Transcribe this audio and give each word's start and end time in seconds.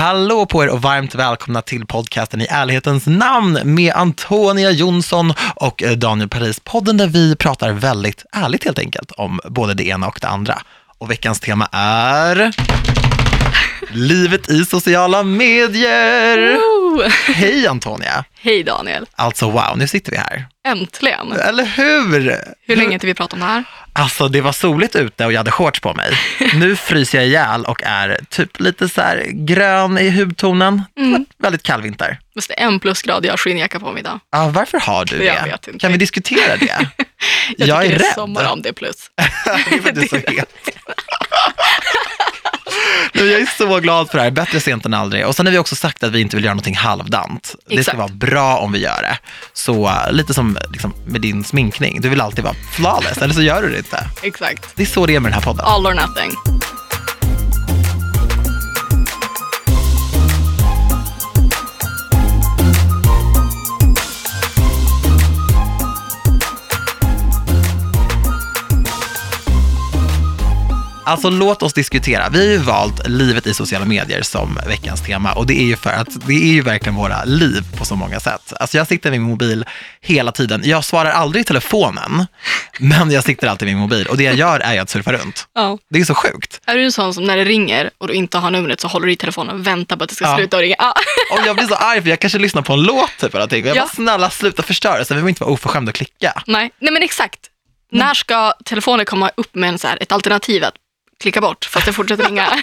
Hallå 0.00 0.46
på 0.46 0.64
er 0.64 0.68
och 0.68 0.82
varmt 0.82 1.14
välkomna 1.14 1.62
till 1.62 1.86
podcasten 1.86 2.40
i 2.40 2.46
ärlighetens 2.50 3.06
namn 3.06 3.60
med 3.64 3.94
Antonia 3.94 4.70
Jonsson 4.70 5.32
och 5.54 5.82
eh, 5.82 5.92
Daniel 5.92 6.28
Paris. 6.28 6.60
Podden 6.64 6.96
där 6.96 7.06
vi 7.06 7.36
pratar 7.36 7.72
väldigt 7.72 8.24
ärligt 8.32 8.64
helt 8.64 8.78
enkelt 8.78 9.10
om 9.10 9.40
både 9.44 9.74
det 9.74 9.86
ena 9.86 10.08
och 10.08 10.18
det 10.20 10.28
andra. 10.28 10.58
Och 10.98 11.10
veckans 11.10 11.40
tema 11.40 11.68
är 11.72 12.52
livet 13.92 14.50
i 14.50 14.64
sociala 14.64 15.22
medier. 15.22 16.58
Woo! 16.90 17.08
Hej 17.34 17.66
Antonia! 17.66 18.24
Hej 18.40 18.62
Daniel, 18.62 19.06
Alltså 19.16 19.50
wow, 19.50 19.78
nu 19.78 19.88
sitter 19.88 20.12
vi 20.12 20.18
här. 20.18 20.46
äntligen. 20.68 21.32
Eller 21.32 21.64
hur? 21.64 22.36
Hur 22.66 22.76
länge 22.76 22.92
inte 22.94 23.06
vi 23.06 23.14
pratat 23.14 23.32
om 23.32 23.40
det 23.40 23.46
här? 23.46 23.64
Alltså 23.92 24.28
det 24.28 24.40
var 24.40 24.52
soligt 24.52 24.96
ute 24.96 25.26
och 25.26 25.32
jag 25.32 25.38
hade 25.38 25.50
shorts 25.50 25.80
på 25.80 25.94
mig. 25.94 26.12
Nu 26.54 26.76
fryser 26.76 27.18
jag 27.18 27.26
ihjäl 27.26 27.64
och 27.64 27.82
är 27.84 28.20
typ 28.28 28.60
lite 28.60 28.88
så 28.88 29.00
här 29.00 29.24
grön 29.32 29.98
i 29.98 30.10
hudtonen. 30.10 30.82
Var 30.96 31.24
väldigt 31.38 31.62
kall 31.62 31.82
vinter. 31.82 32.18
Är 32.56 32.64
en 32.66 32.80
plusgrad, 32.80 33.24
jag 33.24 33.32
har 33.32 33.36
skinnjacka 33.36 33.80
på 33.80 33.92
mig 33.92 34.00
idag. 34.00 34.20
Ja, 34.32 34.48
varför 34.48 34.80
har 34.80 35.04
du 35.04 35.18
det? 35.18 35.24
Jag 35.24 35.44
vet 35.44 35.66
inte. 35.66 35.78
Kan 35.78 35.92
vi 35.92 35.98
diskutera 35.98 36.56
det? 36.56 36.66
Jag, 36.66 37.68
Jag 37.68 37.82
tycker 37.82 37.94
är 37.94 37.98
det 37.98 38.04
är 38.04 38.08
rädd. 38.08 38.14
sommar 38.14 38.52
om 38.52 38.62
det 38.62 38.68
är 38.68 38.72
plus. 38.72 39.10
det 39.16 39.76
är 39.76 39.82
för 39.82 39.88
att 39.88 39.94
du 39.94 40.00
är 40.02 40.06
så 40.06 40.16
het. 40.16 40.48
Jag 43.12 43.28
är 43.28 43.56
så 43.58 43.80
glad 43.80 44.10
för 44.10 44.18
det 44.18 44.24
här, 44.24 44.30
bättre 44.30 44.60
sent 44.60 44.86
än 44.86 44.94
aldrig. 44.94 45.26
Och 45.26 45.36
sen 45.36 45.46
har 45.46 45.52
vi 45.52 45.58
också 45.58 45.76
sagt 45.76 46.02
att 46.02 46.12
vi 46.12 46.20
inte 46.20 46.36
vill 46.36 46.44
göra 46.44 46.54
någonting 46.54 46.76
halvdant. 46.76 47.54
Det 47.66 47.72
ska 47.72 47.80
Exakt. 47.80 47.98
vara 47.98 48.08
bra 48.08 48.58
om 48.58 48.72
vi 48.72 48.78
gör 48.78 49.02
det. 49.02 49.18
Så 49.52 49.88
uh, 49.88 50.12
lite 50.12 50.34
som 50.34 50.58
liksom, 50.72 50.94
med 51.06 51.20
din 51.20 51.44
sminkning, 51.44 52.00
du 52.00 52.08
vill 52.08 52.20
alltid 52.20 52.44
vara 52.44 52.54
flawless, 52.72 53.18
eller 53.18 53.34
så 53.34 53.42
gör 53.42 53.62
du 53.62 53.70
det 53.70 53.78
inte. 53.78 54.06
Exakt. 54.22 54.66
Det 54.74 54.82
är 54.82 54.86
så 54.86 55.06
det 55.06 55.14
är 55.14 55.20
med 55.20 55.32
den 55.32 55.38
här 55.38 55.46
podden. 55.46 55.64
All 55.66 55.86
or 55.86 55.94
nothing. 55.94 56.30
Alltså 71.10 71.30
låt 71.30 71.62
oss 71.62 71.72
diskutera. 71.72 72.28
Vi 72.28 72.38
har 72.38 72.52
ju 72.52 72.58
valt 72.58 73.08
livet 73.08 73.46
i 73.46 73.54
sociala 73.54 73.84
medier 73.84 74.22
som 74.22 74.58
veckans 74.68 75.02
tema 75.02 75.32
och 75.32 75.46
det 75.46 75.60
är 75.60 75.64
ju 75.64 75.76
för 75.76 75.90
att 75.90 76.26
det 76.26 76.32
är 76.34 76.52
ju 76.52 76.62
verkligen 76.62 76.94
våra 76.96 77.24
liv 77.24 77.62
på 77.78 77.84
så 77.84 77.96
många 77.96 78.20
sätt. 78.20 78.52
Alltså 78.60 78.76
jag 78.76 78.86
sitter 78.86 79.10
med 79.10 79.20
min 79.20 79.30
mobil 79.30 79.64
hela 80.00 80.32
tiden. 80.32 80.62
Jag 80.64 80.84
svarar 80.84 81.10
aldrig 81.10 81.40
i 81.42 81.44
telefonen, 81.44 82.26
men 82.78 83.10
jag 83.10 83.24
sitter 83.24 83.48
alltid 83.48 83.66
med 83.66 83.74
min 83.74 83.82
mobil 83.82 84.06
och 84.06 84.16
det 84.16 84.22
jag 84.24 84.34
gör 84.34 84.60
är 84.60 84.80
att 84.80 84.90
surfa 84.90 85.12
runt. 85.12 85.48
Ja. 85.54 85.78
Det 85.90 86.00
är 86.00 86.04
så 86.04 86.14
sjukt. 86.14 86.60
Är 86.66 86.74
du 86.74 86.84
en 86.84 86.92
sån 86.92 87.14
som 87.14 87.24
när 87.24 87.36
det 87.36 87.44
ringer 87.44 87.90
och 87.98 88.08
du 88.08 88.14
inte 88.14 88.38
har 88.38 88.50
numret 88.50 88.80
så 88.80 88.88
håller 88.88 89.06
du 89.06 89.12
i 89.12 89.16
telefonen 89.16 89.54
och 89.60 89.66
väntar 89.66 89.96
på 89.96 90.04
att 90.04 90.10
det 90.10 90.16
ska 90.16 90.24
Ja. 90.24 90.36
sluta 90.36 90.56
och 90.56 90.62
ringa? 90.62 90.76
Ah. 90.78 90.92
Och 91.40 91.46
jag 91.46 91.56
blir 91.56 91.66
så 91.66 91.74
arg 91.74 92.02
för 92.02 92.08
jag 92.08 92.20
kanske 92.20 92.38
lyssnar 92.38 92.62
på 92.62 92.72
en 92.72 92.82
låt 92.82 93.10
typ 93.10 93.22
eller 93.34 93.38
någonting. 93.38 93.66
Jag 93.66 93.76
Ja. 93.76 93.80
bara 93.82 93.88
snälla 93.88 94.30
sluta 94.30 94.62
förstöra 94.62 95.04
så 95.04 95.14
vi 95.14 95.20
vill 95.20 95.28
inte 95.28 95.44
vara 95.44 95.52
oförskämd 95.52 95.88
och 95.88 95.94
klicka. 95.94 96.42
Nej. 96.46 96.70
Nej, 96.80 96.92
men 96.92 97.02
exakt. 97.02 97.38
Mm. 97.92 98.06
När 98.06 98.14
ska 98.14 98.52
telefonen 98.64 99.06
komma 99.06 99.30
upp 99.36 99.54
med 99.54 99.68
en 99.68 99.78
så 99.78 99.88
här, 99.88 99.98
ett 100.02 100.12
alternativ 100.12 100.64
att 100.64 100.74
klicka 101.20 101.40
bort 101.40 101.64
fast 101.64 101.86
det 101.86 101.92
fortsätter 101.92 102.24
ringa? 102.24 102.46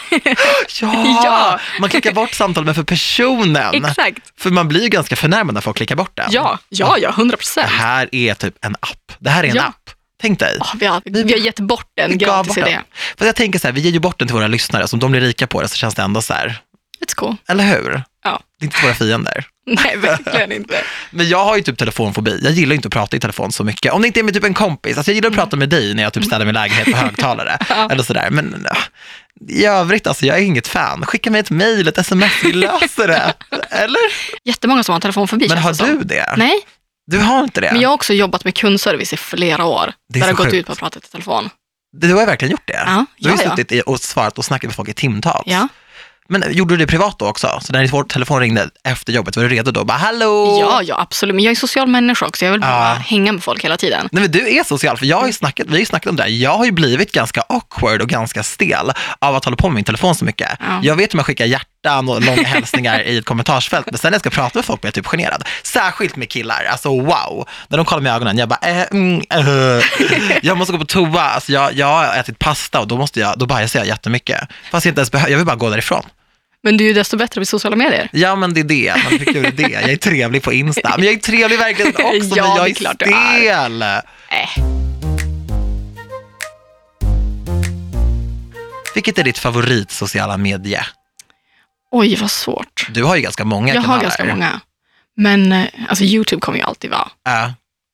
Ja, 0.81 0.93
Ja. 1.25 1.59
man 1.79 1.89
klickar 1.89 2.11
bort 2.13 2.33
samtalet 2.33 2.65
med 2.65 2.75
för 2.75 2.83
personen. 2.83 3.85
exakt. 3.85 4.19
För 4.39 4.49
man 4.49 4.67
blir 4.67 4.81
ju 4.81 4.89
ganska 4.89 5.15
förnärmad 5.15 5.53
när 5.53 5.61
folk 5.61 5.77
klickar 5.77 5.95
bort 5.95 6.11
den. 6.15 6.27
Ja, 6.31 6.59
ja, 6.69 6.97
ja, 6.99 7.11
hundra 7.11 7.31
Det 7.31 7.37
procent. 7.37 7.69
här 7.71 8.09
är 8.11 8.33
typ 8.33 8.55
en 8.65 8.75
app. 8.79 9.11
Det 9.19 9.29
här 9.29 9.43
är 9.43 9.47
en 9.49 9.55
Ja. 9.55 9.63
app. 9.63 9.89
Tänk 10.21 10.39
dig. 10.39 10.59
Vi 10.79 10.85
har, 10.85 11.01
vi 11.05 11.21
har 11.31 11.39
gett 11.39 11.59
bort 11.59 11.91
en 11.95 12.17
gratis 12.17 12.57
idé. 12.57 12.65
den. 12.71 12.83
För 13.17 13.25
jag 13.25 13.35
tänker 13.35 13.59
så 13.59 13.67
här, 13.67 13.71
vi 13.73 13.81
ger 13.81 13.91
ju 13.91 13.99
bort 13.99 14.19
den 14.19 14.27
till 14.27 14.35
våra 14.35 14.47
lyssnare, 14.47 14.87
så 14.87 14.95
om 14.95 14.99
de 14.99 15.11
blir 15.11 15.21
rika 15.21 15.47
på 15.47 15.61
det 15.61 15.67
så 15.67 15.75
känns 15.75 15.95
det 15.95 16.01
ändå 16.01 16.21
så 16.21 16.33
här, 16.33 16.59
It's 17.05 17.15
cool. 17.15 17.35
eller 17.47 17.63
hur? 17.63 18.01
Ja. 18.23 18.39
Det 18.59 18.63
är 18.63 18.65
inte 18.65 18.77
våra 18.85 18.93
fiender. 18.93 19.45
Nej, 19.83 19.97
verkligen 19.97 20.51
inte. 20.51 20.75
Men 21.11 21.29
jag 21.29 21.45
har 21.45 21.55
ju 21.55 21.61
typ 21.61 21.77
telefonfobi. 21.77 22.39
Jag 22.43 22.53
gillar 22.53 22.75
inte 22.75 22.87
att 22.87 22.93
prata 22.93 23.17
i 23.17 23.19
telefon 23.19 23.51
så 23.51 23.63
mycket. 23.63 23.93
Om 23.93 24.01
det 24.01 24.07
inte 24.07 24.19
är 24.19 24.23
med 24.23 24.33
typ 24.33 24.43
en 24.43 24.53
kompis. 24.53 24.97
Alltså 24.97 25.11
jag 25.11 25.15
gillar 25.15 25.29
att 25.29 25.35
prata 25.35 25.55
med 25.57 25.69
dig 25.69 25.93
när 25.93 26.03
jag 26.03 26.13
typ 26.13 26.25
ställer 26.25 26.45
min 26.45 26.53
lägenhet 26.53 26.85
på 26.91 26.97
högtalare. 26.97 27.57
Ja. 27.69 27.89
Eller 27.91 28.03
sådär. 28.03 28.29
Men 28.29 28.67
i 29.49 29.65
övrigt, 29.65 30.07
alltså 30.07 30.25
jag 30.25 30.37
är 30.37 30.41
inget 30.41 30.67
fan. 30.67 31.05
Skicka 31.05 31.31
mig 31.31 31.39
ett 31.39 31.49
mejl, 31.49 31.87
ett 31.87 31.97
sms, 31.97 32.31
vi 32.43 32.53
löser 32.53 33.07
det. 33.07 33.33
Eller? 33.69 34.01
Jättemånga 34.43 34.83
som 34.83 34.93
har 34.93 34.99
telefon 34.99 35.27
förbi 35.27 35.47
Men 35.49 35.57
har 35.57 35.69
du 35.69 35.75
som. 35.75 36.01
det? 36.07 36.33
Nej, 36.37 36.59
Du 37.07 37.17
har 37.19 37.43
inte 37.43 37.61
det? 37.61 37.69
men 37.71 37.81
jag 37.81 37.89
har 37.89 37.93
också 37.93 38.13
jobbat 38.13 38.43
med 38.43 38.55
kundservice 38.55 39.13
i 39.13 39.17
flera 39.17 39.65
år. 39.65 39.93
Det 40.13 40.19
är 40.19 40.21
där 40.21 40.27
jag 40.27 40.37
gått 40.37 40.45
sjukt. 40.45 40.55
ut 40.55 40.65
på 40.65 40.71
att 40.71 40.79
prata 40.79 40.99
i 40.99 41.01
telefon. 41.01 41.49
Du 41.97 42.13
har 42.13 42.25
verkligen 42.25 42.51
gjort 42.51 42.67
det. 42.67 42.83
Ja, 42.85 43.05
du 43.17 43.29
har 43.29 43.37
ju 43.37 43.43
ja, 43.43 43.55
suttit 43.55 43.81
och 43.83 43.99
svarat 43.99 44.37
och 44.37 44.45
snackat 44.45 44.67
med 44.67 44.75
folk 44.75 44.89
i 44.89 44.93
timtals. 44.93 45.43
Ja, 45.45 45.67
Men 46.29 46.43
gjorde 46.53 46.73
du 46.73 46.77
det 46.77 46.87
privat 46.87 47.19
då 47.19 47.25
också? 47.27 47.59
Så 47.61 47.73
när 47.73 47.83
din 47.83 48.07
telefon 48.07 48.39
ringde 48.39 48.69
efter 48.83 49.13
jobbet, 49.13 49.35
var 49.35 49.43
du 49.43 49.49
redo 49.49 49.71
då? 49.71 49.83
Bara 49.83 49.97
hallå? 49.97 50.57
ja, 50.61 50.81
ja, 50.83 50.99
absolut. 51.01 51.35
Men 51.35 51.43
jag 51.43 51.51
är 51.51 51.55
social 51.55 51.87
människa 51.87 52.25
också. 52.25 52.45
Jag 52.45 52.51
vill 52.51 52.61
bara 52.61 52.69
Ja. 52.71 52.93
hänga 52.93 53.31
med 53.31 53.43
folk 53.43 53.63
hela 53.63 53.77
tiden. 53.77 54.09
Nej 54.11 54.21
men 54.21 54.31
du 54.31 54.57
är 54.57 54.63
social, 54.63 54.97
för 54.97 55.05
jag 55.05 55.17
har 55.21 55.31
snackat, 55.31 55.67
vi 55.67 55.71
har 55.71 55.79
ju 55.79 55.85
snackat 55.85 56.09
om 56.09 56.15
det 56.15 56.23
här. 56.23 56.29
Jag 56.29 56.57
har 56.57 56.65
ju 56.65 56.71
blivit 56.71 57.11
ganska 57.11 57.41
awkward 57.49 58.01
och 58.01 58.09
ganska 58.09 58.43
stel 58.43 58.91
av 59.19 59.35
att 59.35 59.45
hålla 59.45 59.57
på 59.57 59.67
med 59.67 59.75
min 59.75 59.83
telefon 59.83 60.15
så 60.15 60.25
mycket. 60.25 60.49
Ja. 60.59 60.79
Jag 60.83 60.95
vet 60.95 61.13
hur 61.13 61.17
man 61.17 61.23
skickar 61.25 61.45
hjärtan 61.45 62.09
och 62.09 62.21
långa 62.21 62.43
hälsningar 62.47 63.01
i 63.01 63.17
ett 63.17 63.25
kommentarsfält, 63.25 63.85
men 63.91 63.97
sen 63.97 64.11
när 64.11 64.15
jag 64.15 64.21
ska 64.21 64.29
prata 64.29 64.59
med 64.59 64.65
folk 64.65 64.81
blir 64.81 64.87
jag 64.87 64.93
typ 64.93 65.05
generad. 65.07 65.43
Särskilt 65.63 66.15
med 66.15 66.29
killar, 66.29 66.63
alltså 66.71 66.89
wow. 66.89 67.47
När 67.67 67.77
de 67.77 67.85
kollar 67.85 68.01
mig 68.01 68.11
i 68.11 68.15
ögonen, 68.15 68.37
jag 68.37 68.49
bara, 68.49 68.59
eh, 68.61 68.85
mm, 68.91 69.21
eh. 69.29 69.83
jag 70.41 70.57
måste 70.57 70.73
gå 70.73 70.79
på 70.79 70.85
toa, 70.85 71.21
alltså 71.21 71.51
jag, 71.51 71.73
jag 71.73 71.87
har 71.87 72.15
ätit 72.15 72.39
pasta 72.39 72.79
och 72.79 72.87
då, 72.87 72.97
måste 72.97 73.19
jag, 73.19 73.33
då 73.37 73.45
bajsar 73.45 73.79
jag 73.79 73.87
jättemycket. 73.87 74.39
Fast 74.71 74.85
jag 74.85 74.91
inte 74.91 74.99
ens 75.01 75.11
behöver, 75.11 75.31
jag 75.31 75.37
vill 75.37 75.45
bara 75.47 75.55
gå 75.55 75.69
därifrån. 75.69 76.03
Men 76.67 76.77
du 76.77 76.83
är 76.83 76.87
ju 76.87 76.93
desto 76.93 77.17
bättre 77.17 77.39
med 77.41 77.47
sociala 77.47 77.75
medier. 77.75 78.09
Ja 78.11 78.35
men 78.35 78.53
det 78.53 78.59
är 78.59 78.63
det, 78.63 78.93
men 79.09 79.19
hur 79.19 79.25
kul 79.25 79.45
är 79.45 79.51
det? 79.51 79.61
Jag 79.69 79.83
är 79.91 79.97
trevlig 79.97 80.43
på 80.43 80.53
Insta, 80.53 80.93
men 80.97 81.05
jag 81.05 81.13
är 81.13 81.19
trevlig 81.19 81.57
verkligen 81.57 81.91
också, 81.95 82.35
Ja, 82.37 82.47
men 82.47 82.55
jag 82.55 82.69
är 82.69 82.73
klart 82.73 82.99
du 82.99 83.05
är. 83.05 83.37
stel. 83.39 83.81
Äh. 83.81 83.97
Vilket 88.95 89.17
är 89.19 89.23
ditt 89.23 89.37
favorit 89.37 89.91
sociala 89.91 90.37
medie? 90.37 90.81
Oj, 91.91 92.15
vad 92.15 92.31
svårt. 92.31 92.87
Du 92.89 93.03
har 93.03 93.15
ju 93.15 93.21
ganska 93.21 93.45
många 93.45 93.67
Jag 93.73 93.75
kanaler. 93.83 93.95
har 93.95 94.03
ganska 94.03 94.25
många. 94.25 94.61
Men 95.15 95.51
eh, 95.51 95.65
alltså, 95.89 96.03
YouTube 96.03 96.39
kommer 96.39 96.57
ju 96.57 96.63
alltid 96.63 96.91
vara 96.91 97.09
Ja. 97.25 97.53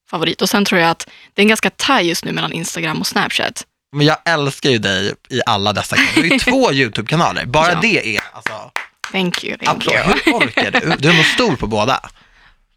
favorit. 0.10 0.42
Och 0.42 0.50
sen 0.50 0.66
tror 0.66 0.82
jag 0.82 0.90
att 0.90 1.10
det 1.34 1.42
är 1.42 1.44
en 1.44 1.50
ganska 1.50 1.70
taj 1.70 2.08
just 2.08 2.26
nu 2.26 2.32
mellan 2.32 2.54
Instagram 2.54 3.00
och 3.00 3.08
Snapchat. 3.08 3.64
Men 3.94 4.06
jag 4.06 4.18
älskar 4.26 4.70
ju 4.70 4.78
dig 4.78 5.14
i 5.30 5.42
alla 5.46 5.74
dessa 5.74 5.96
kanaler. 5.96 6.14
Du 6.16 6.22
har 6.22 6.34
ju 6.34 6.40
två 6.40 6.72
YouTube-kanaler. 6.74 7.46
Bara 7.46 7.72
Ja. 7.72 7.80
det 7.82 8.16
är, 8.18 8.22
alltså, 8.34 8.72
Thank 9.12 9.44
you, 9.44 9.58
thank 9.58 9.70
applåd. 9.78 9.96
you. 9.96 10.04
Hur 10.26 10.34
orkar 10.48 10.72
du? 10.72 10.96
Du 11.00 11.10
är 11.10 11.14
nog 11.14 11.26
stor 11.26 11.56
på 11.56 11.68
båda. 11.68 12.00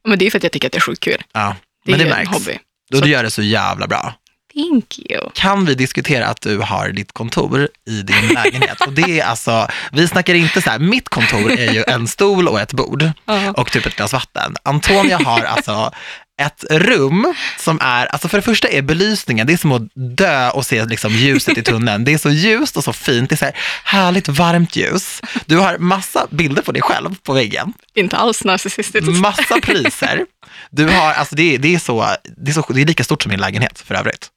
Men 0.08 0.18
det 0.18 0.26
är 0.26 0.30
för 0.30 0.38
att 0.38 0.42
jag 0.42 0.52
tycker 0.52 0.68
att 0.68 0.72
det 0.72 0.78
är 0.78 0.80
sjukt 0.80 1.02
kul. 1.02 1.22
Ja, 1.32 1.56
Det 1.84 1.92
men 1.92 2.00
är 2.00 2.04
det 2.04 2.10
en 2.10 2.16
märks. 2.16 2.30
hobby. 2.32 2.58
Och 2.94 3.00
du 3.02 3.08
gör 3.08 3.22
det 3.22 3.30
så 3.30 3.42
jävla 3.42 3.86
bra. 3.86 4.14
Thank 4.54 4.98
you. 4.98 5.30
Kan 5.34 5.64
vi 5.64 5.74
diskutera 5.74 6.26
att 6.26 6.40
du 6.40 6.58
har 6.58 6.88
ditt 6.88 7.12
kontor 7.12 7.68
i 7.88 8.02
din 8.02 8.28
lägenhet? 8.34 8.80
Och 8.80 8.92
det 8.92 9.20
är 9.20 9.24
alltså, 9.24 9.68
vi 9.92 10.08
snackar 10.08 10.34
inte 10.34 10.62
så 10.62 10.70
här, 10.70 10.78
mitt 10.78 11.08
kontor 11.08 11.52
är 11.52 11.72
ju 11.72 11.84
en 11.86 12.08
stol 12.08 12.48
och 12.48 12.60
ett 12.60 12.72
bord. 12.72 13.10
Ja. 13.26 13.50
och 13.50 13.70
typ 13.72 13.86
ett 13.86 13.96
glas 13.96 14.12
vatten. 14.12 14.56
Antonia 14.62 15.18
har 15.24 15.40
alltså 15.40 15.92
ett 16.42 16.64
rum 16.70 17.34
som 17.58 17.78
är, 17.82 18.06
alltså 18.06 18.28
för 18.28 18.38
det 18.38 18.42
första 18.42 18.68
är 18.68 18.82
belysningen, 18.82 19.46
det 19.46 19.52
är 19.52 19.56
som 19.56 19.72
att 19.72 19.82
dö 20.16 20.50
och 20.50 20.66
se 20.66 20.84
liksom 20.84 21.12
ljuset 21.12 21.58
i 21.58 21.62
tunneln. 21.62 22.04
Det 22.04 22.12
är 22.12 22.18
så 22.18 22.30
ljust 22.30 22.76
och 22.76 22.84
så 22.84 22.92
fint, 22.92 23.30
det 23.30 23.34
är 23.34 23.36
så 23.36 23.44
här 23.44 23.54
härligt 23.84 24.28
varmt 24.28 24.76
ljus. 24.76 25.20
Du 25.46 25.56
har 25.56 25.78
massa 25.78 26.26
bilder 26.30 26.62
på 26.62 26.72
dig 26.72 26.82
själv 26.82 27.14
på 27.22 27.32
väggen, 27.32 27.72
Inte 27.94 28.16
alls 28.16 28.44
narcissistiskt. 28.44 29.08
massa 29.08 29.60
priser. 29.62 30.24
Du 30.70 30.88
har, 30.88 31.12
alltså 31.12 31.34
det 31.34 31.54
är, 31.54 31.58
det 31.58 31.74
är, 31.74 31.78
så, 31.78 32.06
det 32.36 32.50
är, 32.50 32.54
så, 32.54 32.72
det 32.72 32.80
är 32.82 32.86
lika 32.86 33.04
stort 33.04 33.22
som 33.22 33.30
min 33.30 33.40
lägenhet 33.40 33.78
för 33.86 33.94
övrigt. 33.94 34.28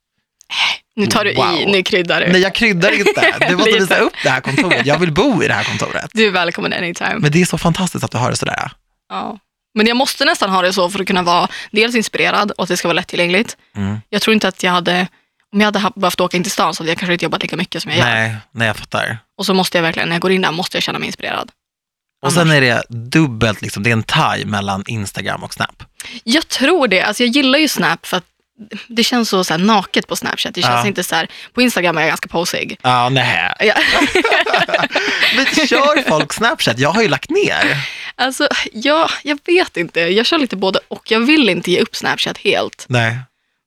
Nu 0.95 1.05
tar 1.07 1.23
du 1.25 1.33
Wow. 1.33 1.53
i, 1.53 1.65
nu 1.65 1.83
kryddar 1.83 2.21
du. 2.21 2.31
Nej, 2.31 2.41
jag 2.41 2.55
kryddar 2.55 2.91
inte. 2.91 3.35
Du 3.49 3.55
måste 3.55 3.71
visa 3.71 3.97
upp 3.97 4.13
det 4.23 4.29
här 4.29 4.41
kontoret. 4.41 4.85
Jag 4.85 4.97
vill 4.99 5.11
bo 5.11 5.43
i 5.43 5.47
det 5.47 5.53
här 5.53 5.63
kontoret. 5.63 6.11
Du 6.13 6.27
är 6.27 6.31
välkommen 6.31 6.73
anytime. 6.73 7.15
Men 7.19 7.31
det 7.31 7.41
är 7.41 7.45
så 7.45 7.57
fantastiskt 7.57 8.03
att 8.03 8.11
du 8.11 8.17
har 8.17 8.29
det 8.29 8.35
sådär. 8.35 8.71
Ja. 9.09 9.37
Men 9.75 9.87
jag 9.87 9.97
måste 9.97 10.25
nästan 10.25 10.49
ha 10.49 10.61
det 10.61 10.73
så 10.73 10.89
för 10.89 10.99
att 10.99 11.07
kunna 11.07 11.23
vara 11.23 11.47
dels 11.71 11.95
inspirerad 11.95 12.51
och 12.51 12.63
att 12.63 12.69
det 12.69 12.77
ska 12.77 12.87
vara 12.87 12.93
lättillgängligt. 12.95 13.57
Mm. 13.75 13.97
Jag 14.09 14.21
tror 14.21 14.33
inte 14.33 14.47
att 14.47 14.63
jag 14.63 14.71
hade, 14.71 15.07
om 15.53 15.59
jag 15.61 15.65
hade 15.67 15.79
ha- 15.79 15.93
behövt 15.95 16.19
åka 16.19 16.37
in 16.37 16.43
till 16.43 16.51
stan 16.51 16.75
så 16.75 16.83
hade 16.83 16.91
jag 16.91 16.97
kanske 16.97 17.13
inte 17.13 17.25
jobbat 17.25 17.41
lika 17.41 17.57
mycket 17.57 17.81
som 17.81 17.91
jag 17.91 17.97
gör. 17.99 18.05
Nej, 18.05 18.35
nej, 18.51 18.67
jag 18.67 18.75
fattar. 18.77 19.17
Och 19.37 19.45
så 19.45 19.53
måste 19.53 19.77
jag 19.77 19.83
verkligen, 19.83 20.09
när 20.09 20.15
jag 20.15 20.21
går 20.21 20.31
in 20.31 20.41
där, 20.41 20.51
måste 20.51 20.77
jag 20.77 20.83
känna 20.83 20.99
mig 20.99 21.05
inspirerad. 21.07 21.51
Och 22.21 22.33
sen 22.33 22.51
är 22.51 22.61
det 22.61 22.83
dubbelt, 22.89 23.61
liksom, 23.61 23.83
det 23.83 23.89
är 23.89 23.93
en 23.93 24.03
tie 24.03 24.45
mellan 24.45 24.83
Instagram 24.87 25.43
och 25.43 25.53
Snap. 25.53 25.83
Jag 26.23 26.47
tror 26.47 26.87
det. 26.87 27.01
Alltså 27.01 27.23
jag 27.23 27.29
gillar 27.35 27.59
ju 27.59 27.67
Snap 27.67 28.05
för 28.05 28.17
att 28.17 28.25
det 28.87 29.03
känns 29.03 29.29
så, 29.29 29.43
så 29.43 29.53
här 29.53 29.59
naket 29.59 30.07
på 30.07 30.15
Snapchat. 30.15 30.55
Det 30.55 30.61
känns 30.61 30.83
Ja. 30.83 30.87
inte 30.87 31.03
så 31.03 31.15
här, 31.15 31.27
på 31.53 31.61
Instagram 31.61 31.97
är 31.97 32.01
jag 32.01 32.09
ganska 32.09 32.27
posig. 32.27 32.77
Ja, 32.81 33.09
nej. 33.09 33.53
Ja. 33.59 33.73
Men 35.35 35.45
kör 35.67 36.09
folk 36.09 36.33
Snapchat? 36.33 36.79
Jag 36.79 36.89
har 36.89 37.01
ju 37.01 37.07
lagt 37.07 37.29
ner. 37.29 37.77
Alltså, 38.15 38.47
ja, 38.73 39.09
jag 39.23 39.39
vet 39.45 39.77
inte. 39.77 39.99
Jag 39.99 40.25
kör 40.25 40.37
lite 40.37 40.55
både 40.55 40.79
och. 40.87 41.11
Jag 41.11 41.19
vill 41.19 41.49
inte 41.49 41.71
ge 41.71 41.79
upp 41.81 41.95
Snapchat 41.95 42.37
helt. 42.37 42.85
Nej. 42.89 43.19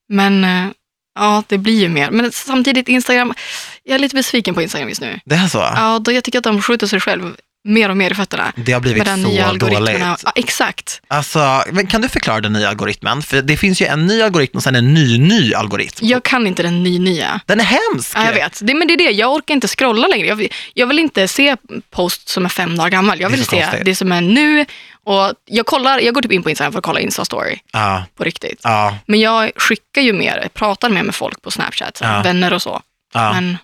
Men 0.09 0.45
eh, 0.45 0.67
ja, 1.15 1.43
det 1.49 1.59
blir 1.59 1.81
ju 1.81 1.89
mer. 1.89 2.11
Men 2.11 2.33
samtidigt 2.33 2.89
Instagram, 2.89 3.35
jag 3.83 3.95
är 3.95 3.99
lite 3.99 4.17
besviken 4.17 4.55
på 4.55 4.63
Instagram 4.63 4.89
just 4.89 5.01
nu. 5.01 5.21
Det 5.25 5.35
är 5.35 5.49
så? 5.49 5.59
Ja, 5.59 5.99
då 5.99 6.13
jag 6.13 6.25
tycker 6.25 6.39
att 6.39 6.45
de 6.45 6.63
skjuter 6.63 6.87
sig 6.87 7.01
själv 7.01 7.37
mer 7.65 7.89
och 7.89 7.97
mer 7.97 8.11
i 8.11 8.15
fötterna. 8.15 8.53
Det 8.57 8.73
har 8.73 8.81
blivit 8.81 8.99
Med 8.99 9.07
den 9.07 9.23
nya 9.23 9.43
så 9.45 9.49
algoritmerna. 9.51 10.07
dåligt. 10.07 10.23
Ja, 10.25 10.33
exakt. 10.35 11.03
Alltså, 11.09 11.65
men 11.73 11.87
kan 11.87 12.01
du 12.01 12.09
förklara 12.09 12.41
den 12.41 12.53
nya 12.53 12.69
algoritmen? 12.69 13.23
För 13.23 13.43
det 13.43 13.57
finns 13.57 13.83
ju 13.83 13.87
en 13.87 14.07
ny 14.07 14.23
algoritm 14.23 14.57
och 14.57 14.63
sen 14.63 14.77
en 14.77 14.95
ny, 14.95 15.19
ny 15.19 15.55
algoritm. 15.55 16.07
Jag 16.07 16.23
kan 16.23 16.47
inte 16.47 16.63
den 16.63 16.83
ny-nya. 16.83 17.41
Den 17.47 17.61
är 17.61 17.65
hemsk. 17.65 18.17
Ja, 18.17 18.25
jag 18.27 18.33
vet. 18.33 18.61
Det, 18.63 18.75
men 18.75 18.89
det 18.89 18.95
är 18.95 18.99
det, 18.99 19.11
jag 19.11 19.33
orkar 19.33 19.55
inte 19.55 19.69
scrolla 19.69 20.07
längre. 20.09 20.27
Jag 20.27 20.37
vill, 20.37 20.49
jag 20.75 20.87
vill 20.87 20.99
inte 20.99 21.29
se 21.29 21.57
post 21.91 22.29
som 22.29 22.45
är 22.45 22.49
fem 22.49 22.77
dagar 22.77 22.91
gammal. 22.91 23.21
Jag 23.21 23.31
vill 23.31 23.45
se 23.45 23.61
konstigt. 23.63 23.85
det 23.85 23.95
som 23.95 24.13
är 24.13 24.21
nu. 24.21 24.67
Och 25.05 25.33
jag, 25.45 25.67
kollar, 25.67 25.99
jag 25.99 26.15
går 26.15 26.23
typ 26.23 26.33
in 26.33 26.43
på 26.43 26.51
Instagram 26.51 26.73
för 26.73 26.79
att 26.79 26.85
kolla 26.85 27.01
Insta-story 27.01 27.59
Ja, 27.73 28.05
på 28.17 28.25
riktigt. 28.25 28.61
ja, 28.63 28.97
Men 29.07 29.21
jag 29.21 29.51
skickar 29.57 30.03
ju 30.03 30.13
mer, 30.13 30.49
pratar 30.55 30.89
mer 30.91 31.03
med 31.03 31.15
folk 31.15 31.43
på 31.43 31.51
Snapchat, 31.51 31.97
så, 31.97 32.05
vänner 32.05 32.53
och 32.53 32.63
så. 32.63 32.81
Men, 33.15 33.59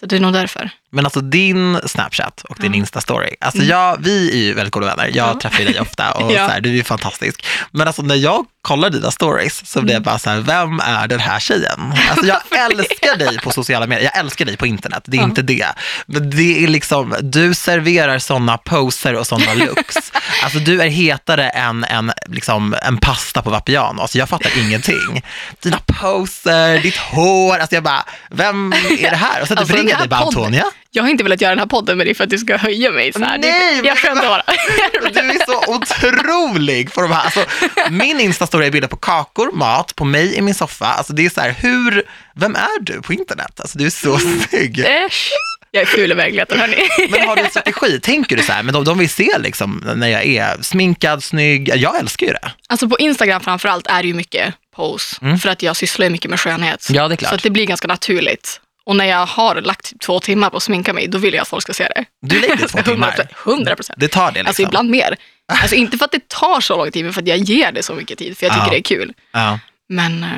så 0.00 0.06
det 0.06 0.16
är 0.16 0.20
nog 0.20 0.32
därför. 0.32 0.70
Men 0.94 1.04
alltså 1.06 1.20
din 1.20 1.80
Snapchat 1.86 2.44
och 2.48 2.56
din. 2.60 2.74
Insta-story, 2.74 3.34
alltså 3.40 3.62
jag, 3.62 3.96
vi 4.00 4.30
är 4.32 4.36
ju 4.36 4.54
väldigt 4.54 4.72
goda 4.74 4.86
vänner. 4.86 5.10
Jag 5.14 5.16
Mm. 5.24 5.34
Ja. 5.34 5.40
träffar 5.40 5.58
ju 5.58 5.64
dig 5.72 5.80
ofta 5.80 6.12
och 6.12 6.32
Ja. 6.32 6.46
så 6.46 6.52
här, 6.52 6.60
du 6.60 6.68
är 6.68 6.74
ju 6.74 6.84
fantastisk. 6.84 7.46
Men 7.70 7.86
alltså 7.86 8.02
när 8.02 8.14
jag 8.14 8.44
kollar 8.62 8.90
dina 8.90 9.10
stories 9.10 9.66
så 9.66 9.78
Mm. 9.78 9.84
blir 9.86 9.94
jag 9.94 10.02
bara 10.02 10.18
så 10.18 10.30
här, 10.30 10.38
vem 10.40 10.80
är 10.80 11.08
den 11.08 11.20
här 11.20 11.40
tjejen? 11.40 11.94
Alltså 12.10 12.26
jag 12.26 12.40
älskar 12.70 13.16
dig 13.16 13.38
på 13.38 13.50
sociala 13.50 13.86
medier, 13.86 14.10
jag 14.14 14.18
älskar 14.20 14.44
dig 14.44 14.56
på 14.56 14.66
internet, 14.66 15.02
det 15.06 15.16
är 15.16 15.22
inte 15.22 15.42
det. 15.42 15.66
Men 16.06 16.30
det 16.30 16.64
är 16.64 16.68
liksom, 16.68 17.14
du 17.22 17.54
serverar 17.54 18.18
sådana 18.18 18.58
poser 18.58 19.14
och 19.14 19.26
sådana 19.26 19.54
looks. 19.54 19.96
Alltså 20.44 20.58
du 20.58 20.82
är 20.82 20.88
hetare 20.88 21.48
än 21.48 21.84
en, 21.84 22.12
liksom, 22.26 22.76
en 22.82 22.98
pasta 22.98 23.42
på 23.42 23.50
Vapiano, 23.50 24.00
alltså 24.02 24.18
jag 24.18 24.28
fattar 24.28 24.58
ingenting. 24.58 25.22
Dina 25.62 25.78
poser, 25.86 26.78
ditt 26.82 26.96
hår, 26.96 27.58
alltså 27.58 27.74
jag 27.74 27.84
bara, 27.84 28.04
vem 28.30 28.72
är 28.72 29.10
det 29.10 29.16
här? 29.16 29.42
Och 29.42 29.48
sen 29.48 29.58
Alltså, 29.58 29.74
typ 29.74 29.82
ringer 29.84 29.98
dig 29.98 30.08
bara, 30.08 30.20
Antonia. 30.20 30.64
Jag 30.94 31.02
har 31.02 31.10
inte 31.10 31.24
velat 31.24 31.40
göra 31.40 31.50
den 31.50 31.58
här 31.58 31.66
podden 31.66 31.98
med 31.98 32.06
dig 32.06 32.14
för 32.14 32.24
att 32.24 32.30
du 32.30 32.38
ska 32.38 32.56
höja 32.56 32.90
mig. 32.90 33.12
Så 33.12 33.18
här. 33.18 33.38
Nej, 33.38 33.80
jag 33.84 33.98
skämtar 33.98 34.28
bara. 34.28 34.42
Du 35.12 35.20
är 35.20 35.46
så 35.46 35.74
otrolig 35.74 36.92
på 36.92 37.02
de 37.02 37.12
här. 37.12 37.24
Alltså, 37.24 37.44
min 37.90 38.20
Insta-story 38.20 38.66
är 38.66 38.70
bilder 38.70 38.88
på 38.88 38.96
kakor, 38.96 39.52
mat, 39.52 39.96
på 39.96 40.04
mig 40.04 40.36
i 40.36 40.40
min 40.40 40.54
soffa. 40.54 40.86
Alltså, 40.86 41.12
det 41.12 41.26
är 41.26 41.30
så 41.30 41.40
här, 41.40 41.50
hur, 41.50 42.02
vem 42.34 42.56
är 42.56 42.80
du 42.80 43.02
på 43.02 43.12
internet? 43.12 43.60
Alltså, 43.60 43.78
du 43.78 43.86
är 43.86 43.90
så 43.90 44.18
snygg. 44.18 44.78
Äsch. 44.78 45.30
Jag 45.70 45.82
är 45.82 45.86
ful 45.86 46.12
i 46.12 46.14
verkligheten, 46.14 46.60
hörni. 46.60 46.88
Men 47.10 47.28
har 47.28 47.36
du 47.36 47.42
en 47.42 47.50
strategi? 47.50 48.00
Tänker 48.00 48.36
du 48.36 48.42
så 48.42 48.52
här, 48.52 48.62
men 48.62 48.74
de, 48.74 48.84
de 48.84 48.98
vill 48.98 49.10
se 49.10 49.38
liksom 49.38 49.92
när 49.96 50.08
jag 50.08 50.26
är 50.26 50.62
sminkad, 50.62 51.24
snygg. 51.24 51.72
Jag 51.76 51.98
älskar 51.98 52.26
ju 52.26 52.32
det. 52.32 52.52
Alltså 52.68 52.88
på 52.88 52.98
Instagram 52.98 53.40
framförallt 53.40 53.86
är 53.86 54.02
det 54.02 54.08
ju 54.08 54.14
mycket 54.14 54.54
pose. 54.76 55.38
För 55.42 55.48
att 55.48 55.62
jag 55.62 55.76
sysslar 55.76 56.06
ju 56.06 56.10
mycket 56.10 56.30
med 56.30 56.40
skönhet. 56.40 56.88
Mm. 56.88 57.02
Ja, 57.02 57.08
det 57.08 57.14
är 57.14 57.16
klart. 57.16 57.30
Så 57.30 57.36
det 57.36 57.50
blir 57.50 57.66
ganska 57.66 57.88
naturligt. 57.88 58.60
Och 58.84 58.96
när 58.96 59.04
jag 59.04 59.26
har 59.26 59.60
lagt 59.60 59.84
typ 59.90 60.00
två 60.00 60.20
timmar 60.20 60.50
på 60.50 60.56
att 60.56 60.62
sminka 60.62 60.92
mig, 60.92 61.08
då 61.08 61.18
vill 61.18 61.34
jag 61.34 61.42
att 61.42 61.48
folk 61.48 61.62
ska 61.62 61.72
se 61.72 61.84
det. 61.84 62.04
Du 62.22 62.40
lägger 62.40 62.68
två 62.68 62.82
timmar. 62.84 63.28
100 63.46 63.76
procent. 63.76 64.00
Det 64.00 64.08
tar 64.08 64.26
det 64.26 64.32
liksom. 64.32 64.46
Alltså 64.46 64.62
ibland 64.62 64.90
mer. 64.90 65.16
Alltså 65.52 65.76
inte 65.76 65.98
för 65.98 66.04
att 66.04 66.12
det 66.12 66.28
tar 66.28 66.60
så 66.60 66.76
lång 66.76 66.90
tid, 66.90 67.04
men 67.04 67.12
för 67.14 67.20
att 67.22 67.28
jag 67.28 67.38
ger 67.38 67.72
det 67.72 67.82
så 67.82 67.94
mycket 67.94 68.18
tid, 68.18 68.38
för 68.38 68.46
jag 68.46 68.52
tycker 68.52 68.66
Ja. 68.66 68.70
det 68.70 68.78
är 68.78 68.82
kul. 68.82 69.12
Ja. 69.32 69.58
Men, 69.88 70.24
eh, 70.24 70.30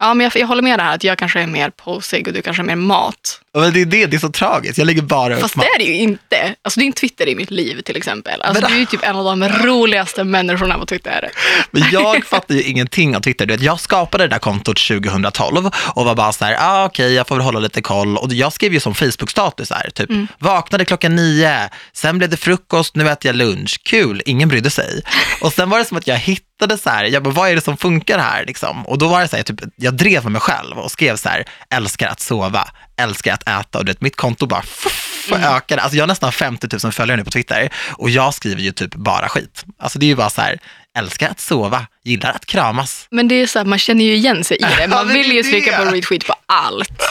ja, 0.00 0.14
men 0.14 0.24
jag, 0.24 0.36
jag 0.36 0.46
håller 0.46 0.62
med 0.62 0.78
det 0.78 0.82
här 0.82 0.94
att 0.94 1.04
jag 1.04 1.18
kanske 1.18 1.40
är 1.40 1.46
mer 1.46 1.70
posig 1.70 2.28
och 2.28 2.34
du 2.34 2.42
kanske 2.42 2.62
är 2.62 2.64
mer 2.64 2.76
mat. 2.76 3.40
Och 3.54 3.72
det 3.72 3.80
är 3.80 3.84
det, 3.84 4.06
det 4.06 4.16
är 4.16 4.20
så 4.20 4.28
tragiskt. 4.28 4.78
Jag 4.78 4.86
lägger 4.86 5.02
bara 5.02 5.34
upp 5.34 5.40
Fast 5.40 5.56
mat. 5.56 5.66
det 5.66 5.82
är 5.82 5.86
det 5.86 5.92
ju 5.92 5.94
inte. 6.02 6.54
Alltså 6.62 6.80
din 6.80 6.92
Twitter 6.92 7.28
är 7.28 7.36
mitt 7.36 7.50
liv 7.50 7.80
till 7.80 7.96
exempel. 7.96 8.42
Alltså, 8.42 8.62
Men- 8.62 8.70
du 8.70 8.76
är 8.76 8.80
ju 8.80 8.86
typ 8.86 9.04
en 9.04 9.16
av 9.16 9.24
de 9.24 9.48
roligaste 9.48 10.24
människorna 10.24 10.78
på 10.78 10.86
Twitter. 10.86 11.30
Men 11.70 11.82
jag 11.92 12.24
fattar 12.24 12.54
ju 12.54 12.62
ingenting 12.62 13.16
av 13.16 13.20
Twitter. 13.20 13.46
Du 13.46 13.54
vet, 13.54 13.62
jag 13.62 13.80
skapade 13.80 14.24
det 14.24 14.28
där 14.28 14.38
kontot 14.38 14.76
2012 14.88 15.70
och 15.94 16.04
var 16.04 16.14
bara 16.14 16.32
så 16.32 16.44
här, 16.44 16.56
ah, 16.60 16.84
okej, 16.84 17.12
jag 17.14 17.28
får 17.28 17.34
väl 17.34 17.44
hålla 17.44 17.58
lite 17.60 17.82
koll. 17.82 18.16
Och 18.16 18.32
jag 18.32 18.52
skrev 18.52 18.72
ju 18.72 18.80
som 18.80 18.94
Facebook-status 18.94 19.70
här, 19.72 19.90
typ, 19.90 20.10
vaknade 20.38 20.84
klockan 20.84 21.16
nio, 21.16 21.70
sen 21.92 22.18
blev 22.18 22.30
det 22.30 22.36
frukost, 22.36 22.96
nu 22.96 23.08
äter 23.08 23.28
jag 23.28 23.36
lunch, 23.36 23.80
kul, 23.84 24.22
ingen 24.26 24.48
brydde 24.48 24.70
sig. 24.70 25.02
Och 25.40 25.52
sen 25.52 25.70
var 25.70 25.78
det 25.78 25.84
som 25.84 25.96
att 25.96 26.06
jag 26.06 26.16
hittade 26.16 26.47
så 26.78 26.90
här, 26.90 27.04
jag 27.04 27.22
bara, 27.22 27.34
vad 27.34 27.50
är 27.50 27.54
det 27.54 27.60
som 27.60 27.76
funkar 27.76 28.18
här 28.18 28.44
liksom? 28.46 28.86
Och 28.86 28.98
då 28.98 29.08
var 29.08 29.20
det 29.20 29.28
så 29.28 29.36
här, 29.36 29.42
typ, 29.42 29.60
jag 29.76 29.94
drev 29.94 30.22
med 30.22 30.32
mig 30.32 30.40
själv 30.40 30.78
och 30.78 30.90
skrev 30.90 31.16
så 31.16 31.28
här, 31.28 31.44
älskar 31.70 32.08
att 32.08 32.20
sova, 32.20 32.68
älskar 32.96 33.34
att 33.34 33.48
äta 33.48 33.78
och 33.78 33.84
du 33.84 33.92
vet, 33.92 34.00
mitt 34.00 34.16
konto 34.16 34.46
bara 34.46 34.62
fuff, 34.62 35.32
ökade. 35.32 35.82
Alltså 35.82 35.96
jag 35.96 36.02
har 36.02 36.08
nästan 36.08 36.32
50 36.32 36.68
000 36.82 36.92
följare 36.92 37.16
nu 37.16 37.24
på 37.24 37.30
Twitter 37.30 37.70
och 37.88 38.10
jag 38.10 38.34
skriver 38.34 38.62
ju 38.62 38.72
typ 38.72 38.94
bara 38.94 39.28
skit. 39.28 39.64
Alltså 39.78 39.98
det 39.98 40.06
är 40.06 40.08
ju 40.08 40.16
bara 40.16 40.30
så 40.30 40.40
här, 40.40 40.58
älskar 40.98 41.28
att 41.28 41.40
sova, 41.40 41.86
gillar 42.04 42.30
att 42.30 42.46
kramas. 42.46 43.06
Men 43.10 43.28
det 43.28 43.34
är 43.34 43.46
så 43.46 43.58
här, 43.58 43.66
man 43.66 43.78
känner 43.78 44.04
ju 44.04 44.14
igen 44.14 44.44
sig 44.44 44.56
i 44.56 44.60
det. 44.60 44.88
Man 44.88 45.08
vill 45.08 45.32
ju 45.32 45.42
trycka 45.42 45.76
på 45.78 45.84
retweet 45.84 46.26
på 46.26 46.34
allt. 46.46 47.02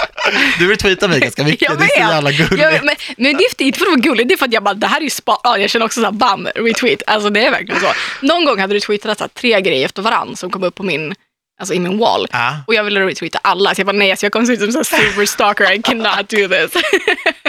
Du 0.59 0.71
retweetar 0.71 1.07
mig 1.07 1.19
ganska 1.19 1.43
mycket, 1.43 1.61
Jag 1.69 1.79
det 1.79 1.83
är 1.83 1.87
så 1.87 1.99
jävla 1.99 2.31
gulligt. 2.31 2.61
Jag 2.61 2.85
men, 2.85 2.95
men 3.17 3.37
det 3.37 3.43
är 3.43 3.63
inte 3.63 3.79
för 3.79 3.85
att 3.85 3.91
vara 3.91 3.99
gulligt, 3.99 4.29
det 4.29 4.35
är 4.35 4.37
för 4.37 4.45
att 4.45 4.53
jag 4.53 4.63
bara, 4.63 4.73
det 4.73 4.87
här 4.87 4.97
är 4.97 5.03
ju 5.03 5.09
spa, 5.09 5.39
ja, 5.43 5.57
jag 5.57 5.69
känner 5.69 5.85
också 5.85 5.99
såhär, 5.99 6.11
bam, 6.11 6.47
retweet. 6.55 7.03
Alltså 7.07 7.29
det 7.29 7.45
är 7.45 7.51
verkligen 7.51 7.81
så. 7.81 7.93
Någon 8.21 8.45
gång 8.45 8.59
hade 8.59 8.73
du 8.73 8.79
tweetat 8.79 9.17
så 9.17 9.23
här, 9.23 9.29
tre 9.29 9.61
grejer 9.61 9.85
efter 9.85 10.01
varann 10.01 10.35
som 10.35 10.49
kom 10.49 10.63
upp 10.63 10.75
på 10.75 10.83
min, 10.83 11.15
alltså 11.59 11.73
i 11.73 11.79
min 11.79 11.97
wall. 11.97 12.27
Ja. 12.31 12.57
Och 12.67 12.73
jag 12.73 12.83
ville 12.83 13.05
retweeta 13.05 13.39
alla, 13.41 13.75
så 13.75 13.79
jag 13.79 13.85
bara 13.85 13.97
nej, 13.97 14.17
så 14.17 14.25
jag 14.25 14.33
kommer 14.33 14.45
se 14.45 14.53
ut 14.53 14.73
som 14.73 14.79
en 14.79 14.85
superstalker, 14.85 15.73
I 15.73 15.81
cannot 15.81 16.29
do 16.29 16.47
this. 16.47 16.81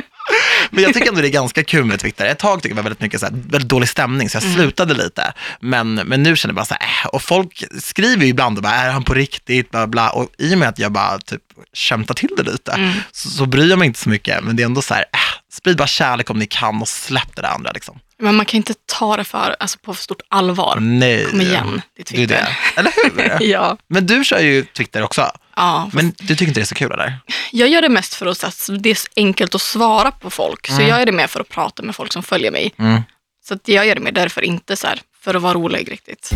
Men 0.71 0.83
jag 0.85 0.95
tycker 0.95 1.09
ändå 1.09 1.21
det 1.21 1.29
är 1.29 1.33
ganska 1.33 1.65
kul 1.65 1.85
med 1.85 2.01
Twitter. 2.01 2.27
Ett 2.27 2.39
tag 2.39 2.63
tyckte 2.63 2.69
jag 2.69 2.77
det 2.77 2.83
var 2.83 2.83
väldigt 2.83 3.01
mycket 3.01 3.21
så 3.21 3.27
här, 3.27 3.33
väldigt 3.49 3.69
dålig 3.69 3.89
stämning, 3.89 4.29
så 4.31 4.37
jag 4.37 4.43
Mm. 4.45 4.55
slutade 4.57 4.95
lite. 4.95 5.33
Men, 5.61 5.95
men 5.95 6.23
nu 6.23 6.37
känner 6.37 6.51
jag 6.53 6.57
bara 6.57 6.65
så 6.65 6.75
här, 6.81 6.83
äh, 7.05 7.09
och 7.09 7.23
folk 7.23 7.65
skriver 7.83 8.23
ju 8.25 8.29
ibland 8.31 8.57
och 8.57 8.63
bara, 8.63 8.73
är 8.75 8.91
han 8.91 9.05
på 9.05 9.15
riktigt, 9.15 9.71
bla 9.71 9.87
bla. 9.87 10.11
Och 10.11 10.29
i 10.39 10.55
och 10.55 10.59
med 10.59 10.69
att 10.69 10.79
jag 10.79 10.93
bara 10.93 11.19
typ 11.19 11.43
skämtar 11.75 12.15
till 12.15 12.31
det 12.37 12.43
lite, 12.43 12.73
Mm. 12.73 12.93
så, 13.13 13.29
så 13.31 13.47
bryr 13.47 13.71
jag 13.71 13.79
mig 13.79 13.87
inte 13.87 14.01
så 14.01 14.09
mycket. 14.09 14.45
Men 14.45 14.57
det 14.57 14.63
är 14.63 14.65
ändå 14.65 14.83
så 14.83 14.95
här, 14.95 15.03
äh, 15.13 15.19
sprid 15.53 15.77
bara 15.77 15.87
kärlek 15.89 16.31
om 16.31 16.39
ni 16.39 16.47
kan 16.47 16.83
och 16.83 16.89
släpp 16.89 17.37
det 17.37 17.43
där 17.43 17.49
andra 17.49 17.71
liksom. 17.73 17.99
Men 18.21 18.35
man 18.35 18.47
kan 18.47 18.57
inte 18.57 18.75
ta 18.87 19.17
det 19.17 19.25
för, 19.25 19.57
alltså, 19.61 19.79
på 19.79 19.95
för 19.95 20.03
stort 20.03 20.21
allvar. 20.29 20.77
Nej. 20.81 21.25
Kom 21.31 21.41
igen, 21.41 21.83
det 21.97 22.03
är 22.03 22.05
Det 22.05 22.23
är 22.23 22.27
Twitter. 22.27 22.49
det. 22.75 22.81
Eller 22.81 22.93
hur? 23.41 23.47
Ja, 23.51 23.77
Men 23.89 24.07
du 24.07 24.25
kör 24.25 24.39
ju 24.41 24.65
Twitter 24.65 25.03
också. 25.03 25.31
Ja. 25.59 25.91
Men 25.93 26.13
du 26.19 26.27
tycker 26.27 26.49
inte 26.49 26.61
det 26.61 26.65
är 26.65 26.67
så 26.67 26.75
kul 26.75 26.93
eller? 26.93 27.19
Jag 27.53 27.69
gör 27.69 27.83
det 27.83 27.89
mest 27.89 28.15
för 28.15 28.27
att 28.27 28.55
så 28.55 28.73
det 28.73 28.91
är 28.91 28.99
enkelt 29.17 29.55
att 29.55 29.63
svara 29.63 30.11
på 30.11 30.31
folk. 30.31 30.67
Så 30.67 30.83
jag 30.83 30.99
gör 30.99 31.07
det 31.07 31.13
mer 31.13 31.27
för 31.27 31.41
att 31.41 31.49
prata 31.49 31.83
med 31.83 31.97
folk 31.97 32.13
som 32.13 32.23
följer 32.23 32.51
mig. 32.51 32.75
Mm. 32.79 33.03
Så 33.49 33.59
jag 33.65 33.87
gör 33.87 33.95
det 33.95 34.01
mer 34.01 34.13
därför, 34.13 34.45
inte 34.45 34.77
så 34.77 34.87
här, 34.87 35.01
för 35.21 35.35
att 35.35 35.43
vara 35.43 35.55
rolig 35.55 35.93
riktigt. 35.93 36.31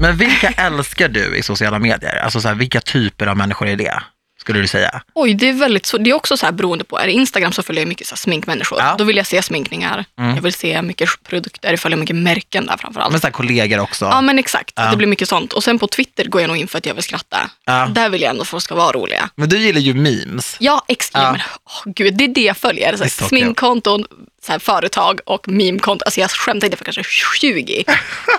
Men 0.00 0.16
vilka 0.16 0.48
älskar 0.56 1.08
du 1.08 1.36
i 1.36 1.42
sociala 1.42 1.78
medier? 1.78 2.16
Alltså 2.16 2.40
så 2.40 2.48
här, 2.48 2.54
vilka 2.54 2.80
typer 2.80 3.26
av 3.26 3.36
människor 3.36 3.68
är 3.68 3.76
det? 3.76 4.02
Skulle 4.42 4.60
du 4.60 4.66
säga? 4.68 5.02
Oj, 5.14 5.34
det 5.34 5.48
är 5.48 5.52
väldigt 5.52 5.86
så. 5.86 5.98
Det 5.98 6.10
är 6.10 6.14
också 6.14 6.36
så 6.36 6.46
här 6.46 6.52
beroende 6.52 6.84
på. 6.84 6.98
Är 6.98 7.06
det 7.06 7.12
Instagram 7.12 7.52
så 7.52 7.62
följer 7.62 7.82
jag 7.82 7.88
mycket 7.88 8.06
så 8.06 8.16
sminkmänniskor. 8.16 8.78
Ja. 8.80 8.94
Då 8.98 9.04
vill 9.04 9.16
jag 9.16 9.26
se 9.26 9.42
sminkningar. 9.42 10.04
Mm. 10.18 10.34
Jag 10.34 10.42
vill 10.42 10.52
se 10.54 10.82
mycket 10.82 11.08
produkter. 11.28 11.70
Jag 11.70 11.80
följer 11.80 11.98
mycket 11.98 12.16
märken 12.16 12.66
där 12.66 12.76
framförallt. 12.76 13.12
Men 13.12 13.20
så 13.20 13.26
här, 13.26 13.32
kollegor 13.32 13.78
också. 13.80 14.04
Ja 14.04 14.20
men 14.20 14.38
exakt, 14.38 14.72
Ja. 14.76 14.90
det 14.90 14.96
blir 14.96 15.06
mycket 15.08 15.28
sånt. 15.28 15.52
Och 15.52 15.64
sen 15.64 15.78
på 15.78 15.86
Twitter 15.86 16.24
går 16.24 16.40
jag 16.40 16.48
nog 16.48 16.56
in 16.56 16.68
för 16.68 16.78
att 16.78 16.86
jag 16.86 16.94
vill 16.94 17.02
skratta. 17.04 17.50
Ja. 17.64 17.86
Där 17.86 18.08
vill 18.08 18.22
jag 18.22 18.30
ändå 18.30 18.42
att 18.42 18.48
folk 18.48 18.62
ska 18.62 18.74
vara 18.74 18.92
roliga. 18.92 19.30
Men 19.36 19.48
du 19.48 19.58
gillar 19.58 19.80
ju 19.80 19.94
memes. 19.94 20.56
Ja, 20.60 20.84
ex- 20.88 21.10
Ja. 21.14 21.32
men 21.32 21.40
åh, 21.64 21.92
gud, 21.94 22.14
det 22.16 22.24
är 22.24 22.28
det 22.28 22.40
jag 22.42 22.56
följer. 22.56 22.96
Så 22.96 23.08
sminkkonton, 23.26 24.04
så 24.46 24.52
här, 24.52 24.58
företag 24.58 25.20
och 25.26 25.48
memekonton. 25.48 26.02
Alltså 26.06 26.20
jag 26.20 26.30
skämtar 26.30 26.66
inte 26.66 26.76
för 26.76 26.84
kanske 26.84 27.02
20 27.40 27.84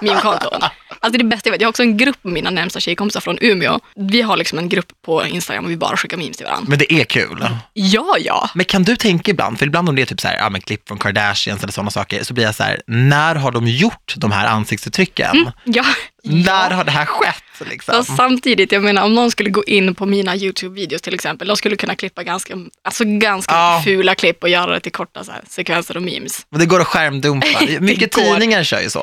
memekonton. 0.01 0.61
Alltså 1.03 1.11
det 1.11 1.17
är 1.17 1.23
det 1.23 1.23
bästa 1.23 1.49
jag 1.49 1.51
vet. 1.51 1.61
Jag 1.61 1.67
har 1.67 1.69
också 1.69 1.83
en 1.83 1.97
grupp 1.97 2.23
med 2.23 2.33
mina 2.33 2.49
närmsta 2.49 2.79
tjejkompisar 2.79 3.21
från 3.21 3.37
Umeå. 3.41 3.79
Vi 3.95 4.21
har 4.21 4.37
liksom 4.37 4.57
en 4.59 4.69
grupp 4.69 4.91
på 5.05 5.25
Instagram 5.25 5.65
och 5.65 5.71
vi 5.71 5.77
bara 5.77 5.97
skickar 5.97 6.17
memes 6.17 6.37
till 6.37 6.45
varandra. 6.45 6.69
Men 6.69 6.79
det 6.79 6.93
är 6.93 7.03
kul. 7.03 7.47
Ja, 7.73 8.15
ja. 8.19 8.49
Men 8.55 8.65
kan 8.65 8.83
du 8.83 8.95
tänka 8.95 9.31
ibland, 9.31 9.59
för 9.59 9.65
ibland 9.65 9.89
om 9.89 9.95
det 9.95 10.01
är 10.01 10.05
typ 10.05 10.21
så 10.21 10.27
här, 10.27 10.37
ja, 10.37 10.49
men 10.49 10.61
klipp 10.61 10.87
från 10.87 10.97
Kardashians 10.97 11.63
eller 11.63 11.73
sådana 11.73 11.91
saker, 11.91 12.23
så 12.23 12.33
blir 12.33 12.43
jag 12.43 12.55
så 12.55 12.63
här, 12.63 12.81
när 12.87 13.35
har 13.35 13.51
de 13.51 13.67
gjort 13.67 14.13
de 14.17 14.31
här 14.31 14.47
ansiktsuttrycken? 14.47 15.51
ja. 15.63 15.85
När 16.23 16.69
har 16.71 16.83
det 16.83 16.91
här 16.91 17.05
skett? 17.05 17.43
Liksom? 17.69 17.93
Fast 17.95 18.15
samtidigt, 18.17 18.71
jag 18.71 18.83
menar 18.83 19.03
om 19.03 19.13
någon 19.15 19.31
skulle 19.31 19.49
gå 19.49 19.63
in 19.63 19.95
på 19.95 20.05
mina 20.05 20.35
YouTube-videos 20.35 21.01
till 21.01 21.13
exempel, 21.13 21.47
de 21.47 21.57
skulle 21.57 21.75
kunna 21.75 21.95
klippa 21.95 22.23
ganska, 22.23 22.53
alltså 22.83 23.03
ganska 23.05 23.53
Ja. 23.55 23.81
fula 23.85 24.15
klipp 24.15 24.43
och 24.43 24.49
göra 24.49 24.71
det 24.73 24.79
till 24.79 24.91
korta 24.91 25.23
så 25.23 25.31
här, 25.31 25.41
sekvenser 25.49 25.97
och 25.97 26.03
memes. 26.03 26.45
Men 26.49 26.59
det 26.59 26.65
går 26.65 26.81
att 26.81 26.87
skärmdumpa. 26.87 27.47
Mycket 27.79 28.11
tidningar 28.11 28.63
kör 28.63 28.81
ju 28.81 28.89
så. 28.89 28.99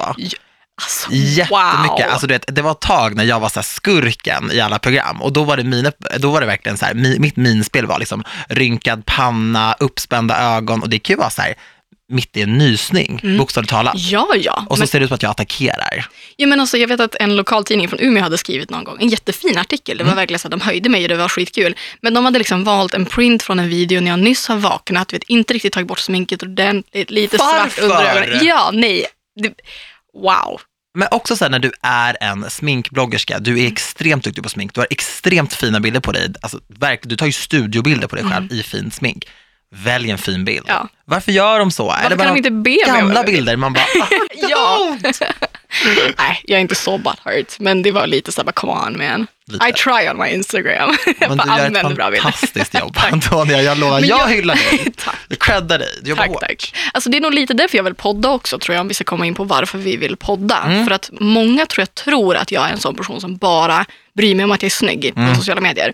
Alltså, 0.83 1.09
Jättemycket. 1.11 1.51
wow. 1.51 2.13
Alltså, 2.13 2.27
du 2.27 2.35
vet, 2.35 2.45
det 2.57 2.63
var 2.63 2.71
ett 2.71 2.81
tag 2.81 3.17
när 3.17 3.25
jag 3.25 3.41
var 3.41 3.49
så 3.49 3.59
här 3.59 3.63
skurken 3.65 4.51
i 4.53 4.61
alla 4.61 4.79
program 4.79 5.23
och 5.23 5.33
då 5.33 5.45
var 5.45 5.57
det, 5.57 5.65
mina, 5.65 5.93
då 6.19 6.31
var 6.31 6.41
det 6.41 6.47
verkligen 6.47 6.79
så 6.79 6.85
här, 6.87 6.95
mi, 6.95 7.19
mitt 7.19 7.37
minspel 7.37 7.87
var 7.87 7.99
liksom 7.99 8.25
rynkad 8.49 9.07
panna, 9.07 9.77
uppspända 9.81 10.39
ögon 10.57 10.83
och 10.83 10.89
det 10.89 10.99
kan 10.99 11.15
ju 11.15 11.19
vara 11.19 11.31
så 11.31 11.43
här 11.43 11.55
mitt 12.11 12.37
i 12.37 12.43
en 12.43 12.59
nysning, 12.59 13.21
bokstavligt 13.39 13.71
talat. 13.71 13.95
Ja, 13.97 14.29
ja. 14.37 14.65
Och 14.69 14.77
så 14.77 14.81
Men, 14.81 14.89
ser 14.89 15.01
det 15.01 15.05
ut 15.05 15.09
som 15.09 15.15
att 15.15 15.23
jag 15.23 15.31
attackerar. 15.31 16.07
ja 16.37 16.47
men 16.47 16.61
alltså, 16.61 16.79
jag 16.79 16.89
vet 16.89 17.01
att 17.01 17.15
en 17.15 17.37
lokaltidning 17.37 17.89
från 17.89 18.01
Umeå 18.01 18.23
hade 18.23 18.39
skrivit 18.39 18.71
någon 18.71 18.85
gång 18.85 18.97
en 19.01 19.09
jättefin 19.09 19.59
artikel. 19.59 19.99
Det 19.99 20.05
var 20.05 20.15
verkligen 20.15 20.39
så 20.39 20.47
att 20.49 20.51
de 20.51 20.61
höjde 20.61 20.89
mig 20.89 21.03
och 21.03 21.09
det 21.09 21.17
var 21.17 21.29
skitkul. 21.29 21.77
Men 22.01 22.15
de 22.15 22.25
hade 22.25 22.39
liksom 22.39 22.65
valt 22.65 22.95
en 22.95 23.07
print 23.07 23.43
från 23.43 23.59
en 23.59 23.69
video 23.69 24.01
när 24.01 24.11
jag 24.11 24.19
nyss 24.19 24.49
har 24.49 24.57
vaknat, 24.57 25.13
vet, 25.13 25.23
inte 25.23 25.55
riktigt 25.55 25.73
tagit 25.73 25.87
bort 25.89 25.99
sminket 25.99 26.43
ordentligt, 26.43 27.11
lite 27.11 27.37
svart 27.39 27.55
Varför? 27.63 27.83
under 27.83 28.05
ögonen. 28.17 28.47
Ja, 28.47 28.71
nej. 28.73 29.07
Det, 29.43 29.53
wow. 30.15 30.61
Men 30.95 31.09
också 31.11 31.37
så 31.37 31.45
här, 31.45 31.51
när 31.51 31.59
du 31.59 31.73
är 31.83 32.17
en 32.21 32.51
sminkbloggerska, 32.51 33.39
du 33.39 33.51
Mm. 33.51 33.67
är 33.67 33.73
extremt 33.73 34.25
duktig 34.25 34.43
på 34.43 34.49
smink, 34.51 34.75
du 34.75 34.81
har 34.81 34.87
extremt 34.91 35.55
fina 35.55 35.81
bilder 35.81 36.01
på 36.01 36.13
dig, 36.13 36.29
alltså, 36.43 36.61
verk, 36.69 37.01
du 37.03 37.17
tar 37.17 37.27
ju 37.27 37.33
studiobilder 37.33 38.07
på 38.09 38.17
dig 38.17 38.25
själv 38.25 38.53
i 38.53 38.63
fint 38.63 38.95
smink. 38.95 39.25
Välj 39.77 40.11
en 40.11 40.19
fin 40.19 40.45
bild. 40.45 40.65
Ja. 40.69 40.89
Varför 41.05 41.33
gör 41.33 41.59
de 41.59 41.71
så? 41.71 41.85
Varför 41.87 42.17
kan 42.17 42.27
de 42.27 42.37
inte 42.37 42.51
be 42.51 42.77
gamla 42.87 43.23
bilder? 43.23 43.57
Man 43.57 43.73
bara, 43.73 43.85
ah, 44.03 44.07
Ja. 44.51 44.97
Nej, 46.19 46.41
jag 46.45 46.57
är 46.57 46.61
inte 46.61 46.75
så 46.75 46.99
butthurt, 46.99 47.59
men 47.59 47.83
det 47.83 47.93
var 47.93 48.07
lite 48.07 48.33
såhär, 48.33 48.53
come 48.53 48.73
on 48.73 48.99
man. 48.99 49.27
Lite. 49.47 49.69
I 49.69 49.73
try 49.73 50.09
on 50.11 50.19
my 50.19 50.29
Instagram. 50.29 50.97
Men 51.21 51.37
bara 51.37 51.69
du 51.69 51.75
gör 51.75 52.13
ett 52.13 52.23
fantastiskt 52.23 52.75
jobb. 52.79 52.97
Antonija, 53.13 53.63
jag 53.63 53.79
lovar, 53.79 54.01
jag, 54.01 54.09
jag- 54.21 54.29
hyllar 54.29 54.55
dig. 54.55 54.93
Tack. 54.97 55.15
Jag 55.29 55.39
creddar 55.39 55.79
dig, 55.79 55.89
du 56.03 56.11
jobbar 56.11 56.23
Tack, 56.23 56.31
hårt. 56.33 56.41
tack. 56.41 56.75
Alltså 56.93 57.11
det 57.11 57.17
är 57.17 57.21
nog 57.21 57.35
lite 57.35 57.55
därför 57.55 57.77
jag 57.77 57.85
vill 57.85 57.95
podda 57.95 58.29
också, 58.31 58.59
tror 58.59 58.75
jag, 58.75 58.81
om 58.81 58.89
vi 58.89 58.95
ska 58.95 59.05
komma 59.05 59.27
in 59.27 59.35
på 59.35 59.45
varför 59.45 59.79
vi 59.79 59.97
vill 59.97 60.17
podda. 60.17 60.63
Mm. 60.67 60.85
För 60.87 60.93
att 60.95 61.11
många 61.21 61.67
tror 61.67 61.83
jag 61.83 61.95
tror 61.95 62.37
att 62.37 62.53
jag 62.53 62.69
är 62.69 62.73
en 62.73 62.81
sån 62.81 62.97
person 62.97 63.21
som 63.21 63.37
bara 63.37 63.85
bryr 64.17 64.35
mig 64.35 64.45
om 64.45 64.51
att 64.53 64.63
jag 64.63 64.67
är 64.67 64.75
snygg 64.75 65.13
Mm. 65.17 65.29
på 65.29 65.35
sociala 65.35 65.61
medier. 65.61 65.93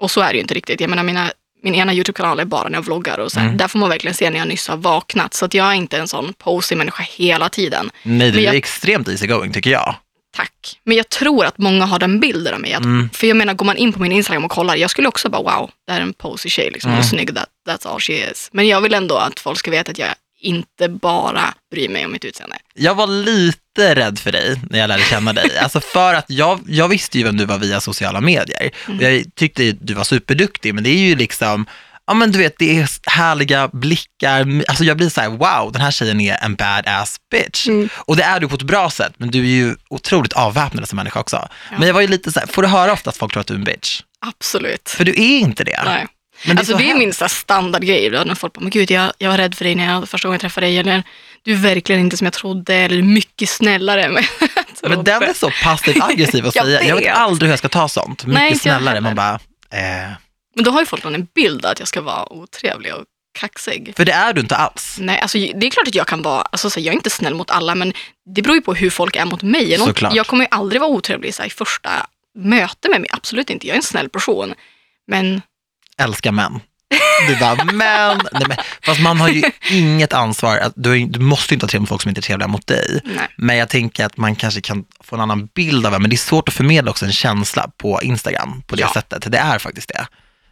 Och 0.00 0.10
så 0.10 0.20
är 0.20 0.28
det 0.28 0.34
ju 0.34 0.40
inte 0.40 0.54
riktigt. 0.54 0.80
Jag 0.80 0.90
menar, 0.90 1.02
mina, 1.02 1.30
min 1.70 1.80
ena 1.80 1.94
YouTube-kanal 1.94 2.40
är 2.40 2.44
bara 2.44 2.68
när 2.68 2.78
jag 2.78 2.84
vloggar 2.84 3.18
och 3.18 3.32
så. 3.32 3.40
Mm. 3.40 3.56
Där 3.56 3.68
får 3.68 3.78
man 3.78 3.88
verkligen 3.88 4.14
se 4.14 4.30
när 4.30 4.38
jag 4.38 4.48
nyss 4.48 4.68
har 4.68 4.76
vaknat. 4.76 5.34
Så 5.34 5.44
att 5.44 5.54
jag 5.54 5.66
är 5.66 5.74
inte 5.74 5.98
en 5.98 6.08
sån 6.08 6.32
posig 6.32 6.78
människa 6.78 7.02
hela 7.02 7.48
tiden. 7.48 7.90
Nej, 8.02 8.30
du 8.30 8.38
är 8.38 8.42
jag- 8.42 8.54
extremt 8.54 9.08
easy 9.08 9.26
going 9.26 9.52
tycker 9.52 9.70
jag. 9.70 9.94
Tack. 10.36 10.78
Men 10.84 10.96
jag 10.96 11.08
tror 11.08 11.44
att 11.44 11.58
många 11.58 11.84
har 11.86 11.98
den 11.98 12.20
bilden 12.20 12.54
av 12.54 12.60
mig. 12.60 12.74
Att, 12.74 12.84
Mm. 12.84 13.10
För 13.12 13.26
jag 13.26 13.36
menar, 13.36 13.54
går 13.54 13.66
man 13.66 13.76
in 13.76 13.92
på 13.92 14.00
min 14.00 14.12
Instagram 14.12 14.44
och 14.44 14.50
kollar, 14.50 14.76
jag 14.76 14.90
skulle 14.90 15.08
också 15.08 15.28
bara 15.28 15.42
wow, 15.42 15.70
det 15.86 15.92
här 15.92 16.00
är 16.00 16.04
en 16.04 16.12
posig 16.12 16.50
tjej. 16.52 16.70
Liksom. 16.72 16.90
Mm. 16.92 17.02
snygg, 17.04 17.34
that, 17.34 17.48
that's 17.68 17.88
all 17.92 18.00
she 18.00 18.12
is. 18.30 18.48
Men 18.52 18.68
jag 18.68 18.80
vill 18.80 18.94
ändå 18.94 19.16
att 19.16 19.40
folk 19.40 19.58
ska 19.58 19.70
veta 19.70 19.90
att 19.90 19.98
jag 19.98 20.08
inte 20.40 20.88
bara 20.88 21.54
bryr 21.70 21.88
mig 21.88 22.04
om 22.04 22.12
mitt 22.12 22.24
utseende. 22.24 22.56
Jag 22.74 22.94
var 22.94 23.06
lite 23.06 23.94
rädd 23.94 24.18
för 24.18 24.32
dig 24.32 24.60
när 24.70 24.78
jag 24.78 24.88
lärde 24.88 25.02
känna 25.02 25.32
dig. 25.32 25.50
Alltså 25.62 25.80
för 25.80 26.14
att 26.14 26.30
jag, 26.30 26.60
jag 26.66 26.88
visste 26.88 27.18
ju 27.18 27.24
vem 27.24 27.36
du 27.36 27.44
var 27.44 27.58
via 27.58 27.80
sociala 27.80 28.20
medier. 28.20 28.70
Och 28.86 29.02
jag 29.02 29.24
tyckte 29.34 29.72
du 29.72 29.94
var 29.94 30.04
superduktig, 30.04 30.74
men 30.74 30.84
det 30.84 30.90
är 30.90 31.08
ju 31.08 31.16
liksom, 31.16 31.66
ja 32.06 32.14
men 32.14 32.32
du 32.32 32.38
vet, 32.38 32.58
det 32.58 32.78
är 32.78 32.88
härliga 33.10 33.68
blickar. 33.68 34.62
Alltså 34.68 34.84
jag 34.84 34.96
blir 34.96 35.08
så 35.08 35.20
här, 35.20 35.28
wow, 35.28 35.72
den 35.72 35.82
här 35.82 35.90
tjejen 35.90 36.20
är 36.20 36.44
en 36.44 36.54
badass 36.54 37.16
bitch. 37.30 37.66
Mm. 37.66 37.88
Och 37.94 38.16
det 38.16 38.22
är 38.22 38.40
du 38.40 38.48
på 38.48 38.54
ett 38.54 38.62
bra 38.62 38.90
sätt, 38.90 39.12
men 39.16 39.30
du 39.30 39.38
är 39.38 39.50
ju 39.50 39.76
otroligt 39.90 40.32
avväpnande 40.32 40.86
som 40.86 40.96
människa 40.96 41.20
också. 41.20 41.48
Men 41.78 41.86
jag 41.86 41.94
var 41.94 42.00
ju 42.00 42.08
lite 42.08 42.32
så 42.32 42.40
här, 42.40 42.46
får 42.46 42.62
du 42.62 42.68
höra 42.68 42.92
ofta 42.92 43.10
att 43.10 43.16
folk 43.16 43.32
tror 43.32 43.40
att 43.40 43.46
du 43.46 43.54
är 43.54 43.58
en 43.58 43.64
bitch? 43.64 44.02
Absolut. 44.26 44.88
För 44.88 45.04
du 45.04 45.12
är 45.12 45.38
inte 45.38 45.64
det. 45.64 45.82
Nej. 45.84 46.06
Det 46.44 46.50
är 46.50 46.56
alltså 46.56 46.72
så 46.72 46.78
det 46.78 46.84
är 46.84 46.94
hemskt. 46.94 47.20
min 47.20 47.28
standardgrej. 47.28 48.10
När 48.10 48.34
folk 48.34 48.52
bara, 48.52 48.60
men 48.60 48.70
gud 48.70 48.90
jag, 48.90 49.12
jag 49.18 49.30
var 49.30 49.38
rädd 49.38 49.54
för 49.54 49.64
dig 49.64 49.74
när 49.74 49.92
jag 49.92 50.08
första 50.08 50.28
gången 50.28 50.34
jag 50.34 50.40
träffade 50.40 50.66
dig. 50.66 50.78
Eller 50.78 51.02
du 51.42 51.52
är 51.52 51.56
verkligen 51.56 52.00
inte 52.00 52.16
som 52.16 52.24
jag 52.24 52.34
trodde. 52.34 52.74
Eller 52.74 53.02
mycket 53.02 53.48
snällare 53.48 54.04
än 54.04 54.12
Men 54.82 54.92
trodde." 54.92 55.02
den 55.12 55.22
är 55.22 55.34
så 55.34 55.50
passivt 55.62 56.02
aggressiv 56.02 56.46
att 56.46 56.54
Jag 56.56 56.64
säga. 56.64 56.82
Jag 56.82 56.96
vet 56.96 57.16
aldrig 57.16 57.46
hur 57.48 57.52
jag 57.52 57.58
ska 57.58 57.68
ta 57.68 57.88
sånt. 57.88 58.26
Mycket 58.26 58.40
Nej, 58.40 58.58
snällare. 58.58 59.00
Man 59.00 59.14
bara, 59.14 59.34
eh. 59.70 60.10
Men 60.54 60.64
då 60.64 60.70
har 60.70 60.80
ju 60.80 60.86
folk 60.86 61.04
någon 61.04 61.14
en 61.14 61.28
bild 61.34 61.66
att 61.66 61.78
jag 61.78 61.88
ska 61.88 62.00
vara 62.00 62.32
otrevlig 62.32 62.94
och 62.94 63.04
kaxig. 63.38 63.92
För 63.96 64.04
det 64.04 64.12
är 64.12 64.32
du 64.32 64.40
inte 64.40 64.56
alls. 64.56 64.96
Nej, 65.00 65.20
alltså, 65.20 65.38
det 65.38 65.66
är 65.66 65.70
klart 65.70 65.88
att 65.88 65.94
jag 65.94 66.06
kan 66.06 66.22
vara, 66.22 66.42
alltså, 66.42 66.70
så 66.70 66.80
jag 66.80 66.86
är 66.86 66.92
inte 66.92 67.10
snäll 67.10 67.34
mot 67.34 67.50
alla, 67.50 67.74
men 67.74 67.92
det 68.34 68.42
beror 68.42 68.56
ju 68.56 68.62
på 68.62 68.74
hur 68.74 68.90
folk 68.90 69.16
är 69.16 69.24
mot 69.24 69.42
mig. 69.42 69.78
Såklart. 69.78 70.14
Jag 70.14 70.26
kommer 70.26 70.44
ju 70.44 70.48
aldrig 70.50 70.80
vara 70.80 70.90
otrevlig 70.90 71.34
så 71.34 71.42
här, 71.42 71.46
i 71.46 71.50
första 71.50 71.90
möte 72.38 72.88
med 72.88 73.00
mig, 73.00 73.10
absolut 73.12 73.50
inte. 73.50 73.66
Jag 73.66 73.74
är 73.74 73.78
en 73.78 73.82
snäll 73.82 74.08
person. 74.08 74.54
Men 75.06 75.42
älskar 75.98 76.32
män. 76.32 76.60
Du 77.28 77.36
bara, 77.36 77.64
men, 77.64 78.20
nej, 78.32 78.42
men, 78.48 78.56
fast 78.82 79.00
man 79.00 79.20
har 79.20 79.28
ju 79.28 79.42
inget 79.70 80.12
ansvar, 80.12 80.56
att 80.58 80.72
du, 80.76 81.06
du 81.06 81.18
måste 81.20 81.54
ju 81.54 81.56
inte 81.56 81.64
ha 81.66 81.68
trevligt 81.68 81.82
med 81.82 81.88
folk 81.88 82.02
som 82.02 82.08
inte 82.08 82.18
är 82.18 82.22
trevliga 82.22 82.48
mot 82.48 82.66
dig. 82.66 83.00
nej. 83.04 83.28
Men 83.36 83.56
jag 83.56 83.68
tänker 83.68 84.04
att 84.06 84.16
man 84.16 84.36
kanske 84.36 84.60
kan 84.60 84.84
få 85.04 85.16
en 85.16 85.22
annan 85.22 85.46
bild 85.46 85.86
av 85.86 85.92
det, 85.92 85.98
men 85.98 86.10
det 86.10 86.16
är 86.16 86.18
svårt 86.18 86.48
att 86.48 86.54
förmedla 86.54 86.90
också 86.90 87.06
en 87.06 87.12
känsla 87.12 87.70
på 87.76 88.02
Instagram 88.02 88.62
på 88.66 88.76
det 88.76 88.80
Ja. 88.82 88.90
sättet. 88.94 89.32
Det 89.32 89.38
är 89.38 89.58
faktiskt 89.58 89.88
det. 89.88 90.06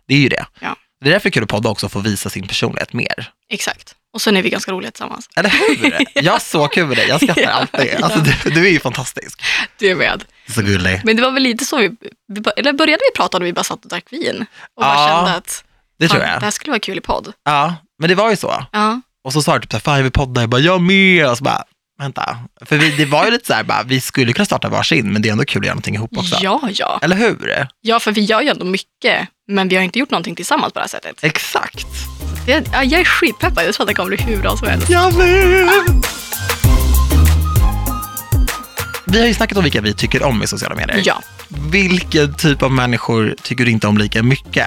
Det 0.09 0.15
är 0.15 0.19
ju 0.19 0.29
det. 0.29 0.47
Ja. 0.61 0.77
Det 1.01 1.09
är 1.09 1.13
därför 1.13 1.31
kul 1.31 1.43
att 1.43 1.49
podda 1.49 1.69
också, 1.71 1.89
få 1.89 2.01
visa 2.01 2.31
sin 2.31 2.47
personlighet 2.49 2.93
mer. 2.93 3.31
Exakt. 3.51 3.95
Och 4.15 4.23
sen 4.23 4.37
är 4.37 4.43
vi 4.43 4.51
ganska 4.51 4.73
roliga 4.73 4.91
tillsammans. 4.91 5.29
Eller 5.37 5.51
hur? 5.51 5.97
Jag 6.15 6.33
har 6.33 6.39
så 6.39 6.69
kul 6.69 6.87
med 6.87 6.97
dig, 6.97 7.09
jag 7.09 7.23
skrattar 7.23 7.43
Ja, 7.43 7.51
alltid. 7.51 7.95
Alltså, 8.03 8.21
du, 8.21 8.51
du 8.51 8.67
är 8.67 8.71
ju 8.71 8.81
fantastisk. 8.81 9.43
Du 9.79 9.91
är 9.91 9.95
med. 9.95 10.25
Så 10.49 10.63
gullig. 10.63 11.01
Men 11.05 11.17
det 11.17 11.23
var 11.23 11.31
väl 11.31 11.43
lite 11.43 11.65
så 11.65 11.77
vi, 11.79 11.89
vi 12.29 12.43
eller 12.57 12.73
började 12.73 13.03
vi 13.13 13.17
prata 13.17 13.39
när 13.39 13.45
vi 13.47 13.53
bara 13.53 13.65
satt 13.65 13.85
och 13.85 13.91
drack 13.91 14.05
vin? 14.11 14.47
Och 14.77 14.83
bara 14.83 14.95
Ja, 14.95 15.09
kände 15.17 15.35
att 15.39 15.65
Det 15.99 16.09
tror 16.09 16.23
jag. 16.23 16.41
det 16.41 16.45
här 16.45 16.51
skulle 16.51 16.71
vara 16.71 16.81
kul 16.81 16.99
i 16.99 17.01
podd. 17.01 17.33
Ja, 17.45 17.75
men 17.99 18.09
det 18.09 18.15
var 18.15 18.31
ju 18.31 18.37
så. 18.37 18.65
Ja, 18.73 19.01
Och 19.25 19.33
så 19.33 19.43
sa 19.43 19.55
du 19.55 19.61
typ 19.61 19.71
så 19.71 19.77
här, 19.77 19.81
fan 19.81 19.97
jag 19.97 20.03
vill 20.03 20.13
podda, 20.13 20.41
jag 20.41 20.51
bara, 20.51 20.61
jag 20.61 20.81
med. 20.81 21.29
Och 21.31 21.39
så 21.39 21.45
bara, 21.45 21.65
vänta. 21.99 22.39
För 22.67 22.77
vi, 22.77 22.91
det 22.97 23.05
var 23.05 23.25
ju 23.25 23.31
lite 23.31 23.47
så 23.47 23.53
här, 23.55 23.63
bara, 23.65 23.83
vi 23.83 24.01
skulle 24.01 24.33
kunna 24.33 24.47
starta 24.47 24.69
varsin, 24.69 25.13
men 25.13 25.23
det 25.23 25.29
är 25.29 25.33
ändå 25.33 25.45
kul 25.45 25.61
att 25.63 25.67
göra 25.67 25.75
någonting 25.75 25.95
ihop 25.95 26.19
också. 26.19 26.37
ja, 26.41 26.69
ja. 26.73 26.99
Eller 27.03 27.17
hur? 27.17 27.67
Ja, 27.81 28.01
för 28.01 28.13
vi 28.13 28.21
gör 28.21 28.41
ju 28.43 28.49
ändå 28.49 28.65
mycket, 28.65 29.29
men 29.49 29.69
vi 29.69 29.77
har 29.77 29.83
inte 29.83 29.99
gjort 29.99 30.11
någonting 30.11 30.35
tillsammans 30.35 30.73
på 30.73 30.79
det 30.79 30.83
här 30.83 30.89
sättet. 30.89 31.25
Exakt. 31.25 31.87
Det, 32.47 32.65
ja, 32.73 32.83
jag 32.85 33.01
är 33.01 33.05
skitpeppad, 33.05 33.65
jag 33.67 33.75
tror 33.75 33.85
att 33.85 33.89
det 33.89 33.95
kommer 33.95 34.17
bli 34.17 34.25
hur 34.25 34.37
bra 34.43 34.57
som 34.57 34.69
helst. 34.69 34.91
Jag 34.91 35.15
med. 35.19 35.69
Vi 39.17 39.21
har 39.21 39.29
ju 39.29 39.35
snackat 39.35 39.59
om 39.59 39.65
vilka 39.65 39.81
vi 39.81 39.95
tycker 39.95 40.23
om 40.23 40.43
i 40.43 40.47
sociala 40.47 40.75
medier. 40.75 41.03
Ja. 41.05 41.23
Vilken 41.49 42.35
typ 42.35 42.63
av 42.63 42.73
människor 42.73 43.35
tycker 43.43 43.65
du 43.65 43.71
inte 43.71 43.87
om 43.87 43.99
lika 43.99 44.23
mycket? 44.23 44.67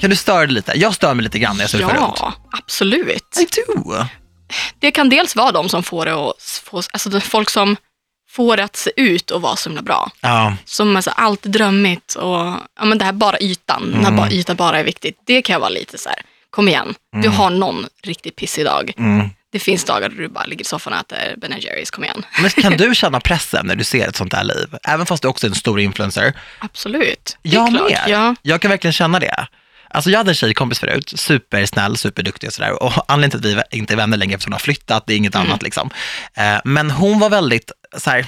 Kan 0.00 0.10
du 0.10 0.16
störa 0.16 0.38
dig 0.46 0.54
lite? 0.54 0.72
Jag 0.76 0.94
stör 0.94 1.14
mig 1.14 1.22
lite 1.24 1.38
grann 1.38 1.56
när 1.56 1.62
jag 1.62 1.70
surfar 1.70 1.88
runt. 1.94 2.16
Ja, 2.20 2.32
absolut. 2.50 3.38
I 3.40 3.46
do. 3.74 3.94
Det 4.78 4.90
kan 4.90 5.08
dels 5.08 5.36
vara 5.36 5.52
de 5.52 5.68
som 5.68 5.82
får 5.82 6.06
det 6.06 6.14
att 6.14 6.60
få, 6.64 6.76
alltså 6.92 7.20
folk 7.20 7.50
som 7.50 7.76
får 8.30 8.56
det 8.56 8.64
att 8.64 8.76
se 8.76 8.90
ut 8.96 9.30
och 9.30 9.42
vara 9.42 9.56
så 9.56 9.68
himla 9.68 9.82
bra. 9.82 10.10
Ja, 10.20 10.56
Som 10.64 10.96
alltså 10.96 11.10
allt 11.10 11.46
är 11.46 11.50
drömmigt 11.50 12.14
och 12.14 12.36
ja, 12.78 12.84
men 12.84 12.98
det 12.98 13.04
här 13.04 13.12
bara 13.12 13.38
ytan, 13.40 13.82
Mm. 13.82 14.00
när 14.00 14.10
bara 14.10 14.30
yta 14.30 14.54
bara 14.54 14.78
är 14.80 14.84
viktigt. 14.84 15.18
Det 15.26 15.42
kan 15.42 15.52
jag 15.52 15.60
vara 15.60 15.70
lite 15.70 15.98
så 15.98 16.08
här, 16.08 16.18
kom 16.50 16.68
igen, 16.68 16.94
du 17.22 17.28
har 17.28 17.50
någon 17.50 17.86
riktigt 18.02 18.36
pissig 18.36 18.64
dag. 18.64 18.92
mm. 18.98 19.30
Det 19.54 19.60
finns 19.60 19.84
dagar 19.84 20.08
där 20.08 20.16
du 20.16 20.28
bara 20.28 20.44
ligger 20.44 20.60
i 20.64 20.64
soffan 20.64 20.92
och 20.92 20.98
äter 20.98 21.36
Ben 21.36 21.60
Jerrys, 21.60 21.90
kom 21.90 22.04
igen. 22.04 22.22
Men 22.40 22.50
kan 22.50 22.72
du 22.76 22.94
känna 22.94 23.20
pressen 23.20 23.66
när 23.66 23.76
du 23.76 23.84
ser 23.84 24.08
ett 24.08 24.16
sånt 24.16 24.32
här 24.32 24.44
liv? 24.44 24.66
Även 24.84 25.06
fast 25.06 25.22
du 25.22 25.28
också 25.28 25.46
är 25.46 25.48
en 25.48 25.54
stor 25.54 25.80
influencer. 25.80 26.32
Absolut. 26.58 27.36
Det 27.42 27.48
Jag 27.50 27.68
klart. 27.68 27.90
med. 27.90 28.00
Ja. 28.08 28.34
Jag 28.42 28.60
kan 28.60 28.70
verkligen 28.70 28.92
känna 28.92 29.18
det. 29.20 29.46
Alltså 29.90 30.10
jag 30.10 30.18
hade 30.18 30.30
en 30.30 30.34
tjejkompis 30.34 30.78
förut, 30.78 31.12
supersnäll, 31.16 31.96
superduktig 31.96 32.46
och 32.48 32.52
sådär. 32.52 32.82
Och 32.82 32.92
anledningen 33.12 33.42
till 33.42 33.58
att 33.58 33.66
vi 33.70 33.78
inte 33.78 33.94
är 33.94 33.96
vänner 33.96 34.16
längre 34.16 34.34
är 34.34 34.38
för 34.38 34.42
att 34.42 34.44
hon 34.44 34.52
har 34.52 34.58
flyttat, 34.58 35.06
det 35.06 35.12
är 35.12 35.16
inget 35.16 35.34
annat 35.36 35.62
liksom. 35.62 35.90
Eh, 36.36 36.56
Men 36.64 36.90
hon 36.90 37.18
var 37.18 37.30
väldigt, 37.30 37.72
så 37.96 38.10
här, 38.10 38.26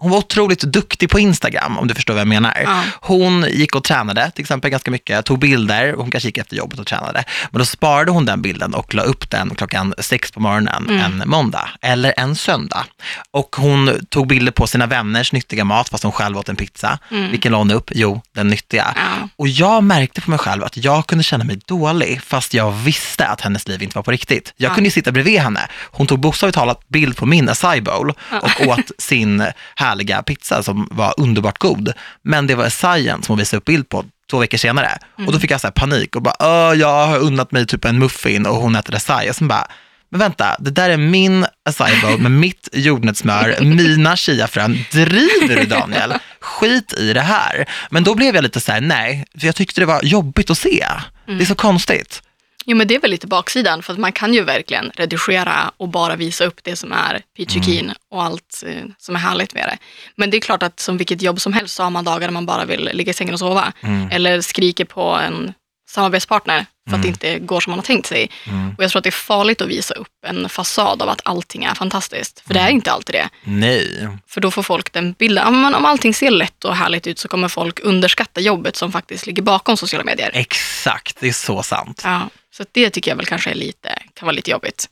hon 0.00 0.10
var 0.10 0.18
otroligt 0.18 0.60
duktig 0.60 1.10
på 1.10 1.18
Instagram, 1.18 1.78
om 1.78 1.88
du 1.88 1.94
förstår 1.94 2.14
vad 2.14 2.20
jag 2.20 2.28
menar. 2.28 2.58
Ja. 2.64 2.82
Hon 3.00 3.46
gick 3.50 3.74
och 3.74 3.84
tränade 3.84 4.30
till 4.30 4.42
exempel 4.42 4.70
ganska 4.70 4.90
mycket, 4.90 5.24
tog 5.24 5.38
bilder, 5.38 5.92
hon 5.96 6.10
kanske 6.10 6.28
gick 6.28 6.38
efter 6.38 6.56
jobbet 6.56 6.78
och 6.78 6.86
tränade. 6.86 7.24
Men 7.50 7.58
då 7.58 7.64
sparade 7.64 8.10
hon 8.10 8.24
den 8.24 8.42
bilden 8.42 8.74
och 8.74 8.94
la 8.94 9.02
upp 9.02 9.30
den 9.30 9.54
klockan 9.54 9.94
sex 9.98 10.30
på 10.32 10.40
morgonen 10.40 10.90
en 10.90 11.22
måndag 11.26 11.68
eller 11.82 12.14
en 12.16 12.36
söndag. 12.36 12.84
Och 13.30 13.56
hon 13.58 14.06
tog 14.08 14.26
bilder 14.26 14.52
på 14.52 14.66
sina 14.66 14.86
vänners 14.86 15.32
nyttiga 15.32 15.64
mat, 15.64 15.88
fast 15.88 16.02
hon 16.04 16.12
själv 16.12 16.38
åt 16.38 16.48
en 16.48 16.56
pizza. 16.56 16.98
Vilken 17.08 17.52
la 17.52 17.58
hon 17.58 17.70
upp? 17.70 17.90
Jo, 17.94 18.22
den 18.34 18.48
nyttiga. 18.48 18.86
Ja. 18.96 19.28
Och 19.36 19.48
jag 19.48 19.84
märkte 19.84 20.20
på 20.20 20.30
mig 20.30 20.38
själv 20.38 20.64
att 20.64 20.76
jag 20.76 21.06
kunde 21.06 21.24
känna 21.24 21.44
mig 21.44 21.58
dålig, 21.66 22.20
fast 22.22 22.54
jag 22.54 22.72
visste 22.72 23.26
att 23.26 23.40
hennes 23.40 23.68
liv 23.68 23.82
inte 23.82 23.98
var 23.98 24.02
på 24.02 24.10
riktigt. 24.10 24.52
Jag 24.56 24.70
Ja. 24.70 24.74
kunde 24.74 24.90
sitta 24.90 25.12
bredvid 25.12 25.40
henne. 25.40 25.60
Hon 25.90 26.06
tog 26.06 26.20
bokstavligt 26.20 26.54
talat 26.58 26.88
bild 26.88 27.16
på 27.16 27.26
min 27.26 27.48
acai 27.48 27.80
bowl 27.80 28.10
och 28.42 28.66
åt 28.66 28.90
sin 28.98 29.44
härliga 29.90 30.22
pizza 30.22 30.62
som 30.62 30.88
var 30.90 31.14
underbart 31.16 31.58
god. 31.58 31.92
Men 32.22 32.46
det 32.46 32.54
var 32.54 32.64
acaien 32.64 33.22
som 33.22 33.32
hon 33.32 33.38
visade 33.38 33.58
upp 33.58 33.64
bild 33.64 33.88
på 33.88 34.04
två 34.30 34.38
veckor 34.38 34.58
senare. 34.58 34.98
Och 35.26 35.32
då 35.32 35.38
fick 35.38 35.50
jag 35.50 35.60
så 35.60 35.66
här 35.66 35.72
panik 35.72 36.16
och 36.16 36.22
bara, 36.22 36.74
jag 36.74 37.06
har 37.06 37.18
unnat 37.18 37.52
mig 37.52 37.66
typ 37.66 37.84
en 37.84 37.98
muffin 37.98 38.46
och 38.46 38.54
hon 38.56 38.76
äter 38.76 38.94
acai. 38.94 39.30
Och 39.30 39.36
sen 39.36 39.48
bara, 39.48 39.66
men 40.10 40.20
vänta, 40.20 40.56
det 40.58 40.70
där 40.70 40.90
är 40.90 40.96
min 40.96 41.46
acai 41.68 42.00
bowl 42.02 42.20
med 42.20 42.30
mitt 42.46 42.68
jordnötssmör, 42.72 43.56
mina 43.60 44.16
chiafrön. 44.16 44.78
Driver 44.92 45.56
du 45.56 45.64
Daniel? 45.66 46.14
Skit 46.40 46.92
i 46.98 47.12
det 47.12 47.20
här. 47.20 47.66
Men 47.90 48.04
då 48.04 48.14
blev 48.14 48.34
jag 48.34 48.42
lite 48.42 48.60
så 48.60 48.72
här, 48.72 48.80
nej, 48.80 49.24
för 49.38 49.46
jag 49.46 49.56
tyckte 49.56 49.80
det 49.80 49.86
var 49.86 50.02
jobbigt 50.02 50.50
att 50.50 50.58
se. 50.58 50.86
Det 51.26 51.42
är 51.42 51.46
så 51.46 51.54
konstigt. 51.54 52.22
Jo, 52.66 52.76
men 52.76 52.88
det 52.88 52.94
är 52.94 53.00
väl 53.00 53.10
lite 53.10 53.26
baksidan, 53.26 53.82
för 53.82 53.92
att 53.92 53.98
man 53.98 54.12
kan 54.12 54.34
ju 54.34 54.44
verkligen 54.44 54.90
redigera 54.94 55.72
och 55.76 55.88
bara 55.88 56.16
visa 56.16 56.44
upp 56.44 56.60
det 56.64 56.76
som 56.76 56.92
är 56.92 57.22
peachy 57.36 57.58
Mm. 57.58 57.64
keen 57.64 57.92
och 58.10 58.22
allt 58.22 58.62
eh, 58.66 58.84
som 58.98 59.14
är 59.14 59.20
härligt 59.20 59.54
med 59.54 59.64
det. 59.68 59.78
Men 60.16 60.30
det 60.30 60.36
är 60.36 60.40
klart 60.40 60.62
att 60.62 60.80
som 60.80 60.96
vilket 60.96 61.22
jobb 61.22 61.40
som 61.40 61.52
helst 61.52 61.74
så 61.74 61.82
har 61.82 61.90
man 61.90 62.04
dagar 62.04 62.20
där 62.28 62.30
man 62.30 62.46
bara 62.46 62.64
vill 62.64 62.90
ligga 62.92 63.10
i 63.10 63.14
sängen 63.14 63.34
och 63.34 63.40
sova. 63.40 63.72
Mm. 63.80 64.10
Eller 64.10 64.40
skriker 64.40 64.84
på 64.84 65.02
en 65.02 65.52
samarbetspartner 65.90 66.66
för 66.90 66.96
att 66.96 67.02
det 67.02 67.08
inte 67.08 67.38
går 67.38 67.60
som 67.60 67.70
man 67.70 67.78
har 67.78 67.84
tänkt 67.84 68.06
sig. 68.06 68.30
Mm. 68.46 68.74
Och 68.78 68.84
jag 68.84 68.90
tror 68.90 68.98
att 69.00 69.04
det 69.04 69.08
är 69.08 69.12
farligt 69.12 69.60
att 69.60 69.68
visa 69.68 69.94
upp 69.94 70.08
en 70.26 70.48
fasad 70.48 71.02
av 71.02 71.08
att 71.08 71.20
allting 71.24 71.64
är 71.64 71.74
fantastiskt. 71.74 72.40
För 72.46 72.54
det 72.54 72.60
är 72.60 72.64
Mm. 72.64 72.74
inte 72.76 72.92
alltid 72.92 73.14
det. 73.14 73.28
Nej. 73.44 74.08
För 74.26 74.40
då 74.40 74.50
får 74.50 74.62
folk 74.62 74.92
den 74.92 75.12
bilden, 75.12 75.44
ja, 75.44 75.50
men 75.50 75.74
om 75.74 75.84
allting 75.84 76.14
ser 76.14 76.30
lätt 76.30 76.64
och 76.64 76.76
härligt 76.76 77.06
ut 77.06 77.18
så 77.18 77.28
kommer 77.28 77.48
folk 77.48 77.80
underskatta 77.82 78.40
jobbet 78.40 78.76
som 78.76 78.92
faktiskt 78.92 79.26
ligger 79.26 79.42
bakom 79.42 79.76
sociala 79.76 80.04
medier. 80.04 80.30
Exakt, 80.34 81.16
det 81.20 81.28
är 81.28 81.32
så 81.32 81.62
sant. 81.62 82.00
Ja, 82.04 82.20
så 82.56 82.64
det 82.72 82.90
tycker 82.90 83.10
jag 83.10 83.16
väl 83.16 83.26
kanske 83.26 83.50
är 83.50 83.54
lite, 83.54 83.88
kan 84.14 84.26
vara 84.26 84.32
lite 84.36 84.50
jobbigt. 84.50 84.86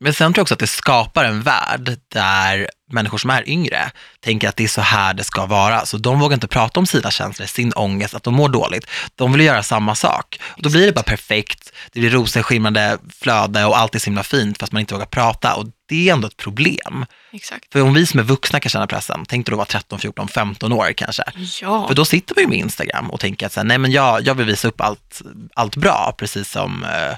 Men 0.00 0.14
sen 0.14 0.32
tror 0.32 0.38
jag 0.38 0.42
också 0.42 0.54
att 0.54 0.60
det 0.60 0.66
skapar 0.66 1.24
en 1.24 1.42
värld 1.42 1.98
där 2.08 2.70
människor 2.92 3.18
som 3.18 3.30
är 3.30 3.48
yngre 3.48 3.90
tänker 4.20 4.48
att 4.48 4.56
det 4.56 4.64
är 4.64 4.68
så 4.68 4.80
här 4.80 5.14
det 5.14 5.24
ska 5.24 5.46
vara. 5.46 5.86
Så 5.86 5.96
de 5.98 6.20
vågar 6.20 6.34
inte 6.34 6.48
prata 6.48 6.80
om 6.80 6.86
sina 6.86 7.10
känslor, 7.10 7.46
sin 7.46 7.72
ångest, 7.72 8.14
att 8.14 8.22
de 8.22 8.34
mår 8.34 8.48
dåligt. 8.48 8.86
De 9.14 9.32
vill 9.32 9.40
göra 9.40 9.62
samma 9.62 9.94
sak. 9.94 10.40
Och 10.42 10.62
då 10.62 10.70
blir 10.70 10.86
det 10.86 10.92
bara 10.92 11.02
perfekt, 11.02 11.72
det 11.92 12.00
blir 12.00 12.10
rosenskimrande 12.10 12.98
flöde 13.20 13.64
och 13.64 13.78
allt 13.78 13.94
är 13.94 13.98
så 13.98 14.04
himla 14.04 14.22
fint 14.22 14.58
fast 14.58 14.72
man 14.72 14.80
inte 14.80 14.94
vågar 14.94 15.06
prata. 15.06 15.54
Och 15.54 15.66
det 15.88 16.08
är 16.08 16.12
ändå 16.12 16.28
ett 16.28 16.36
problem. 16.36 17.06
Exakt. 17.32 17.72
För 17.72 17.82
om 17.82 17.94
vi 17.94 18.06
som 18.06 18.20
är 18.20 18.24
vuxna 18.24 18.60
kan 18.60 18.70
känna 18.70 18.86
pressen, 18.86 19.24
tänk 19.28 19.46
dig 19.46 19.50
då 19.50 19.56
vara 19.56 19.66
13, 19.66 19.98
14, 19.98 20.28
15 20.28 20.72
år 20.72 20.92
kanske. 20.92 21.22
Ja. 21.60 21.88
För 21.88 21.94
då 21.94 22.04
sitter 22.04 22.34
man 22.34 22.42
ju 22.42 22.48
med 22.48 22.58
Instagram 22.58 23.10
och 23.10 23.20
tänker 23.20 23.46
att 23.46 23.52
så 23.52 23.60
här, 23.60 23.64
nej 23.64 23.78
men 23.78 23.92
jag, 23.92 24.26
jag 24.26 24.34
vill 24.34 24.46
visa 24.46 24.68
upp 24.68 24.80
allt, 24.80 25.22
allt 25.54 25.76
bra, 25.76 26.14
precis 26.18 26.50
som 26.50 26.84
eh, 26.84 27.16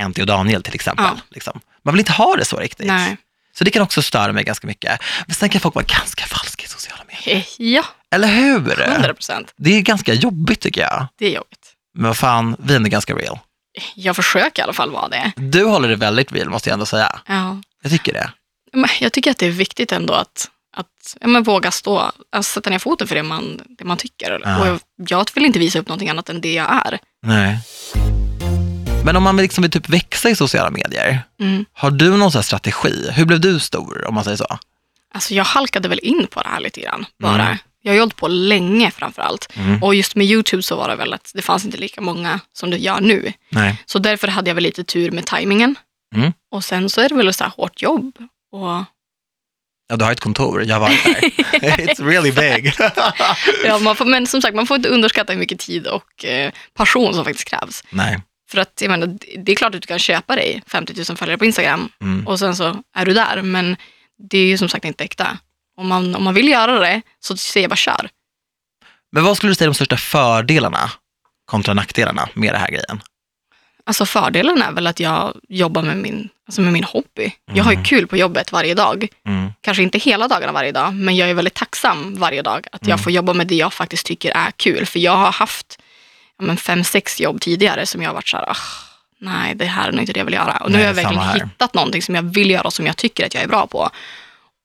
Anty 0.00 0.20
och 0.20 0.26
Daniel 0.26 0.62
till 0.62 0.74
exempel. 0.74 1.04
Ja. 1.04 1.16
Liksom. 1.30 1.60
Man 1.82 1.94
vill 1.94 2.00
inte 2.00 2.12
ha 2.12 2.36
det 2.36 2.44
så 2.44 2.56
riktigt. 2.56 2.86
Nej. 2.86 3.16
Så 3.58 3.64
det 3.64 3.70
kan 3.70 3.82
också 3.82 4.02
störa 4.02 4.32
mig 4.32 4.44
ganska 4.44 4.66
mycket. 4.66 5.00
Men 5.26 5.34
sen 5.34 5.48
kan 5.48 5.60
folk 5.60 5.74
vara 5.74 5.84
ganska 5.84 6.24
falska 6.26 6.64
i 6.64 6.68
sociala 6.68 7.02
medier. 7.08 7.36
Eh, 7.36 7.44
Ja, 7.58 7.84
Eller 8.10 8.28
hur? 8.28 8.80
100 8.82 9.14
procent. 9.14 9.52
Det 9.56 9.76
är 9.76 9.80
ganska 9.80 10.14
jobbigt 10.14 10.60
tycker 10.60 10.80
jag. 10.80 11.06
Det 11.18 11.26
är 11.26 11.30
jobbigt. 11.30 11.72
Men 11.94 12.06
vad 12.06 12.16
fan, 12.16 12.56
vi 12.58 12.72
är 12.72 12.76
ändå 12.76 12.88
ganska 12.88 13.14
real. 13.14 13.38
Jag 13.94 14.16
försöker 14.16 14.62
i 14.62 14.64
alla 14.64 14.72
fall 14.72 14.90
vara 14.90 15.08
det. 15.08 15.32
Du 15.36 15.64
håller 15.64 15.88
det 15.88 15.96
väldigt 15.96 16.32
real 16.32 16.48
måste 16.50 16.68
jag 16.68 16.72
ändå 16.74 16.86
säga. 16.86 17.18
Ja. 17.26 17.60
Jag 17.82 17.92
tycker 17.92 18.12
det. 18.12 18.30
Jag 19.00 19.12
tycker 19.12 19.30
att 19.30 19.38
det 19.38 19.46
är 19.46 19.50
viktigt 19.50 19.92
ändå 19.92 20.14
att, 20.14 20.50
att 20.76 21.16
ja, 21.20 21.26
men 21.26 21.42
våga 21.42 21.70
stå, 21.70 22.12
alltså 22.32 22.52
sätta 22.52 22.70
ner 22.70 22.78
foten 22.78 23.08
för 23.08 23.14
det 23.14 23.22
man, 23.22 23.60
det 23.78 23.84
man 23.84 23.96
tycker. 23.96 24.40
Ja. 24.44 24.60
Och 24.60 24.66
jag, 24.66 24.80
jag 25.08 25.26
vill 25.34 25.44
inte 25.44 25.58
visa 25.58 25.78
upp 25.78 25.88
någonting 25.88 26.08
annat 26.08 26.28
än 26.28 26.40
det 26.40 26.52
jag 26.54 26.82
är. 26.86 26.98
Nej. 27.22 27.58
Men 29.04 29.16
om 29.16 29.22
man 29.22 29.36
liksom 29.36 29.62
vill 29.62 29.70
typ 29.70 29.88
växa 29.88 30.30
i 30.30 30.36
sociala 30.36 30.70
medier, 30.70 31.22
Mm. 31.40 31.64
har 31.72 31.90
du 31.90 32.10
någon 32.16 32.32
sån 32.32 32.38
här 32.38 32.42
strategi? 32.44 33.10
Hur 33.10 33.24
blev 33.24 33.40
du 33.40 33.60
stor 33.60 34.04
om 34.08 34.14
man 34.14 34.24
säger 34.24 34.36
så? 34.36 34.58
Alltså 35.14 35.34
jag 35.34 35.44
halkade 35.44 35.88
väl 35.88 36.00
in 36.02 36.26
på 36.30 36.42
det 36.42 36.48
här 36.48 36.60
lite 36.60 36.80
grann 36.80 37.06
bara. 37.18 37.42
Mm. 37.46 37.56
Jag 37.82 37.90
har 37.90 37.94
ju 37.94 38.00
hållit 38.00 38.16
på 38.16 38.28
länge 38.28 38.90
framför 38.90 39.22
allt. 39.22 39.48
Mm. 39.54 39.82
Och 39.82 39.94
just 39.94 40.14
med 40.16 40.26
YouTube 40.26 40.62
så 40.62 40.76
var 40.76 40.88
det 40.88 40.96
väl 40.96 41.12
att 41.14 41.30
det 41.34 41.42
fanns 41.42 41.64
inte 41.64 41.76
lika 41.76 42.00
många 42.00 42.40
som 42.52 42.70
det 42.70 42.76
gör 42.76 43.00
nu. 43.00 43.32
Nej. 43.48 43.82
Så 43.86 43.98
därför 43.98 44.28
hade 44.28 44.50
jag 44.50 44.54
väl 44.54 44.64
lite 44.64 44.84
tur 44.84 45.10
med 45.10 45.26
tajmingen. 45.26 45.74
Mm. 46.14 46.32
Och 46.50 46.64
sen 46.64 46.90
så 46.90 47.00
är 47.00 47.08
det 47.08 47.14
väl 47.14 47.34
så 47.34 47.44
här 47.44 47.50
hårt 47.56 47.82
jobb. 47.82 48.12
Och 48.52 48.84
Ja, 49.88 49.96
du 49.96 50.04
har 50.04 50.12
ett 50.12 50.20
kontor, 50.20 50.64
jag 50.64 50.80
varit 50.80 51.04
där. 51.04 51.12
It's 51.86 52.04
really 52.08 52.32
big. 52.32 52.72
ja, 53.64 53.78
man 53.78 53.96
får, 53.96 54.04
men 54.04 54.26
som 54.26 54.42
sagt, 54.42 54.54
man 54.56 54.66
får 54.66 54.76
inte 54.76 54.88
underskatta 54.88 55.32
hur 55.32 55.40
mycket 55.40 55.58
tid 55.60 55.86
och 55.86 56.24
eh, 56.24 56.52
passion 56.74 57.14
som 57.14 57.24
faktiskt 57.24 57.48
krävs. 57.48 57.84
Nej. 57.90 58.18
För 58.54 58.60
att 58.60 58.80
jag 58.80 58.90
menar, 58.90 59.18
det 59.38 59.52
är 59.52 59.56
klart 59.56 59.74
att 59.74 59.80
du 59.82 59.86
kan 59.86 59.98
köpa 59.98 60.36
dig 60.36 60.62
50 60.66 60.94
000 61.08 61.16
följare 61.16 61.38
på 61.38 61.44
Instagram 61.44 61.88
Mm. 62.02 62.26
och 62.26 62.38
sen 62.38 62.56
så 62.56 62.82
är 62.94 63.06
du 63.06 63.12
där. 63.14 63.42
Men 63.42 63.76
det 64.30 64.38
är 64.38 64.46
ju 64.46 64.58
som 64.58 64.68
sagt 64.68 64.84
inte 64.84 65.04
äkta. 65.04 65.38
Om 65.76 65.88
man, 65.88 66.14
om 66.14 66.24
man 66.24 66.34
vill 66.34 66.48
göra 66.48 66.78
det 66.78 67.02
så 67.20 67.36
säger 67.36 67.64
jag 67.64 67.70
bara 67.70 67.76
kör. 67.76 68.08
Men 69.12 69.24
vad 69.24 69.36
skulle 69.36 69.50
du 69.50 69.54
säga 69.54 69.64
är 69.66 69.68
de 69.68 69.74
största 69.74 69.96
fördelarna 69.96 70.90
kontra 71.44 71.74
nackdelarna 71.74 72.28
med 72.34 72.52
den 72.54 72.60
här 72.60 72.68
grejen? 72.68 73.00
Alltså 73.86 74.06
fördelen 74.06 74.62
är 74.62 74.72
väl 74.72 74.86
att 74.86 75.00
jag 75.00 75.36
jobbar 75.48 75.82
med 75.82 75.96
min, 75.96 76.28
alltså 76.46 76.60
med 76.60 76.72
min 76.72 76.84
hobby. 76.84 77.32
Jag 77.54 77.64
har 77.64 77.70
ju 77.72 77.76
Mm. 77.76 77.84
kul 77.84 78.06
på 78.06 78.16
jobbet 78.16 78.52
varje 78.52 78.74
dag. 78.74 79.06
Mm. 79.26 79.52
Kanske 79.60 79.82
inte 79.82 79.98
hela 79.98 80.28
dagarna 80.28 80.52
varje 80.52 80.72
dag, 80.72 80.94
men 80.94 81.16
jag 81.16 81.30
är 81.30 81.34
väldigt 81.34 81.54
tacksam 81.54 82.14
varje 82.14 82.42
dag 82.42 82.66
att 82.72 82.82
jag 82.82 82.88
Mm. 82.94 82.98
får 82.98 83.12
jobba 83.12 83.34
med 83.34 83.46
det 83.46 83.54
jag 83.54 83.72
faktiskt 83.72 84.06
tycker 84.06 84.30
är 84.30 84.50
kul. 84.50 84.86
För 84.86 84.98
jag 84.98 85.16
har 85.16 85.32
haft 85.32 85.78
ja, 86.38 86.44
men 86.44 86.56
fem, 86.56 86.84
sex 86.84 87.20
jobb 87.20 87.40
tidigare 87.40 87.86
som 87.86 88.02
jag 88.02 88.08
har 88.08 88.14
varit 88.14 88.28
så 88.28 88.36
här, 88.36 88.50
"Ah, 88.50 88.56
nej 89.20 89.54
det 89.54 89.64
här 89.64 89.88
är 89.88 89.92
nog 89.92 90.00
inte 90.00 90.12
det 90.12 90.20
jag 90.20 90.24
vill 90.24 90.34
göra. 90.34 90.56
Och 90.56 90.70
nu 90.70 90.76
Nej, 90.76 90.86
har 90.86 90.88
jag 90.90 90.94
verkligen 90.94 91.22
här. 91.24 91.34
hittat 91.34 91.74
någonting 91.74 92.02
som 92.02 92.14
jag 92.14 92.22
vill 92.22 92.50
göra 92.50 92.62
och 92.62 92.72
som 92.72 92.86
jag 92.86 92.96
tycker 92.96 93.26
att 93.26 93.34
jag 93.34 93.42
är 93.42 93.48
bra 93.48 93.66
på. 93.66 93.90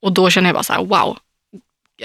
Och 0.02 0.12
då 0.12 0.30
känner 0.30 0.48
jag 0.48 0.54
bara 0.54 0.62
så 0.62 0.72
här, 0.72 0.84
wow, 0.84 1.18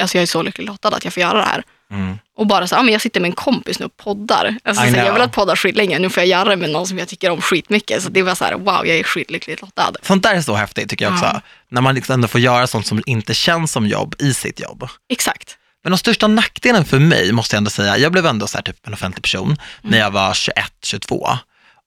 alltså 0.01 0.17
jag 0.17 0.21
är 0.21 0.27
så 0.27 0.41
lycklig 0.43 0.67
lottad 0.67 0.87
att 0.95 1.03
jag 1.03 1.13
får 1.13 1.21
göra 1.21 1.37
det 1.37 1.45
här. 1.45 1.63
Mm. 1.91 2.17
Och 2.37 2.47
bara 2.47 2.67
så 2.67 2.75
ja, 2.75 2.83
men 2.83 2.91
jag 2.93 3.01
sitter 3.01 3.19
med 3.21 3.29
en 3.29 3.35
kompis 3.35 3.79
nu 3.79 3.85
och 3.85 3.97
poddar. 3.97 4.57
Alltså, 4.63 4.81
så 4.83 4.87
jag 4.89 4.93
know. 5.03 5.13
vill 5.13 5.21
ha 5.21 5.27
poddar 5.27 5.55
skitlänge, 5.55 5.99
nu 5.99 6.09
får 6.09 6.21
jag 6.23 6.27
göra 6.27 6.49
det 6.49 6.55
med 6.55 6.69
någon 6.69 6.87
som 6.87 6.97
jag 6.97 7.07
tycker 7.07 7.29
om 7.29 7.41
skitmycket. 7.41 8.03
Så 8.03 8.09
det 8.09 8.21
var 8.21 8.35
så 8.35 8.45
här, 8.45 8.53
wow, 8.53 8.87
jag 8.87 8.97
är 8.97 9.03
skitlyckligt 9.03 9.61
lottad. 9.61 9.91
Sånt 10.01 10.23
där 10.23 10.35
är 10.35 10.41
så 10.41 10.55
häftigt 10.55 10.89
tycker 10.89 11.05
jag 11.05 11.13
också. 11.13 11.25
Ja. 11.25 11.41
När 11.69 11.81
man 11.81 11.95
liksom 11.95 12.13
ändå 12.13 12.27
får 12.27 12.41
göra 12.41 12.67
sånt 12.67 12.87
som 12.87 13.01
inte 13.05 13.33
känns 13.33 13.71
som 13.71 13.87
jobb 13.87 14.15
i 14.19 14.33
sitt 14.33 14.59
jobb. 14.59 14.87
Exakt. 15.09 15.57
Men 15.85 15.91
de 15.91 15.97
största 15.97 16.27
nackdelen 16.27 16.85
för 16.85 16.99
mig 16.99 17.31
måste 17.31 17.55
jag 17.55 17.57
ändå 17.57 17.69
säga, 17.69 17.97
jag 17.97 18.11
blev 18.11 18.25
ändå 18.25 18.47
så 18.47 18.57
här 18.57 18.63
typ 18.63 18.87
en 18.87 18.93
offentlig 18.93 19.23
person 19.23 19.57
när 19.81 19.97
jag 19.97 20.11
var 20.11 20.33
21, 20.33 20.55
22. 20.83 21.29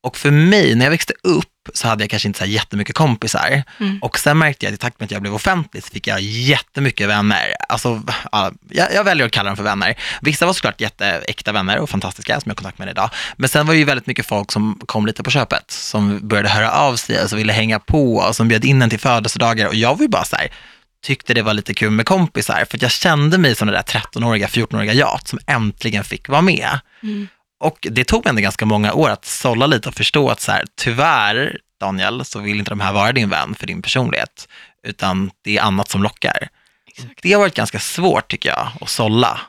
Och 0.02 0.16
för 0.16 0.30
mig, 0.30 0.74
när 0.74 0.84
jag 0.86 0.90
växte 0.90 1.12
upp, 1.22 1.68
så 1.74 1.88
hade 1.88 2.02
jag 2.04 2.10
kanske 2.10 2.28
inte 2.28 2.38
så 2.38 2.44
här 2.44 2.52
jättemycket 2.52 2.94
kompisar. 2.94 3.62
Mm. 3.80 3.98
Och 4.02 4.18
sen 4.18 4.38
märkte 4.38 4.66
jag 4.66 4.72
att 4.72 4.74
i 4.74 4.78
takt 4.78 5.00
med 5.00 5.06
att 5.06 5.10
jag 5.10 5.22
blev 5.22 5.34
offentlig 5.34 5.82
så 5.84 5.90
fick 5.90 6.06
jag 6.06 6.20
jättemycket 6.20 7.08
vänner. 7.08 7.54
Alltså, 7.68 8.02
ja, 8.32 8.52
jag, 8.70 8.94
jag 8.94 9.04
väljer 9.04 9.26
att 9.26 9.32
kalla 9.32 9.50
dem 9.50 9.56
för 9.56 9.64
vänner. 9.64 9.98
Vissa 10.20 10.46
var 10.46 10.52
såklart 10.52 10.80
jätteäkta 10.80 11.52
vänner 11.52 11.78
och 11.78 11.90
fantastiska 11.90 12.40
som 12.40 12.48
jag 12.48 12.54
har 12.54 12.56
kontakt 12.56 12.78
med 12.78 12.88
idag. 12.88 13.10
Men 13.36 13.48
sen 13.48 13.66
var 13.66 13.74
det 13.74 13.78
ju 13.78 13.84
väldigt 13.84 14.06
mycket 14.06 14.26
folk 14.26 14.52
som 14.52 14.80
kom 14.86 15.06
lite 15.06 15.22
på 15.22 15.30
köpet, 15.30 15.70
som 15.70 16.28
började 16.28 16.48
höra 16.48 16.72
av 16.72 16.96
sig, 16.96 17.22
och 17.22 17.28
som 17.28 17.38
ville 17.38 17.52
hänga 17.52 17.78
på 17.78 18.16
och 18.16 18.36
som 18.36 18.48
bjöd 18.48 18.64
in 18.64 18.82
en 18.82 18.90
till 18.90 19.00
födelsedagar. 19.00 19.66
Och 19.66 19.74
jag 19.74 19.94
var 19.94 20.02
ju 20.02 20.08
bara 20.08 20.24
så 20.24 20.36
här, 20.36 20.48
tyckte 21.02 21.34
det 21.34 21.42
var 21.42 21.54
lite 21.54 21.74
kul 21.74 21.90
med 21.90 22.06
kompisar, 22.06 22.64
för 22.70 22.78
jag 22.82 22.90
kände 22.90 23.38
mig 23.38 23.54
som 23.54 23.68
det 23.68 23.74
där 23.74 23.82
13-åriga, 23.82 24.46
14-åriga 24.46 24.92
jag 24.92 25.28
som 25.28 25.38
äntligen 25.46 26.04
fick 26.04 26.28
vara 26.28 26.42
med. 26.42 26.80
Mm. 27.02 27.28
Och 27.60 27.78
det 27.90 28.04
tog 28.04 28.24
mig 28.24 28.30
ändå 28.30 28.42
ganska 28.42 28.66
många 28.66 28.92
år 28.92 29.10
att 29.10 29.24
sålla 29.24 29.66
lite 29.66 29.88
och 29.88 29.94
förstå 29.94 30.28
att 30.28 30.40
så 30.40 30.52
här, 30.52 30.64
tyvärr, 30.76 31.58
Daniel, 31.80 32.24
så 32.24 32.38
vill 32.38 32.58
inte 32.58 32.70
de 32.70 32.80
här 32.80 32.92
vara 32.92 33.12
din 33.12 33.28
vän 33.28 33.54
för 33.54 33.66
din 33.66 33.82
personlighet, 33.82 34.48
utan 34.86 35.30
det 35.44 35.56
är 35.58 35.62
annat 35.62 35.88
som 35.88 36.02
lockar. 36.02 36.48
Exakt. 36.86 37.22
Det 37.22 37.32
har 37.32 37.40
varit 37.40 37.54
ganska 37.54 37.78
svårt 37.78 38.30
tycker 38.30 38.48
jag, 38.48 38.68
att 38.80 38.88
sålla. 38.88 39.40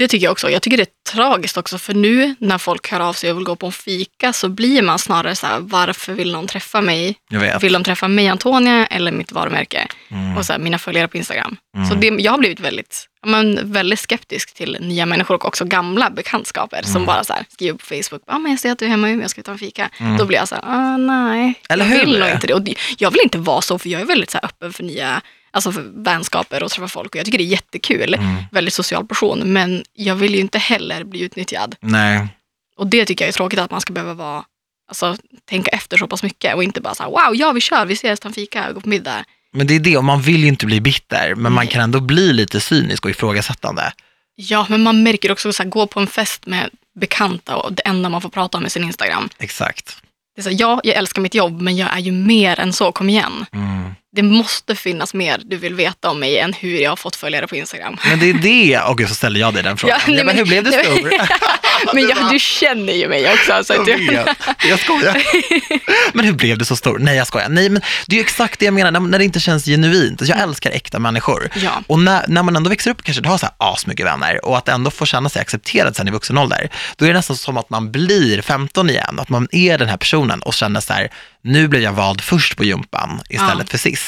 Det 0.00 0.08
tycker 0.08 0.24
jag 0.24 0.32
också. 0.32 0.50
Jag 0.50 0.62
tycker 0.62 0.76
det 0.76 0.82
är 0.82 1.12
tragiskt 1.12 1.56
också, 1.56 1.78
för 1.78 1.94
nu 1.94 2.34
när 2.38 2.58
folk 2.58 2.90
hör 2.90 3.00
av 3.00 3.12
sig 3.12 3.30
och 3.30 3.36
vill 3.38 3.44
gå 3.44 3.56
på 3.56 3.66
en 3.66 3.72
fika 3.72 4.32
så 4.32 4.48
blir 4.48 4.82
man 4.82 4.98
snarare 4.98 5.36
så 5.36 5.46
här, 5.46 5.58
varför 5.60 6.12
vill 6.12 6.32
någon 6.32 6.46
träffa 6.46 6.80
mig? 6.80 7.16
Vill 7.60 7.72
de 7.72 7.84
träffa 7.84 8.08
mig, 8.08 8.28
Antonia, 8.28 8.86
eller 8.86 9.12
mitt 9.12 9.32
varumärke? 9.32 9.88
Mm. 10.10 10.36
Och 10.36 10.46
så 10.46 10.52
här, 10.52 10.60
mina 10.60 10.78
följare 10.78 11.08
på 11.08 11.16
Instagram. 11.16 11.56
Mm. 11.76 11.88
Så 11.88 11.94
det, 11.94 12.06
jag 12.06 12.32
har 12.32 12.38
blivit 12.38 12.60
väldigt, 12.60 13.06
men, 13.26 13.72
väldigt 13.72 14.00
skeptisk 14.00 14.54
till 14.54 14.76
nya 14.80 15.06
människor 15.06 15.34
och 15.34 15.44
också 15.44 15.64
gamla 15.64 16.10
bekantskaper 16.10 16.82
som 16.82 16.96
Mm. 16.96 17.06
bara 17.06 17.24
så 17.24 17.32
här, 17.32 17.44
skriver 17.52 17.78
på 17.78 17.84
Facebook, 17.86 18.22
ah, 18.26 18.38
men 18.38 18.52
jag 18.52 18.60
ser 18.60 18.72
att 18.72 18.78
du 18.78 18.84
är 18.84 18.88
hemma 18.90 19.10
i 19.10 19.12
Umeå, 19.12 19.28
ska 19.28 19.42
ta 19.42 19.52
en 19.52 19.58
fika. 19.58 19.90
Mm. 19.98 20.16
Då 20.16 20.24
blir 20.24 20.38
jag 20.38 20.48
så 20.48 20.54
här, 20.54 20.64
ah, 20.66 20.96
nej, 20.96 21.54
Eller 21.68 21.84
jag 21.84 21.98
vill 21.98 22.18
nog 22.18 22.28
inte 22.28 22.46
det. 22.46 22.54
Och 22.54 22.68
Jag 22.98 23.10
vill 23.10 23.20
inte 23.22 23.38
vara 23.38 23.62
så, 23.62 23.78
för 23.78 23.88
jag 23.88 24.00
är 24.00 24.04
väldigt 24.06 24.30
så 24.30 24.38
öppen 24.42 24.72
för 24.72 24.82
nya 24.82 25.22
alltså 25.50 25.72
vänskaper 25.94 26.62
och 26.62 26.70
träffa 26.70 26.88
folk 26.88 27.14
och 27.14 27.18
jag 27.18 27.24
tycker 27.24 27.38
det 27.38 27.44
är 27.44 27.46
jättekul. 27.46 28.14
Mm. 28.14 28.42
Väldigt 28.52 28.74
social 28.74 29.06
person, 29.06 29.52
men 29.52 29.84
jag 29.92 30.14
vill 30.14 30.34
ju 30.34 30.40
inte 30.40 30.58
heller 30.58 31.04
bli 31.04 31.20
utnyttjad. 31.20 31.76
Nej, 31.80 32.28
Och 32.76 32.86
det 32.86 33.04
tycker 33.04 33.24
jag 33.24 33.28
är 33.28 33.32
tråkigt 33.32 33.58
att 33.58 33.70
man 33.70 33.80
ska 33.80 33.92
behöva 33.92 34.14
vara, 34.14 34.44
alltså, 34.88 35.16
tänka 35.48 35.70
efter 35.70 35.96
så 35.96 36.06
pass 36.06 36.22
mycket 36.22 36.54
och 36.54 36.64
inte 36.64 36.80
bara 36.80 36.94
så 36.94 37.02
här, 37.02 37.10
wow, 37.10 37.36
ja 37.36 37.52
vi 37.52 37.60
kör, 37.60 37.86
vi 37.86 37.94
ses, 37.94 38.20
tar 38.20 38.30
fika 38.30 38.68
och 38.68 38.74
går 38.74 38.80
på 38.80 38.88
middag. 38.88 39.24
men 39.52 39.66
det 39.66 39.74
är 39.74 39.80
det, 39.80 39.96
och 39.96 40.04
man 40.04 40.22
vill 40.22 40.40
ju 40.40 40.48
inte 40.48 40.66
bli 40.66 40.80
bitter, 40.80 41.34
men 41.34 41.52
man 41.52 41.64
Nej. 41.64 41.72
kan 41.72 41.82
ändå 41.82 42.00
bli 42.00 42.32
lite 42.32 42.60
cynisk 42.60 43.04
och 43.04 43.10
ifrågasättande. 43.10 43.92
Ja, 44.34 44.66
men 44.68 44.82
man 44.82 45.02
märker 45.02 45.32
också 45.32 45.52
så 45.52 45.62
här, 45.62 45.70
gå 45.70 45.86
på 45.86 46.00
en 46.00 46.06
fest 46.06 46.46
med 46.46 46.70
bekanta 47.00 47.56
och 47.56 47.72
det 47.72 47.82
enda 47.84 48.08
man 48.08 48.20
får 48.22 48.28
prata 48.28 48.58
om 48.58 48.64
är 48.64 48.68
sin 48.68 48.84
Instagram. 48.84 49.28
Exakt. 49.38 49.96
Det 50.34 50.40
är 50.40 50.42
så 50.42 50.50
här, 50.50 50.56
ja, 50.60 50.80
jag 50.84 50.96
älskar 50.96 51.22
mitt 51.22 51.34
jobb, 51.34 51.60
men 51.60 51.76
jag 51.76 51.94
är 51.94 51.98
ju 51.98 52.12
mer 52.12 52.60
än 52.60 52.72
så, 52.72 52.92
kom 52.92 53.08
igen. 53.10 53.46
Mm. 53.52 53.94
Det 54.12 54.22
måste 54.22 54.74
finnas 54.76 55.14
mer 55.14 55.40
du 55.44 55.56
vill 55.56 55.74
veta 55.74 56.10
om 56.10 56.20
mig 56.20 56.38
än 56.38 56.52
hur 56.52 56.78
jag 56.80 56.90
har 56.90 56.96
fått 56.96 57.16
följare 57.16 57.46
på 57.46 57.56
Instagram. 57.56 57.96
Men 58.08 58.18
det 58.18 58.30
är 58.30 58.34
det, 58.34 58.78
och 58.80 58.98
gud 58.98 59.08
så 59.08 59.14
ställer 59.14 59.40
jag 59.40 59.54
dig 59.54 59.62
den 59.62 59.76
frågan. 59.76 59.98
Ja, 60.06 60.12
nej, 60.12 60.16
men, 60.16 60.26
men- 60.26 60.36
hur 60.36 60.44
blev 60.44 60.64
du 60.64 60.70
nej, 60.70 60.84
stor? 60.84 61.10
Men 61.94 62.08
jag, 62.08 62.30
du 62.32 62.38
känner 62.38 62.92
ju 62.92 63.08
mig 63.08 63.32
också. 63.32 63.64
Så 63.64 63.72
Jag 63.74 63.86
du, 63.86 64.06
vet, 64.06 64.28
jag 64.68 64.78
skojar. 64.80 65.22
Men 66.16 66.24
hur 66.24 66.32
blev 66.32 66.58
du 66.58 66.64
så 66.64 66.76
stor? 66.76 66.98
Nej, 66.98 67.16
jag 67.16 67.26
skojar. 67.26 67.48
Nej, 67.48 67.68
men 67.70 67.82
det 68.06 68.14
är 68.14 68.16
ju 68.16 68.20
exakt 68.24 68.58
det 68.58 68.64
jag 68.64 68.74
menar, 68.74 69.00
när, 69.00 69.18
det 69.18 69.24
inte 69.24 69.40
känns 69.40 69.64
genuint. 69.64 70.22
Jag 70.22 70.40
älskar 70.40 70.70
äkta 70.70 70.98
människor. 70.98 71.50
ja, 71.56 71.82
Och 71.86 71.98
när, 71.98 72.24
när 72.28 72.42
man 72.42 72.56
ändå 72.56 72.70
växer 72.70 72.90
upp 72.90 73.02
kanske 73.02 73.28
har 73.28 73.38
så 73.38 73.46
här 73.46 73.54
asmycket 73.58 74.06
vänner 74.06 74.44
och 74.44 74.58
att 74.58 74.68
ändå 74.68 74.90
få 74.90 75.06
känna 75.06 75.28
sig 75.28 75.42
accepterad 75.42 75.96
sen 75.96 76.08
i 76.08 76.10
vuxen 76.10 76.38
ålder, 76.38 76.68
då 76.96 77.04
är 77.04 77.08
det 77.08 77.14
nästan 77.14 77.36
som 77.36 77.56
att 77.56 77.70
man 77.70 77.92
blir 77.92 78.42
15 78.42 78.90
igen, 78.90 79.18
att 79.20 79.28
man 79.28 79.48
är 79.52 79.78
den 79.78 79.88
här 79.88 79.96
personen 79.96 80.42
och 80.42 80.54
känner 80.54 80.80
så 80.80 80.92
här, 80.92 81.10
nu 81.42 81.68
blev 81.68 81.82
jag 81.82 81.92
vald 81.92 82.20
först 82.20 82.56
på 82.56 82.64
gympan 82.64 83.20
istället 83.28 83.66
Ja. 83.66 83.70
för 83.70 83.78
sist. 83.78 83.99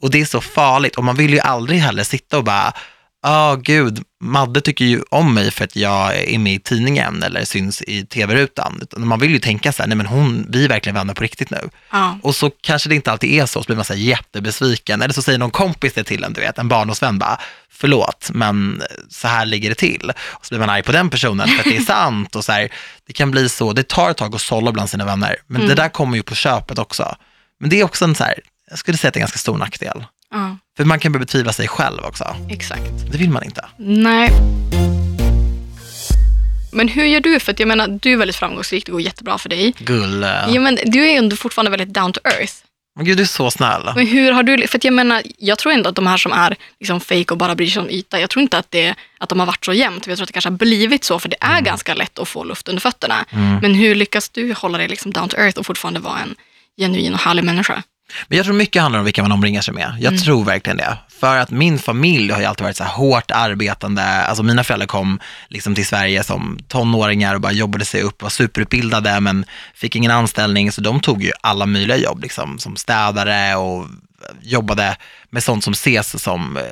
Och 0.00 0.10
det 0.10 0.20
är 0.20 0.24
så 0.24 0.40
farligt 0.40 0.96
och 0.96 1.04
man 1.04 1.16
vill 1.16 1.32
ju 1.32 1.40
aldrig 1.40 1.78
heller 1.80 2.04
sitta 2.04 2.38
och 2.38 2.44
bara, 2.44 2.72
ja 3.22 3.56
gud, 3.62 4.02
Madde 4.20 4.60
tycker 4.60 4.84
ju 4.84 5.02
om 5.10 5.34
mig 5.34 5.50
för 5.50 5.64
att 5.64 5.76
jag 5.76 6.16
är 6.16 6.38
med 6.38 6.54
i 6.54 6.58
tidningen 6.58 7.22
eller 7.22 7.44
syns 7.44 7.82
i 7.82 8.06
tv-rutan. 8.06 8.78
Utan 8.82 9.06
Man 9.08 9.20
vill 9.20 9.30
ju 9.30 9.38
tänka 9.38 9.72
så 9.72 9.82
här, 9.82 9.88
nej 9.88 9.96
men 9.96 10.06
hon, 10.06 10.46
vi 10.48 10.64
är 10.64 10.68
verkligen 10.68 10.94
vänner 10.94 11.14
på 11.14 11.22
riktigt 11.22 11.50
nu. 11.50 11.70
ja, 11.92 12.18
Och 12.22 12.34
så 12.36 12.50
kanske 12.60 12.88
det 12.88 12.94
inte 12.94 13.12
alltid 13.12 13.30
är 13.40 13.46
så, 13.46 13.62
så 13.62 13.66
blir 13.66 13.76
man 13.76 13.84
så 13.84 13.92
här 13.92 14.00
jättebesviken. 14.00 15.02
Eller 15.02 15.14
så 15.14 15.22
säger 15.22 15.38
någon 15.38 15.50
kompis 15.50 15.92
det 15.92 16.04
till 16.04 16.24
en, 16.24 16.32
du 16.32 16.40
vet, 16.40 16.58
en 16.58 16.68
barndomsvän 16.68 17.18
bara, 17.18 17.40
förlåt, 17.70 18.30
men 18.34 18.82
så 19.10 19.28
här 19.28 19.46
ligger 19.46 19.68
det 19.68 19.74
till. 19.74 20.12
Och 20.20 20.46
så 20.46 20.48
blir 20.54 20.60
man 20.60 20.70
arg 20.70 20.82
på 20.82 20.92
den 20.92 21.10
personen 21.10 21.48
för 21.48 21.58
att 21.58 21.64
det 21.64 21.76
är 21.76 21.80
sant. 21.80 22.36
Och 22.36 22.44
så 22.44 22.52
här, 22.52 22.68
det 23.06 23.12
kan 23.12 23.30
bli 23.30 23.48
så, 23.48 23.72
det 23.72 23.88
tar 23.88 24.10
ett 24.10 24.16
tag 24.16 24.34
att 24.34 24.40
sålla 24.40 24.72
bland 24.72 24.90
sina 24.90 25.04
vänner, 25.04 25.36
men 25.46 25.56
Mm. 25.62 25.68
det 25.76 25.82
där 25.82 25.88
kommer 25.88 26.16
ju 26.16 26.22
på 26.22 26.34
köpet 26.34 26.78
också. 26.78 27.16
Men 27.60 27.70
det 27.70 27.80
är 27.80 27.84
också 27.84 28.04
en, 28.04 28.14
så 28.14 28.24
här, 28.24 28.34
jag 28.70 28.78
skulle 28.78 28.98
säga 28.98 29.08
att 29.08 29.14
det 29.14 29.18
är 29.18 29.20
en 29.20 29.24
ganska 29.24 29.38
stor 29.38 29.58
nackdel. 29.58 30.04
Ja, 30.30 30.56
För 30.76 30.84
man 30.84 30.98
kan 31.00 31.12
börja 31.12 31.20
betvivla 31.24 31.52
sig 31.52 31.68
själv 31.68 32.04
också. 32.04 32.36
exakt. 32.50 33.12
Det 33.12 33.18
vill 33.18 33.30
man 33.30 33.44
inte. 33.44 33.64
Nej. 33.78 34.30
Men 36.72 36.88
hur 36.88 37.04
gör 37.04 37.20
du? 37.20 37.40
För 37.40 37.52
att 37.52 37.58
jag 37.60 37.66
menar, 37.68 37.88
du 38.02 38.12
är 38.12 38.16
väldigt 38.16 38.36
framgångsrik, 38.36 38.86
det 38.86 38.92
går 38.92 39.00
jättebra 39.00 39.38
för 39.38 39.48
dig. 39.48 39.74
Gulle. 39.78 40.44
Ja, 40.48 40.60
men 40.60 40.78
du 40.84 41.04
är 41.06 41.10
ju 41.10 41.16
ändå 41.16 41.36
fortfarande 41.36 41.70
väldigt 41.70 41.94
down 41.94 42.12
to 42.12 42.20
earth. 42.24 42.52
Men 42.96 43.04
gud, 43.06 43.16
du 43.16 43.22
är 43.22 43.26
så 43.26 43.50
snäll. 43.50 43.92
Men 43.96 44.06
hur 44.06 44.32
har 44.32 44.42
du, 44.42 44.66
för 44.66 44.78
att 44.78 44.84
jag 44.84 44.94
menar, 44.94 45.22
jag 45.38 45.58
tror 45.58 45.72
ändå 45.72 45.88
att 45.88 45.96
de 45.96 46.06
här 46.06 46.16
som 46.16 46.32
är 46.32 46.56
liksom 46.80 47.00
fake 47.00 47.24
och 47.30 47.38
bara 47.38 47.54
bryr 47.54 47.66
sig 47.66 47.82
om 47.82 47.90
yta, 47.90 48.20
jag 48.20 48.30
tror 48.30 48.42
inte 48.42 48.58
att, 48.58 48.70
det, 48.70 48.94
att 49.18 49.28
de 49.28 49.38
har 49.38 49.46
varit 49.46 49.64
så 49.64 49.72
jämnt. 49.72 50.06
Jag 50.06 50.16
tror 50.16 50.22
att 50.24 50.28
det 50.28 50.32
kanske 50.32 50.50
har 50.50 50.56
blivit 50.58 51.04
så, 51.04 51.18
för 51.18 51.28
det 51.28 51.36
är 51.40 51.60
ganska 51.60 51.94
lätt 51.94 52.18
att 52.18 52.28
få 52.28 52.44
luft 52.44 52.68
under 52.68 52.80
fötterna. 52.80 53.24
Mm. 53.30 53.58
Men 53.62 53.74
hur 53.74 53.94
lyckas 53.94 54.28
du 54.28 54.52
hålla 54.52 54.78
dig 54.78 54.88
liksom 54.88 55.12
down 55.12 55.28
to 55.28 55.36
earth 55.36 55.58
och 55.58 55.66
fortfarande 55.66 56.00
vara 56.00 56.18
en 56.18 56.34
genuin 56.76 57.14
och 57.14 57.20
härlig 57.20 57.44
människa? 57.44 57.82
Men 58.28 58.36
jag 58.36 58.44
tror 58.46 58.54
mycket 58.54 58.82
handlar 58.82 58.98
om 58.98 59.04
vilka 59.04 59.22
man 59.22 59.32
omringar 59.32 59.60
sig 59.60 59.74
med. 59.74 59.96
Jag 60.00 60.18
tror 60.24 60.44
verkligen 60.44 60.76
det. 60.76 60.98
För 61.08 61.36
att 61.36 61.50
min 61.50 61.78
familj 61.78 62.32
har 62.32 62.40
ju 62.40 62.46
alltid 62.46 62.64
varit 62.64 62.76
så 62.76 62.84
här 62.84 62.92
hårt 62.92 63.30
arbetande. 63.30 64.02
Alltså 64.02 64.42
mina 64.42 64.64
föräldrar 64.64 64.86
kom 64.86 65.20
liksom 65.48 65.74
till 65.74 65.86
Sverige 65.86 66.24
som 66.24 66.58
tonåringar 66.68 67.34
och 67.34 67.40
bara 67.40 67.52
jobbade 67.52 67.84
sig 67.84 68.02
upp, 68.02 68.22
var 68.22 68.30
superutbildade 68.30 69.20
men 69.20 69.44
fick 69.74 69.96
ingen 69.96 70.10
anställning. 70.10 70.72
Så 70.72 70.80
de 70.80 71.00
tog 71.00 71.22
ju 71.22 71.32
alla 71.40 71.66
möjliga 71.66 71.96
jobb, 71.96 72.22
liksom, 72.22 72.58
som 72.58 72.76
städare 72.76 73.56
och 73.56 73.86
jobbade 74.40 74.96
med 75.30 75.44
sånt 75.44 75.64
som 75.64 75.72
ses 75.72 76.22
som 76.22 76.56
eh, 76.56 76.62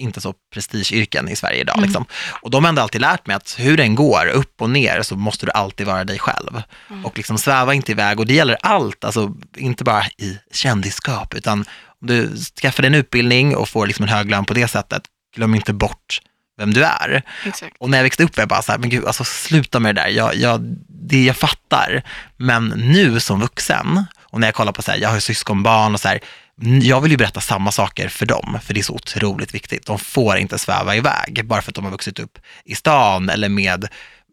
inte 0.00 0.20
så 0.20 0.34
prestigeyrken 0.54 1.28
i 1.28 1.36
Sverige 1.36 1.60
idag. 1.60 1.80
Liksom. 1.82 2.04
Och 2.42 2.50
de 2.50 2.64
har 2.64 2.68
ändå 2.68 2.82
alltid 2.82 3.00
lärt 3.00 3.26
mig 3.26 3.36
att 3.36 3.56
hur 3.58 3.76
den 3.76 3.94
går, 3.94 4.26
upp 4.26 4.62
och 4.62 4.70
ner, 4.70 5.02
så 5.02 5.16
måste 5.16 5.46
du 5.46 5.52
alltid 5.52 5.86
vara 5.86 6.04
dig 6.04 6.18
själv. 6.18 6.62
Och 7.04 7.16
liksom 7.16 7.38
sväva 7.38 7.74
inte 7.74 7.92
iväg. 7.92 8.20
Och 8.20 8.26
det 8.26 8.34
gäller 8.34 8.58
allt, 8.62 9.04
alltså 9.04 9.34
inte 9.56 9.84
bara 9.84 10.04
i 10.06 10.38
kändisskap, 10.52 11.34
utan 11.34 11.64
om 12.00 12.06
du 12.06 12.36
skaffar 12.62 12.82
dig 12.82 12.88
en 12.88 12.94
utbildning 12.94 13.56
och 13.56 13.68
får 13.68 13.86
liksom 13.86 14.02
en 14.02 14.08
hög 14.08 14.30
lön 14.30 14.44
på 14.44 14.54
det 14.54 14.68
sättet, 14.68 15.02
glöm 15.36 15.54
inte 15.54 15.72
bort 15.72 16.20
vem 16.60 16.74
du 16.74 16.84
är. 16.84 17.22
Exakt. 17.46 17.76
Och 17.78 17.90
när 17.90 17.98
jag 17.98 18.02
växte 18.02 18.24
upp 18.24 18.36
var 18.36 18.42
jag 18.42 18.48
bara 18.48 18.62
så 18.62 18.72
här, 18.72 18.78
men 18.78 18.90
gud, 18.90 19.04
alltså 19.04 19.24
sluta 19.24 19.80
med 19.80 19.94
det 19.94 20.00
där. 20.00 20.08
Jag, 20.08 20.36
jag, 20.36 20.60
det 20.88 21.24
jag 21.24 21.36
fattar. 21.36 22.02
Men 22.36 22.68
nu 22.68 23.20
som 23.20 23.40
vuxen, 23.40 24.04
och 24.20 24.40
när 24.40 24.46
jag 24.46 24.54
kollar 24.54 24.72
på 24.72 24.82
så 24.82 24.90
här, 24.90 24.98
jag 24.98 25.08
har 25.08 25.16
ju 25.16 25.20
syskonbarn 25.20 25.94
och 25.94 26.00
så 26.00 26.08
här, 26.08 26.20
jag 26.62 27.00
vill 27.00 27.10
ju 27.10 27.16
berätta 27.16 27.40
samma 27.40 27.72
saker 27.72 28.08
för 28.08 28.26
dem, 28.26 28.58
för 28.62 28.74
det 28.74 28.80
är 28.80 28.84
så 28.84 28.94
otroligt 28.94 29.54
viktigt. 29.54 29.86
De 29.86 29.98
får 29.98 30.36
inte 30.36 30.58
sväva 30.58 30.96
iväg, 30.96 31.46
bara 31.46 31.62
för 31.62 31.70
att 31.70 31.74
de 31.74 31.84
har 31.84 31.92
vuxit 31.92 32.18
upp 32.18 32.38
i 32.64 32.74
stan 32.74 33.28
eller 33.28 33.48
med, 33.48 33.88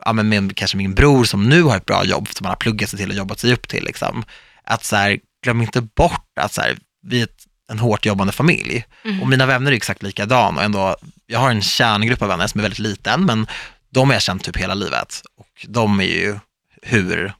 ja, 0.06 0.14
men 0.14 0.30
med 0.30 0.56
kanske 0.56 0.78
min 0.78 0.94
bror 0.94 1.24
som 1.24 1.50
nu 1.50 1.64
har 1.64 1.78
ett 1.78 1.86
bra 1.86 2.06
jobb, 2.06 2.28
som 2.32 2.46
han 2.46 2.52
har 2.52 2.56
pluggat 2.56 2.90
sig 2.90 3.00
till 3.00 3.10
och 3.10 3.16
jobbat 3.16 3.40
sig 3.40 3.54
upp 3.54 3.68
till. 3.68 3.84
Liksom. 3.84 4.24
Att 4.64 4.84
så 4.84 4.96
här, 4.96 5.20
glöm 5.44 5.62
inte 5.62 5.82
bort 5.82 6.28
att 6.40 6.54
så 6.54 6.62
här, 6.62 6.78
vi 7.08 7.20
är 7.20 7.24
ett, 7.24 7.44
en 7.72 7.80
hårt 7.80 8.06
jobbande 8.06 8.34
familj. 8.34 8.86
Och 9.22 9.28
mina 9.28 9.46
vänner 9.46 9.72
är 9.72 9.76
exakt 9.76 10.04
likadan 10.04 10.58
och 10.58 10.64
ändå, 10.64 10.96
jag 11.26 11.40
har 11.40 11.50
en 11.50 11.62
kärngrupp 11.62 12.22
av 12.22 12.28
vänner 12.28 12.48
som 12.48 12.60
är 12.60 12.64
väldigt 12.64 12.80
liten, 12.80 13.26
men 13.26 13.48
de 13.90 14.10
har 14.10 14.16
jag 14.16 14.22
känt 14.22 14.44
typ 14.44 14.58
hela 14.58 14.74
livet. 14.74 15.22
Och 15.38 15.66
de 15.68 16.00
är 16.00 16.04
ju 16.04 16.40
hur, 16.82 17.34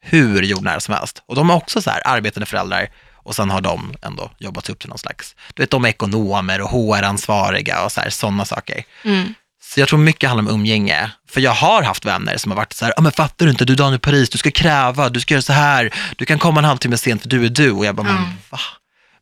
hur 0.00 0.42
jordnära 0.42 0.80
som 0.80 0.94
helst. 0.94 1.22
Och 1.26 1.34
de 1.34 1.50
är 1.50 1.54
också 1.54 1.82
så 1.82 1.90
här 1.90 2.02
arbetande 2.04 2.46
föräldrar 2.46 2.88
och 3.24 3.34
sen 3.34 3.50
har 3.50 3.60
de 3.60 3.94
ändå 4.02 4.30
jobbat 4.38 4.70
upp 4.70 4.78
till 4.78 4.88
någon 4.88 4.98
slags, 4.98 5.36
du 5.54 5.62
vet 5.62 5.70
de 5.70 5.84
är 5.84 5.88
ekonomer 5.88 6.60
och 6.60 6.70
HR-ansvariga 6.70 7.84
och 7.84 7.92
sådana 8.12 8.44
saker. 8.44 8.84
Mm. 9.04 9.34
Så 9.62 9.80
jag 9.80 9.88
tror 9.88 9.98
mycket 9.98 10.30
handlar 10.30 10.52
om 10.52 10.60
umgänge. 10.60 11.10
För 11.28 11.40
jag 11.40 11.50
har 11.54 11.82
haft 11.82 12.04
vänner 12.04 12.36
som 12.36 12.50
har 12.52 12.56
varit 12.56 12.72
så 12.72 12.84
här, 12.84 12.94
ah, 12.96 13.00
men 13.00 13.12
fattar 13.12 13.46
du 13.46 13.50
inte, 13.52 13.64
du 13.64 13.72
är 13.72 13.76
Daniel 13.76 14.00
Paris, 14.00 14.30
du 14.30 14.38
ska 14.38 14.50
kräva, 14.50 15.08
du 15.08 15.20
ska 15.20 15.34
göra 15.34 15.42
så 15.42 15.52
här, 15.52 15.94
du 16.16 16.24
kan 16.26 16.38
komma 16.38 16.60
en 16.60 16.64
halvtimme 16.64 16.96
sent 16.98 17.22
för 17.22 17.28
du 17.28 17.44
är 17.44 17.48
du. 17.48 17.70
Och 17.70 17.84
jag 17.86 17.94
bara, 17.94 18.02
men 18.06 18.14
Ja. 18.14 18.28
va? 18.50 18.58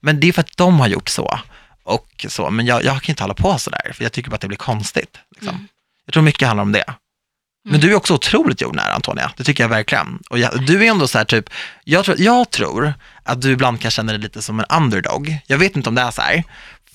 Men 0.01 0.21
det 0.21 0.29
är 0.29 0.33
för 0.33 0.41
att 0.41 0.57
de 0.57 0.81
har 0.81 0.87
gjort 0.89 1.09
så. 1.09 1.41
Och 1.85 2.27
så. 2.29 2.51
Men 2.51 2.67
jag, 2.67 2.85
jag 2.85 3.03
kan 3.03 3.13
inte 3.13 3.23
hålla 3.23 3.35
på 3.35 3.59
så 3.59 3.71
där, 3.71 3.93
för 3.95 4.03
jag 4.05 4.13
tycker 4.13 4.31
bara 4.31 4.35
att 4.35 4.41
det 4.41 4.49
blir 4.49 4.57
konstigt. 4.59 5.19
Liksom. 5.37 5.69
Jag 6.07 6.13
tror 6.13 6.23
mycket 6.23 6.49
handlar 6.49 6.63
om 6.63 6.73
det. 6.73 6.95
Men 7.65 7.81
du 7.81 7.91
är 7.91 7.95
också 7.95 8.15
otroligt 8.15 8.61
jordnära, 8.61 8.93
Antonia. 8.95 9.33
Det 9.37 9.45
tycker 9.45 9.65
jag 9.65 9.69
verkligen. 9.69 10.19
Och 10.31 10.39
jag, 10.39 10.67
du 10.67 10.85
är 10.87 10.91
ändå 10.91 11.09
så 11.09 11.19
här 11.19 11.25
typ, 11.25 11.51
jag 11.85 12.05
tror, 12.05 12.21
jag 12.21 12.51
tror 12.51 12.95
att 13.25 13.43
du 13.43 13.51
ibland 13.51 13.81
kan 13.81 13.91
känna 13.91 14.13
dig 14.13 14.21
lite 14.21 14.43
som 14.43 14.61
en 14.61 14.67
underdog. 14.77 15.39
Jag 15.47 15.59
vet 15.59 15.77
inte 15.77 15.89
om 15.89 15.95
det 15.95 16.03
är 16.03 16.11
så 16.11 16.23
här, 16.23 16.45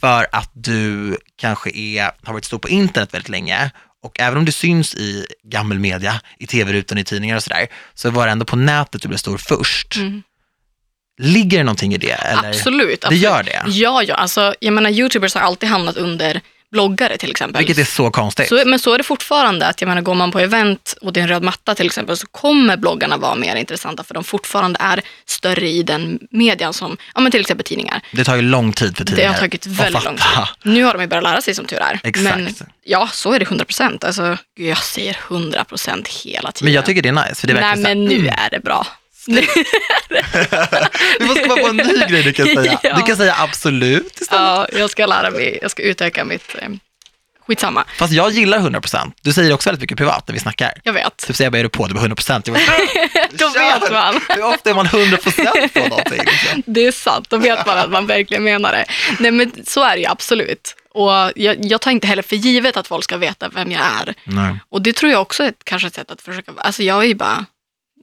för 0.02 0.28
att 0.32 0.52
du 0.54 1.18
kanske 1.36 1.70
är, 1.78 2.12
har 2.24 2.34
varit 2.34 2.46
stor 2.46 2.60
på 2.60 2.70
internet 2.70 3.14
väldigt 3.14 3.30
länge 3.30 3.72
och 4.04 4.20
även 4.20 4.38
om 4.38 4.46
du 4.46 4.52
syns 4.52 4.96
i 4.96 5.26
gammal 5.44 5.80
media, 5.80 6.22
i 6.40 6.48
tv-rutan, 6.48 6.98
i 6.98 7.04
tidningar 7.04 7.36
och 7.36 7.44
sådär, 7.44 7.68
så 7.94 8.10
var 8.10 8.26
det 8.26 8.32
ändå 8.32 8.46
på 8.46 8.56
nätet 8.56 9.02
du 9.02 9.08
blev 9.08 9.18
stor 9.18 9.38
först. 9.38 9.96
Mm. 9.96 10.24
Ligger 11.20 11.58
det 11.58 11.64
någonting 11.64 11.94
i 11.94 11.98
det? 11.98 12.12
Eller? 12.12 12.50
Absolut, 12.50 13.02
Det 13.02 13.08
absolut. 13.08 13.24
gör 13.24 13.44
det? 13.44 13.64
Ja, 13.68 14.04
ja. 14.04 14.16
Alltså, 14.16 14.56
jag 14.60 14.74
menar, 14.74 14.90
Youtubers 14.90 15.36
har 15.36 15.42
alltid 15.42 15.70
hamnat 15.70 15.98
under 15.98 16.42
bloggare 16.78 17.18
till 17.18 17.32
exempel. 17.32 17.60
Vilket 17.66 17.78
är 17.78 17.92
så 17.92 18.12
konstigt. 18.12 18.50
Så, 18.50 18.64
men 18.66 18.80
så 18.80 18.94
är 18.94 18.98
det 18.98 19.04
fortfarande. 19.04 19.68
att 19.68 19.82
jag 19.82 19.88
menar, 19.88 20.02
Går 20.02 20.16
man 20.16 20.32
på 20.32 20.40
event 20.40 20.96
och 21.02 21.14
det 21.14 21.20
är 21.20 21.22
en 21.22 21.28
röd 21.28 21.44
matta 21.44 21.76
till 21.76 21.86
exempel 21.86 22.18
så 22.18 22.28
kommer 22.28 22.78
bloggarna 22.78 23.18
vara 23.18 23.36
mer 23.36 23.56
intressanta 23.56 24.04
för 24.04 24.14
de 24.14 24.24
fortfarande 24.24 24.80
är 24.80 25.02
större 25.26 25.70
i 25.70 25.84
den 25.84 26.20
median 26.32 26.74
som 26.74 26.98
ja, 27.16 27.22
men 27.22 27.32
till 27.32 27.42
exempel 27.42 27.66
tidningar. 27.66 28.02
Det 28.12 28.24
tar 28.24 28.36
ju 28.36 28.42
lång 28.42 28.74
tid 28.74 28.98
för 28.98 29.04
Det 29.04 29.10
tidningar 29.10 29.32
har 29.32 29.40
tagit 29.40 29.66
väldigt 29.66 30.04
lång 30.04 30.16
tid. 30.16 30.26
Nu 30.64 30.84
har 30.84 30.94
de 30.94 31.02
ju 31.02 31.08
börjat 31.08 31.24
lära 31.24 31.42
sig 31.42 31.56
som 31.56 31.66
tur 31.66 31.80
är. 31.80 32.00
Exakt. 32.04 32.36
Men 32.38 32.56
ja, 32.84 33.10
så 33.14 33.34
är 33.34 33.40
det 33.40 33.46
100 33.46 33.66
procent. 33.66 34.04
Alltså, 34.04 34.38
gud, 34.58 34.68
jag 34.68 34.78
säger 34.78 35.18
100 35.30 35.64
procent 35.64 36.08
hela 36.08 36.52
tiden. 36.52 36.66
Men 36.66 36.74
jag 36.74 36.86
tycker 36.86 37.02
det 37.02 37.10
är 37.10 37.28
nice, 37.28 37.36
för 37.36 37.48
det 37.48 37.54
är 37.54 37.62
Nej, 37.62 37.78
men 37.78 38.06
nu 38.06 38.16
mm, 38.16 38.34
är 38.38 38.50
det 38.50 38.60
bra. 38.60 38.88
Vi 41.20 41.26
måste 41.26 41.42
komma 41.44 41.62
på 41.62 41.68
en 41.68 41.78
ny 41.78 42.06
grej 42.10 42.24
du 42.24 42.34
kan 42.34 42.46
säga. 42.46 42.80
Ja. 42.84 42.96
Du 42.96 43.02
kan 43.02 43.18
säga 43.18 43.36
absolut 43.38 44.22
istället. 44.22 44.42
ja, 44.42 44.68
jag 44.74 44.90
ska 44.90 45.06
lära 45.06 45.30
mig. 45.32 45.60
Jag 45.62 45.72
ska 45.72 45.84
utöka 45.84 46.26
mitt... 46.26 46.56
Eh, 46.62 46.70
skitsamma. 47.48 47.86
Fast 47.98 48.14
jag 48.14 48.32
gillar 48.32 48.60
100%. 48.60 49.12
Du 49.22 49.34
säger 49.34 49.54
också 49.54 49.70
väldigt 49.70 49.82
mycket 49.82 49.98
privat 49.98 50.28
när 50.28 50.34
vi 50.34 50.40
snackar. 50.40 50.72
Jag 50.84 50.94
vet. 50.94 51.18
Typ 51.18 51.36
säger 51.36 51.46
jag 51.46 51.52
bara, 51.52 51.58
är 51.60 51.64
du 51.64 51.70
på? 51.70 51.88
Du 51.88 51.94
var 51.94 52.02
100%. 52.02 52.42
Jag 52.46 52.54
bara, 52.54 53.28
Då 53.32 53.50
vet 53.50 53.92
man. 53.92 54.22
Hur 54.30 54.44
ofta 54.44 54.70
är 54.70 54.74
man 54.74 54.86
100% 54.88 55.68
på 55.82 55.88
någonting? 55.90 56.20
Liksom? 56.26 56.64
Det 56.66 56.86
är 56.86 56.92
sant, 56.92 57.30
då 57.30 57.38
vet 57.38 57.66
man 57.66 57.78
att 57.78 57.90
man 57.90 58.08
verkligen 58.08 58.44
menar 58.44 58.72
det. 58.72 58.86
Nej 59.20 59.32
men 59.32 59.52
så 59.66 59.84
är 59.84 59.96
det 59.96 60.02
ju 60.02 60.08
absolut. 60.08 60.76
Och 60.94 61.12
jag, 61.36 61.66
jag 61.66 61.82
tar 61.82 61.92
inte 61.92 62.08
heller 62.08 62.24
för 62.24 62.36
givet 62.36 62.78
att 62.78 62.88
folk 62.88 63.04
ska 63.04 63.18
veta 63.18 63.50
vem 63.50 63.72
jag 63.72 63.82
är. 63.82 64.14
Nej. 64.24 64.60
Och 64.70 64.82
det 64.82 64.94
tror 64.94 65.12
jag 65.12 65.22
också 65.22 65.44
är 65.44 65.48
ett, 65.48 65.64
kanske 65.64 65.88
ett 65.88 65.96
sätt 65.96 66.12
att 66.12 66.22
försöka, 66.22 66.52
alltså 66.58 66.84
jag 66.84 67.04
är 67.04 67.08
ju 67.08 67.16
bara, 67.16 67.46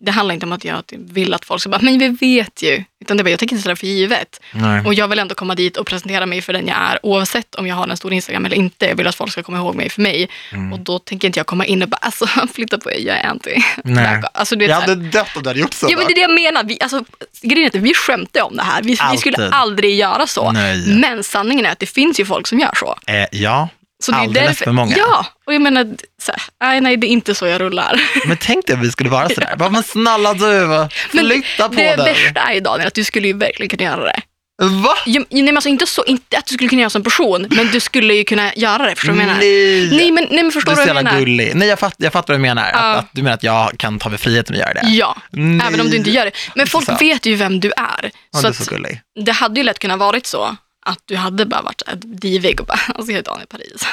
det 0.00 0.10
handlar 0.10 0.34
inte 0.34 0.46
om 0.46 0.52
att 0.52 0.64
jag 0.64 0.82
vill 0.90 1.34
att 1.34 1.44
folk 1.44 1.60
ska 1.60 1.70
bara, 1.70 1.82
men 1.82 1.98
vi 1.98 2.08
vet 2.08 2.62
ju. 2.62 2.84
Utan 3.00 3.16
det 3.16 3.20
är 3.20 3.24
bara, 3.24 3.30
jag 3.30 3.38
tänker 3.38 3.54
inte 3.54 3.60
ställa 3.60 3.76
för 3.76 3.86
givet. 3.86 4.40
Nej. 4.52 4.84
Och 4.86 4.94
jag 4.94 5.08
vill 5.08 5.18
ändå 5.18 5.34
komma 5.34 5.54
dit 5.54 5.76
och 5.76 5.86
presentera 5.86 6.26
mig 6.26 6.42
för 6.42 6.52
den 6.52 6.66
jag 6.66 6.76
är, 6.76 6.98
oavsett 7.02 7.54
om 7.54 7.66
jag 7.66 7.76
har 7.76 7.88
en 7.88 7.96
stor 7.96 8.12
Instagram 8.12 8.46
eller 8.46 8.56
inte. 8.56 8.86
Jag 8.86 8.96
vill 8.96 9.06
att 9.06 9.14
folk 9.14 9.32
ska 9.32 9.42
komma 9.42 9.58
ihåg 9.58 9.74
mig 9.74 9.88
för 9.90 10.02
mig. 10.02 10.28
Mm. 10.52 10.72
Och 10.72 10.80
då 10.80 10.98
tänker 10.98 11.28
inte 11.28 11.38
jag 11.38 11.46
komma 11.46 11.66
in 11.66 11.82
och 11.82 11.88
bara, 11.88 11.96
alltså 11.96 12.26
flytta 12.54 12.78
på 12.78 12.90
er, 12.92 12.98
jag 12.98 13.16
är 13.16 13.24
anti. 13.28 13.50
Nej. 13.84 14.22
Alltså, 14.34 14.56
du 14.56 14.60
vet, 14.66 14.70
Jag 14.70 14.80
hade 14.80 14.94
dött 14.94 15.36
om 15.36 15.42
du 15.42 15.48
hade 15.48 15.60
gjort 15.60 15.74
så. 15.74 15.86
Ja 15.90 15.96
men 15.96 16.06
det 16.06 16.12
är 16.12 16.14
det 16.14 16.20
jag 16.20 16.34
menar. 16.34 16.64
Vi, 16.64 16.78
alltså, 16.80 17.04
grejen 17.42 17.64
är 17.64 17.78
att 17.78 17.84
vi 17.84 17.94
skämtar 17.94 18.42
om 18.42 18.56
det 18.56 18.62
här. 18.62 18.82
Vi, 18.82 18.98
vi 19.12 19.18
skulle 19.18 19.48
aldrig 19.48 19.96
göra 19.98 20.26
så. 20.26 20.52
Nej. 20.52 20.86
Men 21.00 21.24
sanningen 21.24 21.66
är 21.66 21.70
att 21.70 21.78
det 21.78 21.86
finns 21.86 22.20
ju 22.20 22.24
folk 22.24 22.46
som 22.46 22.58
gör 22.60 22.74
så. 22.74 22.96
eh, 23.06 23.26
ja, 23.32 23.68
så 24.02 24.12
det 24.12 24.18
är 24.18 24.20
alldeles 24.20 24.48
därför, 24.48 24.64
för 24.64 24.72
många. 24.72 24.96
Ja, 24.96 25.26
och 25.46 25.54
jag 25.54 25.62
menar, 25.62 25.84
så 26.22 26.32
här, 26.32 26.42
nej, 26.60 26.80
nej 26.80 26.96
det 26.96 27.06
är 27.06 27.08
inte 27.08 27.34
så 27.34 27.46
jag 27.46 27.60
rullar. 27.60 28.00
Men 28.26 28.36
tänk 28.36 28.66
dig 28.66 28.74
om 28.74 28.82
vi 28.82 28.90
skulle 28.90 29.10
vara 29.10 29.28
sådär. 29.28 29.54
Bara, 29.58 29.70
men 29.70 29.82
snälla 29.82 30.34
du, 30.34 30.88
flytta 31.10 31.68
på 31.68 31.74
det 31.74 31.96
dig. 31.96 31.96
värsta 31.96 32.40
är 32.40 32.54
ju 32.54 32.60
Daniel 32.60 32.86
att 32.88 32.94
du 32.94 33.04
skulle 33.04 33.26
ju 33.26 33.32
verkligen 33.32 33.70
kunna 33.70 33.82
göra 33.90 34.04
det. 34.04 34.20
Va? 34.62 34.94
Ja, 35.06 35.22
nej, 35.30 35.42
men 35.42 35.56
alltså, 35.56 35.68
inte, 35.68 35.86
så, 35.86 36.04
inte 36.04 36.38
att 36.38 36.46
du 36.46 36.54
skulle 36.54 36.68
kunna 36.68 36.80
göra 36.82 36.90
som 36.90 37.02
person, 37.02 37.46
men 37.50 37.66
du 37.66 37.80
skulle 37.80 38.14
ju 38.14 38.24
kunna 38.24 38.54
göra 38.54 38.86
det. 38.86 38.94
Förstår 38.96 39.12
du 39.12 39.18
vad 39.18 39.22
jag 39.22 39.26
menar? 39.28 39.40
Nej. 39.40 39.90
Nej, 39.96 40.10
men, 40.12 40.26
nej, 40.30 40.42
men 40.42 40.52
förstår 40.52 40.70
Du 40.72 40.76
du 40.76 40.82
är 40.82 40.86
så 40.86 40.92
vad 40.94 40.96
jag 40.96 40.96
jävla 40.96 41.10
menar? 41.10 41.20
gullig. 41.26 41.52
Nej, 41.54 41.68
jag, 41.68 41.78
fatt, 41.78 41.94
jag 41.98 42.12
fattar 42.12 42.34
vad 42.34 42.38
du 42.38 42.42
menar. 42.42 42.70
Ja. 42.72 42.78
Att, 42.78 42.98
att 42.98 43.06
du 43.12 43.22
menar 43.22 43.34
att 43.34 43.42
jag 43.42 43.78
kan 43.78 43.98
ta 43.98 44.08
mig 44.08 44.18
friheten 44.18 44.54
att 44.54 44.60
göra 44.60 44.72
det. 44.72 44.86
Ja, 44.88 45.16
Nej. 45.30 45.66
även 45.66 45.80
om 45.80 45.90
du 45.90 45.96
inte 45.96 46.10
gör 46.10 46.24
det. 46.24 46.30
Men 46.54 46.66
folk 46.66 46.86
Så. 46.86 46.96
vet 47.00 47.26
ju 47.26 47.34
vem 47.34 47.60
du 47.60 47.72
är. 47.76 48.10
Ja, 48.32 48.38
så 48.40 48.46
är 48.46 48.50
att, 48.50 48.56
så 48.56 48.70
gullig. 48.74 49.00
det 49.24 49.32
hade 49.32 49.60
ju 49.60 49.64
lätt 49.64 49.78
kunnat 49.78 49.98
varit 49.98 50.26
så 50.26 50.56
att 50.84 50.98
du 51.04 51.16
hade 51.16 51.46
bara 51.46 51.62
varit 51.62 51.82
divig 51.96 52.60
och 52.60 52.66
bara, 52.66 52.80
alltså 52.94 53.12
jag 53.12 53.18
är 53.18 53.22
Daniel 53.22 53.46
Paris. 53.46 53.86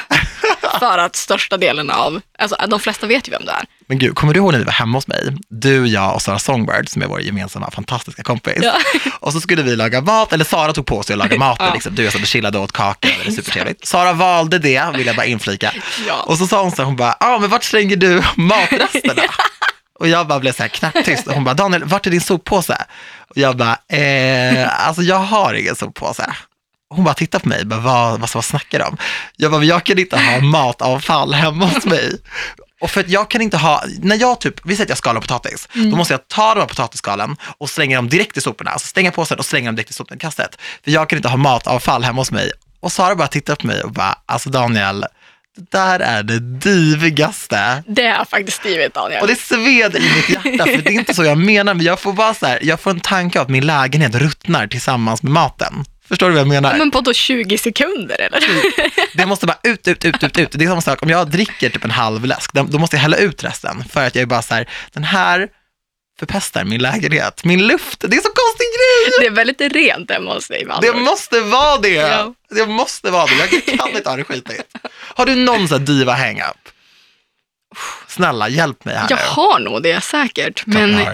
För 0.78 0.98
att 0.98 1.16
största 1.16 1.56
delen 1.56 1.90
av, 1.90 2.20
alltså 2.38 2.56
de 2.68 2.80
flesta 2.80 3.06
vet 3.06 3.28
ju 3.28 3.30
vem 3.30 3.42
du 3.44 3.50
är. 3.50 3.64
Men 3.86 3.98
gud, 3.98 4.14
kommer 4.14 4.34
du 4.34 4.40
ihåg 4.40 4.52
när 4.52 4.58
vi 4.58 4.64
var 4.64 4.72
hemma 4.72 4.98
hos 4.98 5.06
mig? 5.06 5.36
Du, 5.48 5.86
jag 5.86 6.14
och 6.14 6.22
Sara 6.22 6.38
Songbird, 6.38 6.88
som 6.88 7.02
är 7.02 7.06
vår 7.06 7.20
gemensamma 7.20 7.70
fantastiska 7.70 8.22
kompis. 8.22 8.58
Ja. 8.62 8.74
Och 9.20 9.32
så 9.32 9.40
skulle 9.40 9.62
vi 9.62 9.76
laga 9.76 10.00
mat, 10.00 10.32
eller 10.32 10.44
Sara 10.44 10.72
tog 10.72 10.86
på 10.86 11.02
sig 11.02 11.14
att 11.14 11.18
laga 11.18 11.38
maten. 11.38 11.66
Ja. 11.66 11.74
Liksom. 11.74 11.94
Du 11.94 12.08
och 12.08 12.14
jag 12.14 12.26
chillade 12.26 12.58
och 12.58 12.64
åt 12.64 12.72
kaka, 12.72 13.08
det 13.08 13.24
var 13.24 13.36
supertrevligt. 13.36 13.86
Sara 13.86 14.12
valde 14.12 14.58
det, 14.58 14.92
vill 14.96 15.06
jag 15.06 15.16
bara 15.16 15.26
inflika. 15.26 15.72
Ja. 16.06 16.22
Och 16.22 16.38
så 16.38 16.46
sa 16.46 16.62
hon 16.62 16.72
så 16.72 16.82
hon 16.82 16.96
bara, 16.96 17.16
ja 17.20 17.34
ah, 17.34 17.38
men 17.38 17.50
vart 17.50 17.64
slänger 17.64 17.96
du 17.96 18.22
matresterna? 18.36 19.22
Och 20.02 20.08
jag 20.08 20.26
bara 20.26 20.40
blev 20.40 20.52
så 20.52 20.62
här 20.62 20.68
knäpptyst. 20.68 21.26
Och 21.26 21.34
hon 21.34 21.44
bara, 21.44 21.54
Daniel, 21.54 21.84
vart 21.84 22.06
är 22.06 22.10
din 22.10 22.20
soppåse? 22.20 22.76
Och 23.30 23.38
jag 23.38 23.56
bara, 23.56 23.78
eh, 23.88 24.86
alltså 24.86 25.02
jag 25.02 25.18
har 25.18 25.54
ingen 25.54 25.76
soppåse. 25.76 26.32
Hon 26.94 27.04
bara 27.04 27.14
tittar 27.14 27.38
på 27.38 27.48
mig, 27.48 27.64
bara, 27.64 27.80
vad, 27.80 28.20
vad, 28.20 28.30
vad 28.34 28.44
snackar 28.44 28.88
om? 28.88 28.96
Jag 29.36 29.50
bara, 29.50 29.64
jag 29.64 29.84
kan 29.84 29.98
inte 29.98 30.16
ha 30.16 30.40
matavfall 30.40 31.34
hemma 31.34 31.66
hos 31.66 31.84
mig. 31.84 32.12
Och 32.80 32.90
för 32.90 33.00
att 33.00 33.08
jag 33.08 33.30
kan 33.30 33.40
inte 33.40 33.56
ha, 33.56 33.84
när 33.98 34.16
jag 34.16 34.40
typ, 34.40 34.54
vi 34.64 34.74
säger 34.76 34.84
att 34.84 34.88
jag 34.88 34.98
skalar 34.98 35.20
potatis, 35.20 35.68
Mm. 35.74 35.90
då 35.90 35.96
måste 35.96 36.14
jag 36.14 36.28
ta 36.28 36.54
de 36.54 36.60
här 36.60 36.66
potatisskalen 36.66 37.36
och 37.58 37.70
slänga 37.70 37.96
dem 37.96 38.08
direkt 38.08 38.36
i 38.36 38.40
soporna. 38.40 38.70
Alltså 38.70 38.88
stänga 38.88 39.10
påsen 39.10 39.38
och 39.38 39.44
slänga 39.46 39.68
dem 39.68 39.76
direkt 39.76 39.90
i 39.90 39.94
sopnedkastet. 39.94 40.58
För 40.84 40.90
jag 40.90 41.08
kan 41.08 41.16
inte 41.16 41.28
ha 41.28 41.36
matavfall 41.36 42.04
hemma 42.04 42.20
hos 42.20 42.30
mig. 42.30 42.50
Och 42.80 42.92
Sara 42.92 43.14
bara 43.14 43.28
tittar 43.28 43.54
på 43.56 43.66
mig 43.66 43.82
och 43.82 43.92
bara, 43.92 44.18
alltså 44.26 44.50
Daniel, 44.50 45.00
det 45.56 45.70
där 45.78 46.00
är 46.00 46.22
det 46.22 46.38
divigaste. 47.02 47.82
Det 47.86 48.06
är 48.06 48.24
faktiskt 48.24 48.56
stiligt 48.58 48.94
Daniel. 48.94 49.20
Och 49.20 49.26
det 49.26 49.36
sved 49.40 49.96
i 49.96 50.00
mitt 50.16 50.28
hjärta, 50.28 50.64
för 50.64 50.76
det 50.82 50.90
är 50.90 50.92
inte 50.92 51.14
så 51.14 51.24
jag 51.24 51.38
menar, 51.38 51.74
men 51.74 51.86
jag 51.86 52.00
får 52.00 52.12
bara 52.12 52.34
så 52.34 52.46
här, 52.46 52.58
jag 52.62 52.80
får 52.80 52.90
en 52.90 53.00
tanke 53.00 53.38
av 53.38 53.42
att 53.42 53.50
min 53.50 53.66
lägenhet 53.66 54.14
ruttnar 54.14 54.66
tillsammans 54.66 55.22
med 55.22 55.32
maten. 55.32 55.84
Förstår 56.12 56.26
du 56.28 56.32
vad 56.32 56.40
jag 56.40 56.48
menar? 56.48 56.78
Men 56.78 56.90
på 56.90 57.00
då 57.00 57.12
20 57.12 57.58
sekunder 57.58 58.20
eller? 58.20 58.42
Det 59.16 59.26
måste 59.26 59.46
bara 59.46 59.58
ut, 59.62 59.88
ut, 59.88 60.04
ut, 60.04 60.22
ut, 60.24 60.38
ut. 60.38 60.48
Det 60.52 60.64
är 60.64 60.68
samma 60.68 60.80
sak, 60.80 61.02
om 61.02 61.08
jag 61.08 61.30
dricker 61.30 61.70
typ 61.70 61.84
en 61.84 61.90
halv 61.90 62.24
läsk, 62.24 62.52
då 62.52 62.78
måste 62.78 62.96
jag 62.96 63.00
hälla 63.00 63.16
ut 63.16 63.44
resten. 63.44 63.84
För 63.92 64.06
att 64.06 64.14
jag 64.14 64.22
är 64.22 64.26
bara 64.26 64.42
så 64.42 64.54
här, 64.54 64.68
den 64.92 65.04
här 65.04 65.48
förpestar 66.18 66.64
min 66.64 66.82
lägenhet, 66.82 67.44
min 67.44 67.66
luft. 67.66 68.00
Det 68.00 68.16
är 68.16 68.20
så 68.20 68.28
konstig 68.28 68.66
grej. 68.76 69.20
Det 69.20 69.26
är 69.26 69.30
väldigt 69.30 69.60
rent 69.60 70.10
hemma 70.10 70.34
hos 70.34 70.48
dig 70.48 70.66
Det 70.82 70.92
måste 70.92 71.40
vara 71.40 71.78
det. 71.78 71.88
Ja. 71.88 72.34
Det 72.50 72.66
måste 72.66 73.10
vara 73.10 73.26
det. 73.26 73.34
Jag 73.54 73.78
kan 73.78 73.96
inte 73.96 74.08
ha 74.08 74.16
det 74.16 74.24
skitigt. 74.24 74.74
Har 74.92 75.26
du 75.26 75.34
någon 75.34 75.68
sån 75.68 75.78
här 75.78 75.86
diva 75.86 76.14
hang-up? 76.14 76.68
Snälla, 78.08 78.48
hjälp 78.48 78.84
mig 78.84 78.94
här 78.96 79.06
Jag 79.10 79.18
nu. 79.18 79.24
har 79.28 79.58
nog 79.58 79.82
det 79.82 80.00
säkert, 80.00 80.66
men 80.66 81.06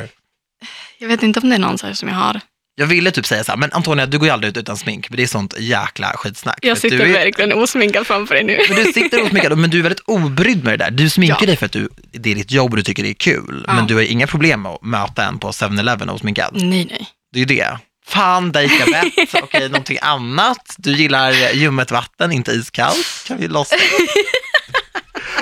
jag 0.98 1.08
vet 1.08 1.22
inte 1.22 1.40
om 1.40 1.48
det 1.48 1.54
är 1.54 1.60
någon 1.60 1.78
så 1.78 1.86
här 1.86 1.94
som 1.94 2.08
jag 2.08 2.16
har. 2.16 2.40
Jag 2.78 2.86
ville 2.86 3.10
typ 3.10 3.26
säga 3.26 3.44
så 3.44 3.52
här, 3.52 3.56
men 3.56 3.72
Antonia, 3.72 4.06
du 4.06 4.18
går 4.18 4.26
ju 4.28 4.32
aldrig 4.32 4.50
ut 4.50 4.56
utan 4.56 4.76
smink, 4.76 5.10
men 5.10 5.16
det 5.16 5.22
är 5.22 5.26
sånt 5.26 5.54
jäkla 5.58 6.12
skitsnack. 6.16 6.58
Jag 6.62 6.78
För 6.78 6.90
sitter 6.90 7.04
är, 7.06 7.12
verkligen 7.12 7.52
osminkad 7.52 8.06
framför 8.06 8.34
dig 8.34 8.44
nu. 8.44 8.58
Men 8.68 8.84
du 8.84 8.92
sitter 8.92 9.22
osminkad, 9.26 9.58
men 9.58 9.70
du 9.70 9.78
är 9.78 9.82
väldigt 9.82 10.02
obrydd 10.06 10.64
med 10.64 10.78
det 10.78 10.84
där. 10.84 10.90
Du 10.90 11.10
sminkar 11.10 11.36
Ja. 11.40 11.46
dig 11.46 11.56
för 11.56 11.66
att 11.66 11.72
du, 11.72 11.88
det 12.12 12.30
är 12.30 12.34
ditt 12.34 12.50
jobb 12.52 12.70
och 12.70 12.76
du 12.76 12.82
tycker 12.82 13.02
det 13.02 13.08
är 13.08 13.14
kul. 13.14 13.64
Ja. 13.66 13.74
Men 13.74 13.86
du 13.86 13.94
har 13.94 14.02
inga 14.02 14.26
problem 14.26 14.62
med 14.62 14.72
att 14.72 14.82
möta 14.82 15.24
en 15.24 15.38
på 15.38 15.50
7-Eleven 15.50 16.10
osminkad. 16.10 16.50
Nej, 16.52 16.86
nej. 16.90 17.06
Det 17.32 17.38
är 17.38 17.40
ju 17.40 17.56
det. 17.56 17.78
Fan, 18.06 18.52
dejka 18.52 18.84
vett, 18.84 19.34
okej, 19.42 19.68
någonting 19.68 19.98
annat. 20.02 20.74
Du 20.78 20.92
gillar 20.92 21.52
ljummet 21.54 21.90
vatten, 21.90 22.32
inte 22.32 22.52
iskallt. 22.52 23.24
Kan 23.26 23.36
vi 23.38 23.48
lossa? 23.48 23.76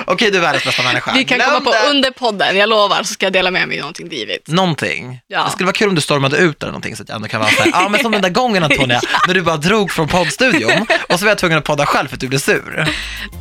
okej, 0.05 0.31
du 0.31 0.37
är 0.37 0.41
världens 0.41 0.63
bästa 0.63 0.83
människa. 0.83 1.11
Vi 1.13 1.23
kan 1.23 1.37
Glöm 1.37 1.49
komma 1.49 1.59
på 1.61 1.71
det. 1.71 1.89
under 1.89 2.11
podden, 2.11 2.57
jag 2.57 2.69
lovar, 2.69 3.03
så 3.03 3.13
ska 3.13 3.25
jag 3.25 3.33
dela 3.33 3.51
med 3.51 3.67
mig 3.67 3.79
någonting 3.79 4.09
divigt. 4.09 4.47
Någonting. 4.47 5.19
Ja. 5.27 5.43
Det 5.43 5.51
skulle 5.51 5.65
vara 5.65 5.73
kul 5.73 5.89
om 5.89 5.95
du 5.95 6.01
stormade 6.01 6.37
ut 6.37 6.63
eller 6.63 6.71
någonting 6.71 6.95
så 6.95 7.03
att 7.03 7.09
jag 7.09 7.15
ändå 7.15 7.27
kan 7.27 7.39
vara 7.39 7.51
såhär, 7.51 7.69
ja 7.73 7.85
ah, 7.85 7.89
men 7.89 7.99
som 8.01 8.11
den 8.11 8.21
där 8.21 8.29
gången 8.29 8.63
Antonia, 8.63 9.01
när 9.27 9.33
du 9.33 9.41
bara 9.41 9.57
drog 9.57 9.91
från 9.91 10.07
poddstudion 10.07 10.85
och 11.09 11.19
så 11.19 11.25
var 11.25 11.31
jag 11.31 11.37
tvungen 11.37 11.57
att 11.57 11.63
podda 11.63 11.85
själv 11.85 12.07
för 12.07 12.15
att 12.15 12.19
du 12.21 12.27
blev 12.27 12.39
sur. 12.39 12.87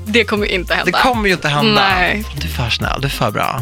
Det 0.07 0.25
kommer 0.25 0.47
inte 0.47 0.73
Det 0.75 0.77
hända. 0.79 0.99
kommer 1.03 1.27
ju 1.29 1.35
inte 1.35 1.49
hända. 1.49 1.83
Nej. 1.89 2.25
Du 2.41 2.47
är 2.49 2.53
för 2.53 2.71
snäll, 2.71 3.01
du 3.01 3.07
är 3.07 3.11
för 3.11 3.31
bra. 3.31 3.61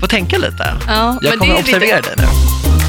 Får 0.00 0.06
tänka 0.06 0.38
lite. 0.38 0.74
Ja, 0.86 1.18
Jag 1.20 1.30
men 1.30 1.38
kommer 1.38 1.54
det 1.54 1.58
är 1.58 1.62
observera 1.62 1.96
lite... 1.96 2.14
dig 2.16 2.26
nu. 2.26 2.83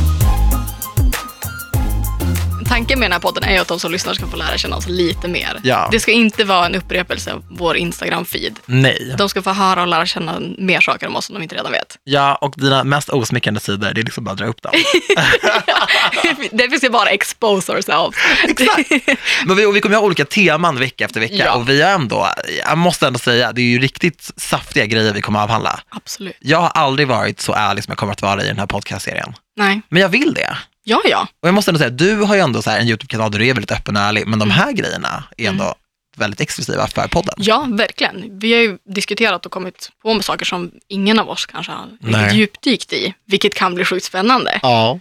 Tanken 2.75 2.99
med 2.99 3.05
den 3.05 3.11
här 3.13 3.19
podden 3.19 3.43
är 3.43 3.61
att 3.61 3.67
de 3.67 3.79
som 3.79 3.91
lyssnar 3.91 4.13
ska 4.13 4.27
få 4.27 4.37
lära 4.37 4.57
känna 4.57 4.75
oss 4.75 4.87
lite 4.87 5.27
mer. 5.27 5.59
Ja. 5.63 5.89
Det 5.91 5.99
ska 5.99 6.11
inte 6.11 6.43
vara 6.43 6.65
en 6.65 6.75
upprepelse 6.75 7.33
av 7.33 7.43
vår 7.49 7.77
Instagram-feed. 7.77 8.55
Nej. 8.65 9.15
De 9.17 9.29
ska 9.29 9.41
få 9.41 9.49
höra 9.49 9.81
och 9.81 9.87
lära 9.87 10.05
känna 10.05 10.39
mer 10.57 10.81
saker 10.81 11.07
om 11.07 11.15
oss 11.15 11.25
som 11.25 11.35
de 11.35 11.43
inte 11.43 11.55
redan 11.55 11.71
vet. 11.71 11.97
Ja, 12.03 12.35
och 12.35 12.53
dina 12.57 12.83
mest 12.83 13.09
osmickrande 13.09 13.59
sidor, 13.59 13.93
det 13.93 14.01
är 14.01 14.03
liksom 14.03 14.23
bara 14.23 14.31
att 14.31 14.37
dra 14.37 14.45
upp 14.45 14.61
dem. 14.61 14.71
det 16.51 16.69
finns 16.69 16.83
ju 16.83 16.89
bara 16.89 17.09
expose 17.09 17.71
ourselves. 17.71 18.19
Men 19.45 19.55
vi, 19.57 19.65
och 19.65 19.75
vi 19.75 19.81
kommer 19.81 19.95
ha 19.95 20.03
olika 20.03 20.25
teman 20.25 20.79
vecka 20.79 21.05
efter 21.05 21.19
vecka 21.19 21.35
Ja. 21.35 21.53
och 21.55 21.69
vi 21.69 21.81
har 21.81 21.91
ändå, 21.91 22.27
jag 22.67 22.77
måste 22.77 23.07
ändå 23.07 23.19
säga, 23.19 23.51
det 23.51 23.61
är 23.61 23.65
ju 23.65 23.79
riktigt 23.79 24.31
saftiga 24.37 24.85
grejer 24.85 25.13
vi 25.13 25.21
kommer 25.21 25.39
avhandla. 25.43 25.79
Absolut. 25.89 26.37
Jag 26.39 26.57
har 26.61 26.69
aldrig 26.69 27.07
varit 27.07 27.41
så 27.41 27.53
ärlig 27.53 27.83
som 27.83 27.91
jag 27.91 27.97
kommer 27.97 28.13
att 28.13 28.21
vara 28.21 28.43
i 28.43 28.47
den 28.47 28.59
här 28.59 28.67
podcastserien. 28.67 29.33
Nej. 29.57 29.81
Men 29.89 30.01
jag 30.01 30.09
vill 30.09 30.33
det. 30.33 30.57
Ja, 30.87 31.01
ja. 31.05 31.27
Och 31.41 31.47
jag 31.47 31.53
måste 31.55 31.71
ändå 31.71 31.77
säga, 31.79 31.89
du 31.89 32.15
har 32.21 32.35
ju 32.35 32.41
ändå 32.41 32.61
så 32.61 32.69
här 32.69 32.79
en 32.79 32.87
YouTube-kanal 32.87 33.31
där 33.31 33.39
du 33.39 33.47
är 33.47 33.53
väldigt 33.53 33.71
öppen 33.71 33.95
och 33.95 34.01
ärlig, 34.01 34.27
men 34.27 34.39
de 34.39 34.43
Mm. 34.51 34.57
här 34.57 34.71
grejerna 34.71 35.23
är 35.37 35.49
ändå 35.49 35.75
väldigt 36.17 36.41
exklusiva 36.41 36.87
för 36.87 37.07
podden. 37.07 37.35
Ja, 37.37 37.67
verkligen. 37.69 38.39
Vi 38.39 38.53
har 38.53 38.61
ju 38.61 38.77
diskuterat 38.89 39.45
och 39.45 39.51
kommit 39.51 39.91
på 40.01 40.13
med 40.13 40.25
saker 40.25 40.45
som 40.45 40.71
ingen 40.87 41.19
av 41.19 41.29
oss 41.29 41.45
kanske 41.45 41.71
har 41.71 42.31
djupdykt 42.33 42.93
i, 42.93 43.13
vilket 43.27 43.53
kan 43.55 43.75
bli 43.75 43.85
sjukt 43.85 44.05
spännande. 44.05 44.59
Ja. 44.61 44.99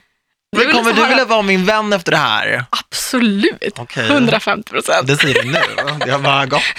Men 0.59 0.71
kommer 0.73 0.85
nästan 0.85 1.03
du 1.05 1.09
vilja 1.09 1.25
vara 1.25 1.43
min 1.43 1.65
vän 1.67 1.93
efter 1.93 2.13
det 2.13 2.19
här? 2.19 2.65
Absolut. 2.71 3.79
Okej. 3.79 4.07
150 4.07 4.71
procent. 4.73 5.07
Det 5.07 5.17
säger 5.17 5.43
du 5.43 5.49
nu. 5.49 5.59
Det 6.07 6.11
har 6.13 6.19
bara 6.19 6.47
gått. 6.47 6.63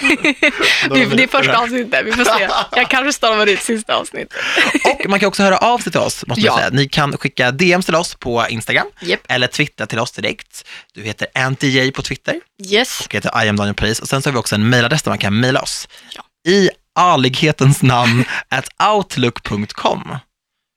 Det, 0.90 1.04
det 1.04 1.22
är 1.22 1.26
första 1.28 1.56
avsnittet, 1.58 2.06
vi 2.06 2.12
får 2.12 2.24
se. 2.24 2.48
Jag 2.76 2.90
kanske 2.90 3.12
stormar 3.12 3.46
ut 3.46 3.62
sista 3.62 3.94
avsnittet. 3.96 4.38
Och 4.84 5.10
man 5.10 5.20
kan 5.20 5.26
också 5.28 5.42
höra 5.42 5.58
av 5.58 5.78
sig 5.78 5.92
till 5.92 6.00
oss, 6.00 6.26
måste 6.26 6.40
Ja. 6.40 6.52
jag 6.52 6.58
säga. 6.58 6.70
Ni 6.70 6.88
kan 6.88 7.16
skicka 7.18 7.50
DMs 7.50 7.86
till 7.86 7.94
oss 7.94 8.14
på 8.14 8.46
Instagram 8.48 8.86
Japp. 9.00 9.20
eller 9.28 9.46
twittra 9.46 9.86
till 9.86 9.98
oss 9.98 10.12
direkt. 10.12 10.64
Du 10.94 11.02
heter 11.02 11.28
AntiJ 11.34 11.92
på 11.92 12.02
Twitter 12.02 12.40
Yes. 12.70 13.00
och 13.00 13.14
jag 13.14 13.18
heter 13.24 13.44
I 13.44 13.48
am 13.48 13.56
Daniel 13.56 13.74
Paris. 13.74 14.00
Och 14.00 14.08
sen 14.08 14.22
så 14.22 14.28
har 14.28 14.32
vi 14.32 14.38
också 14.38 14.54
en 14.54 14.68
mailadress 14.70 15.02
där 15.02 15.10
man 15.10 15.18
kan 15.18 15.40
mejla 15.40 15.60
oss. 15.62 15.88
Ja. 16.10 16.22
I 16.52 16.70
arlighetens 16.94 17.82
namn 17.82 18.24
at 18.48 18.68
outlook.com. 18.94 20.16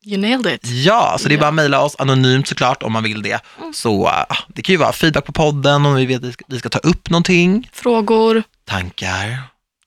You 0.10 0.18
nailed 0.22 0.54
it. 0.54 0.62
Ja, 0.66 1.16
så 1.20 1.28
det 1.30 1.36
är 1.36 1.40
bara 1.40 1.48
att 1.48 1.54
mejla 1.54 1.82
oss 1.82 1.96
anonymt 2.00 2.48
såklart 2.48 2.84
om 2.84 2.92
man 2.94 3.04
vill 3.04 3.22
det. 3.22 3.40
Så 3.74 4.08
äh, 4.08 4.38
det 4.48 4.62
kan 4.62 4.74
ju 4.74 4.78
vara 4.78 4.92
feedback 4.94 5.26
på 5.26 5.32
podden 5.32 5.86
om 5.86 5.96
vi 5.96 6.06
vet 6.06 6.18
att 6.18 6.24
vi 6.24 6.32
ska- 6.32 6.46
vi 6.48 6.60
ska 6.60 6.70
ta 6.70 6.80
upp 6.80 7.10
någonting, 7.10 7.70
Frågor. 7.74 8.44
tankar. 8.68 9.38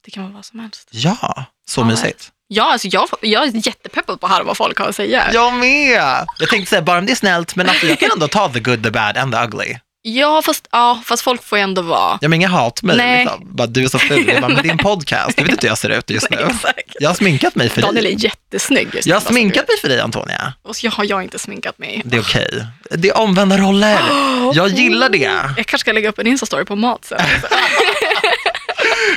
Det 0.04 0.10
kan 0.10 0.22
vara 0.22 0.32
vad 0.32 0.44
som 0.44 0.58
helst. 0.60 0.88
Ja, 0.90 1.44
så 1.68 1.80
Ja, 1.80 1.84
mysigt. 1.84 2.28
Ja, 2.48 2.72
alltså 2.72 2.88
jag, 2.88 3.08
jag 3.22 3.42
är 3.46 3.66
jättepeppad 3.66 4.20
på 4.20 4.26
att 4.26 4.32
höra 4.32 4.44
vad 4.44 4.56
folk 4.56 4.78
har 4.78 4.88
att 4.88 4.96
säga. 4.96 5.32
Jag 5.32 5.52
med! 5.54 6.26
Jag 6.38 6.48
tänkte 6.50 6.70
säga 6.70 6.82
bara 6.82 6.98
om 6.98 7.06
det 7.06 7.12
är 7.12 7.16
snällt, 7.16 7.56
men 7.56 7.68
alltså, 7.68 7.86
jag 7.86 7.98
kan 7.98 8.10
ändå 8.12 8.28
ta 8.28 8.48
the 8.48 8.60
good, 8.60 8.82
the 8.84 8.90
bad 8.90 9.16
and 9.16 9.32
the 9.34 9.38
ugly. 9.44 9.74
Ja, 10.04 10.42
fast, 10.42 10.68
ja, 10.72 11.02
fast 11.04 11.22
folk 11.22 11.42
får 11.42 11.58
ju 11.58 11.62
ändå 11.62 11.82
vara... 11.82 12.18
Jag 12.20 12.28
har 12.28 12.34
inga 12.34 12.48
hatmejl, 12.48 12.98
Nej. 12.98 13.24
liksom. 13.24 13.40
bara 13.56 13.66
du 13.66 13.84
är 13.84 13.88
så 13.88 13.98
ful. 13.98 14.28
Jag 14.28 14.40
bara, 14.40 14.48
men 14.48 14.62
det 14.62 14.68
är 14.68 14.72
en 14.72 14.78
podcast, 14.78 15.38
jag 15.38 15.44
vet 15.44 15.52
inte 15.52 15.66
hur 15.66 15.70
jag 15.70 15.78
ser 15.78 15.88
ut 15.90 16.10
just 16.10 16.30
nu. 16.30 16.36
Exakt. 16.36 16.96
Jag 17.00 17.10
har 17.10 17.14
sminkat 17.14 17.54
mig 17.54 17.68
för 17.68 17.82
Daniel 17.82 18.04
dig. 18.04 18.14
är 18.14 18.18
jättesnygg. 18.24 18.88
just 18.94 19.06
Jag 19.06 19.16
har 19.16 19.20
nu, 19.20 19.24
bara 19.24 19.28
så 19.28 19.32
sminkat 19.32 19.68
du 19.68 19.72
mig 19.72 19.80
för 19.80 19.88
dig 19.88 20.00
Antonia. 20.00 20.52
Och 20.62 20.76
så 20.76 20.88
har 20.88 21.04
jag 21.04 21.22
inte 21.22 21.38
sminkat 21.38 21.78
mig. 21.78 22.02
Det 22.04 22.16
är 22.16 22.20
okej. 22.20 22.66
Det 22.90 23.08
är 23.08 23.16
omvända 23.16 23.56
roller. 23.58 23.98
Jag 24.54 24.68
gillar 24.68 25.08
det. 25.08 25.18
Jag 25.56 25.56
kanske 25.56 25.78
ska 25.78 25.92
lägga 25.92 26.08
upp 26.08 26.18
en 26.18 26.26
Insta-story 26.26 26.64
på 26.64 26.76
mat 26.76 27.04
sen. 27.04 27.20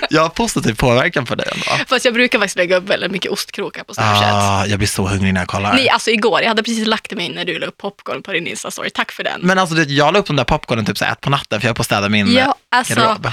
Jag 0.10 0.22
har 0.22 0.30
positiv 0.30 0.74
påverkan 0.74 1.26
på 1.26 1.36
dig 1.36 1.48
ändå. 1.54 1.86
Fast 1.88 2.06
jag 2.06 2.14
brukar 2.14 2.40
faktiskt 2.40 2.58
lägga 2.58 2.78
upp 2.78 2.90
väldigt 2.90 3.12
mycket 3.12 3.32
ostkrokar 3.32 3.84
på 3.84 3.94
Snapchat. 3.94 4.34
Ah, 4.34 4.66
jag 4.66 4.78
blir 4.80 4.88
så 4.88 5.08
hungrig 5.08 5.34
när 5.34 5.42
jag 5.42 5.48
kollar. 5.48 5.74
Nej, 5.74 5.90
alltså 5.90 6.10
igår, 6.12 6.42
jag 6.42 6.48
hade 6.48 6.64
precis 6.64 6.88
lagt 6.88 7.12
mig 7.12 7.30
när 7.30 7.46
du 7.46 7.60
la 7.60 7.66
upp 7.66 7.78
popcorn 7.78 8.24
på 8.24 8.32
din 8.34 8.48
Insta-story. 8.48 8.90
Tack 8.94 9.12
för 9.12 9.24
den. 9.24 9.42
Men 9.42 9.60
alltså, 9.60 9.76
jag 9.78 10.14
la 10.14 10.20
upp 10.20 10.26
de 10.28 10.36
där 10.36 10.44
popcornen 10.44 10.86
typ 10.86 10.98
så 10.98 11.06
ett 11.06 11.22
på 11.22 11.30
natten 11.30 11.62
för 11.62 11.68
jag 11.68 11.72
är 11.72 11.76
på 11.76 11.82
att 11.82 11.86
städa 11.86 12.10
min 12.10 12.32
ja, 12.34 12.42
eh, 12.42 12.52
alltså, 12.72 12.94
garderob. 12.96 13.26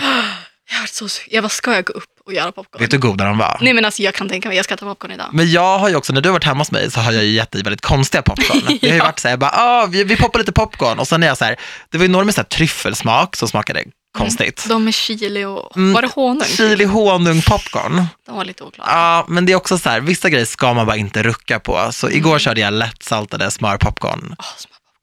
jag, 0.73 0.81
var 0.81 0.87
så, 1.09 1.21
jag 1.31 1.45
bara, 1.45 1.49
ska 1.49 1.75
jag 1.75 1.85
gå 1.85 1.93
upp 1.93 2.05
och 2.27 2.33
göra 2.33 2.53
popcorn? 2.53 2.81
Vet 2.81 2.91
du 2.91 2.97
hur 2.97 3.03
goda 3.03 3.25
de 3.25 3.39
var? 3.39 3.59
Nej 3.61 3.73
men 3.73 3.85
alltså 3.85 4.03
jag 4.03 4.15
kan 4.15 4.29
tänka 4.29 4.49
mig, 4.49 4.57
jag 4.57 4.65
ska 4.65 4.75
äta 4.75 4.87
popcorn 4.87 5.11
idag. 5.11 5.27
Men 5.33 5.51
jag 5.51 5.79
har 5.79 5.89
ju 5.89 5.97
också, 5.97 6.13
när 6.13 6.21
du 6.21 6.29
har 6.29 6.33
varit 6.33 6.45
hemma 6.45 6.59
hos 6.61 6.71
mig 6.71 6.91
så 6.91 7.01
har 7.01 7.13
jag 7.13 7.25
ju 7.25 7.31
gett 7.31 7.51
dig 7.51 7.63
väldigt 7.63 7.81
konstiga 7.81 8.23
popcorn. 8.23 8.61
Det 8.81 8.87
har 8.89 8.93
ju 8.93 8.97
Ja. 8.99 9.05
varit 9.05 9.19
så 9.19 9.29
här, 9.29 9.33
jag 9.33 9.39
bara, 9.41 9.51
ah, 9.55 9.87
vi, 9.87 10.05
vi 10.05 10.17
poppar 10.17 10.39
lite 10.39 10.53
popcorn 10.53 10.99
och 10.99 11.09
sen 11.09 11.23
är 11.23 11.27
jag 11.27 11.39
så 11.39 11.45
här, 11.45 11.57
det 11.91 11.99
var 11.99 12.05
ju 12.05 12.11
några 12.11 12.25
med 12.25 12.35
så 12.35 12.41
här 12.41 12.49
tryffelsmak 12.49 13.37
som 13.37 13.49
smakade 13.49 13.85
konstigt. 14.19 14.65
De 14.69 14.85
med 14.85 14.95
chili 14.95 15.45
och, 15.45 15.77
Mm, 15.77 15.93
var 15.93 16.03
det 16.03 16.09
honung? 16.15 16.45
Chili 16.45 16.85
honung 16.85 17.43
popcorn. 17.43 18.07
De 18.27 18.37
var 18.37 18.45
lite 18.45 18.65
oklara. 18.65 18.89
Ja, 18.91 19.25
men 19.29 19.47
det 19.47 19.53
är 19.53 19.57
också 19.57 19.79
så 19.79 19.89
här, 19.89 20.01
vissa 20.01 20.31
grejer 20.31 20.45
ska 20.47 20.73
man 20.75 20.87
bara 20.87 20.97
inte 20.97 21.23
rucka 21.23 21.61
på. 21.61 21.89
Så 21.93 22.11
igår 22.11 22.39
körde 22.39 22.61
jag 22.61 22.73
lättsaltade 22.73 23.51
smörpopcorn. 23.51 24.21
Popcorn. 24.21 24.37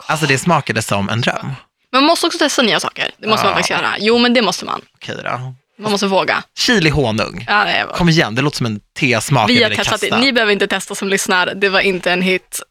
Alltså 0.07 0.25
det 0.25 0.37
smakade 0.37 0.81
som 0.81 1.09
en 1.09 1.21
dröm. 1.21 1.51
Man 1.93 2.03
måste 2.03 2.27
också 2.27 2.39
testa 2.39 2.61
nya 2.61 2.79
saker. 2.79 3.11
Det 3.17 3.27
måste 3.27 3.45
Ja. 3.45 3.49
man 3.49 3.55
faktiskt 3.57 3.69
göra. 3.69 3.95
Jo, 3.99 4.17
men 4.17 4.33
det 4.33 4.41
måste 4.41 4.65
man. 4.65 4.81
Okej 4.95 5.15
då. 5.23 5.53
Man 5.79 5.91
måste 5.91 6.07
våga. 6.07 6.43
Chili 6.57 6.89
honung. 6.89 7.45
Ja, 7.47 7.65
det 7.65 7.85
var. 7.85 7.93
Kom 7.93 8.09
igen, 8.09 8.35
det 8.35 8.41
låter 8.41 8.57
som 8.57 8.65
en 8.65 8.79
tesmak 8.99 9.49
Vi 9.49 9.63
har 9.63 9.69
ville 9.69 9.75
testat 9.83 10.01
det. 10.01 10.07
kasta. 10.09 10.21
Ni 10.25 10.33
behöver 10.33 10.53
inte 10.53 10.67
testa 10.67 10.95
som 10.95 11.09
lyssnar. 11.09 11.53
Det 11.55 11.69
var 11.69 11.79
inte 11.79 12.11
en 12.11 12.21
hit. 12.21 12.61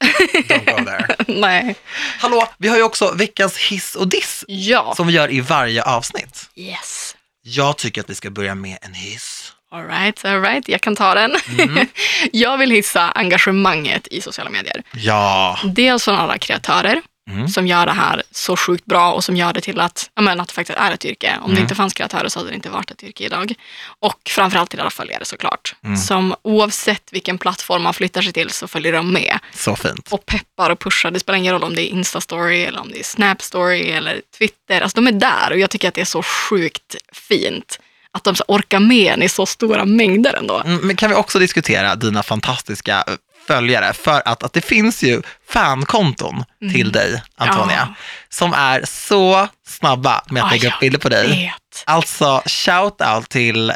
Don't 0.48 0.64
go 0.78 0.84
there. 0.84 1.06
Nej. 1.40 1.76
Hallå, 2.20 2.48
vi 2.58 2.68
har 2.68 2.76
ju 2.76 2.82
också 2.82 3.12
veckans 3.14 3.56
hiss 3.58 3.94
och 3.94 4.08
diss 4.08 4.44
Ja. 4.48 4.94
som 4.96 5.06
vi 5.06 5.12
gör 5.12 5.32
i 5.32 5.40
varje 5.40 5.82
avsnitt. 5.82 6.50
Yes. 6.56 7.16
Jag 7.42 7.76
tycker 7.76 8.00
att 8.00 8.10
vi 8.10 8.14
ska 8.14 8.30
börja 8.30 8.54
med 8.54 8.78
en 8.82 8.94
hiss. 8.94 9.52
All 9.72 9.86
right, 9.86 10.24
all 10.24 10.40
right. 10.42 10.68
Jag 10.68 10.80
kan 10.80 10.96
ta 10.96 11.14
den. 11.14 11.36
Mm. 11.58 11.86
jag 12.32 12.58
vill 12.58 12.70
hissa 12.70 13.10
engagemanget 13.10 14.06
i 14.10 14.20
sociala 14.20 14.50
medier. 14.50 14.82
Ja, 14.94 15.58
Dels 15.64 16.04
från 16.04 16.14
alla 16.16 16.38
kreatörer 16.38 17.02
Mm. 17.28 17.48
som 17.48 17.66
gör 17.66 17.86
det 17.86 17.92
här 17.92 18.22
så 18.30 18.56
sjukt 18.56 18.84
bra 18.84 19.12
och 19.12 19.24
som 19.24 19.36
gör 19.36 19.52
det 19.52 19.60
till 19.60 19.80
att, 19.80 20.10
ja, 20.14 20.22
men, 20.22 20.40
att 20.40 20.48
det 20.48 20.54
faktiskt 20.54 20.78
är 20.78 20.92
ett 20.92 21.04
yrke. 21.04 21.34
Om 21.38 21.44
Mm. 21.44 21.54
det 21.54 21.60
inte 21.60 21.74
fanns 21.74 21.94
kreatörer 21.94 22.28
så 22.28 22.38
hade 22.38 22.50
det 22.50 22.54
inte 22.54 22.70
varit 22.70 22.90
ett 22.90 23.02
yrke 23.02 23.24
idag. 23.24 23.54
Och 24.00 24.20
framförallt 24.30 24.70
till 24.70 24.80
alla 24.80 24.90
följare 24.90 25.24
såklart. 25.24 25.74
Mm. 25.84 25.96
Som 25.96 26.34
oavsett 26.42 27.12
vilken 27.12 27.38
plattform 27.38 27.82
man 27.82 27.94
flyttar 27.94 28.22
sig 28.22 28.32
till 28.32 28.50
så 28.50 28.68
följer 28.68 28.92
de 28.92 29.12
med 29.12 29.38
så 29.54 29.76
fint. 29.76 30.08
och 30.10 30.26
peppar 30.26 30.70
och 30.70 30.78
pushar. 30.78 31.10
Det 31.10 31.20
spelar 31.20 31.36
ingen 31.38 31.52
roll 31.52 31.64
om 31.64 31.74
det 31.74 31.82
är 31.82 31.94
Insta-story 31.94 32.66
eller 32.66 32.80
om 32.80 32.90
det 32.90 32.98
är 32.98 33.02
Snap-story 33.02 33.96
eller 33.96 34.20
Twitter. 34.38 34.80
Alltså 34.80 35.00
de 35.00 35.06
är 35.06 35.12
där 35.12 35.50
och 35.52 35.58
jag 35.58 35.70
tycker 35.70 35.88
att 35.88 35.94
det 35.94 36.00
är 36.00 36.04
så 36.04 36.22
sjukt 36.22 36.96
fint 37.12 37.80
att 38.10 38.24
de 38.24 38.34
orkar 38.48 38.80
med 38.80 39.12
en 39.12 39.22
i 39.22 39.28
så 39.28 39.46
stora 39.46 39.84
mängder 39.84 40.34
ändå. 40.34 40.62
Mm, 40.64 40.86
Men 40.86 40.96
kan 40.96 41.10
vi 41.10 41.16
också 41.16 41.38
diskutera 41.38 41.94
dina 41.94 42.22
fantastiska 42.22 43.04
eh, 43.06 43.14
följare? 43.48 43.92
För 43.92 44.22
att, 44.24 44.42
att 44.42 44.52
det 44.52 44.60
finns 44.60 45.02
ju 45.02 45.22
fankonton 45.50 46.44
till 46.72 46.92
dig, 46.92 47.22
Antonia, 47.36 47.76
Mm. 47.82 47.88
Ja. 47.88 47.94
som 48.28 48.52
är 48.52 48.84
så 48.84 49.48
snabba 49.66 50.22
med 50.30 50.42
att 50.42 50.48
Ah, 50.48 50.50
lägga 50.52 50.68
upp 50.68 50.80
bilder 50.80 50.98
på 50.98 51.08
dig. 51.08 51.28
Vet. 51.28 51.84
Alltså, 51.86 52.42
shout 52.46 53.00
out 53.14 53.28
till 53.30 53.72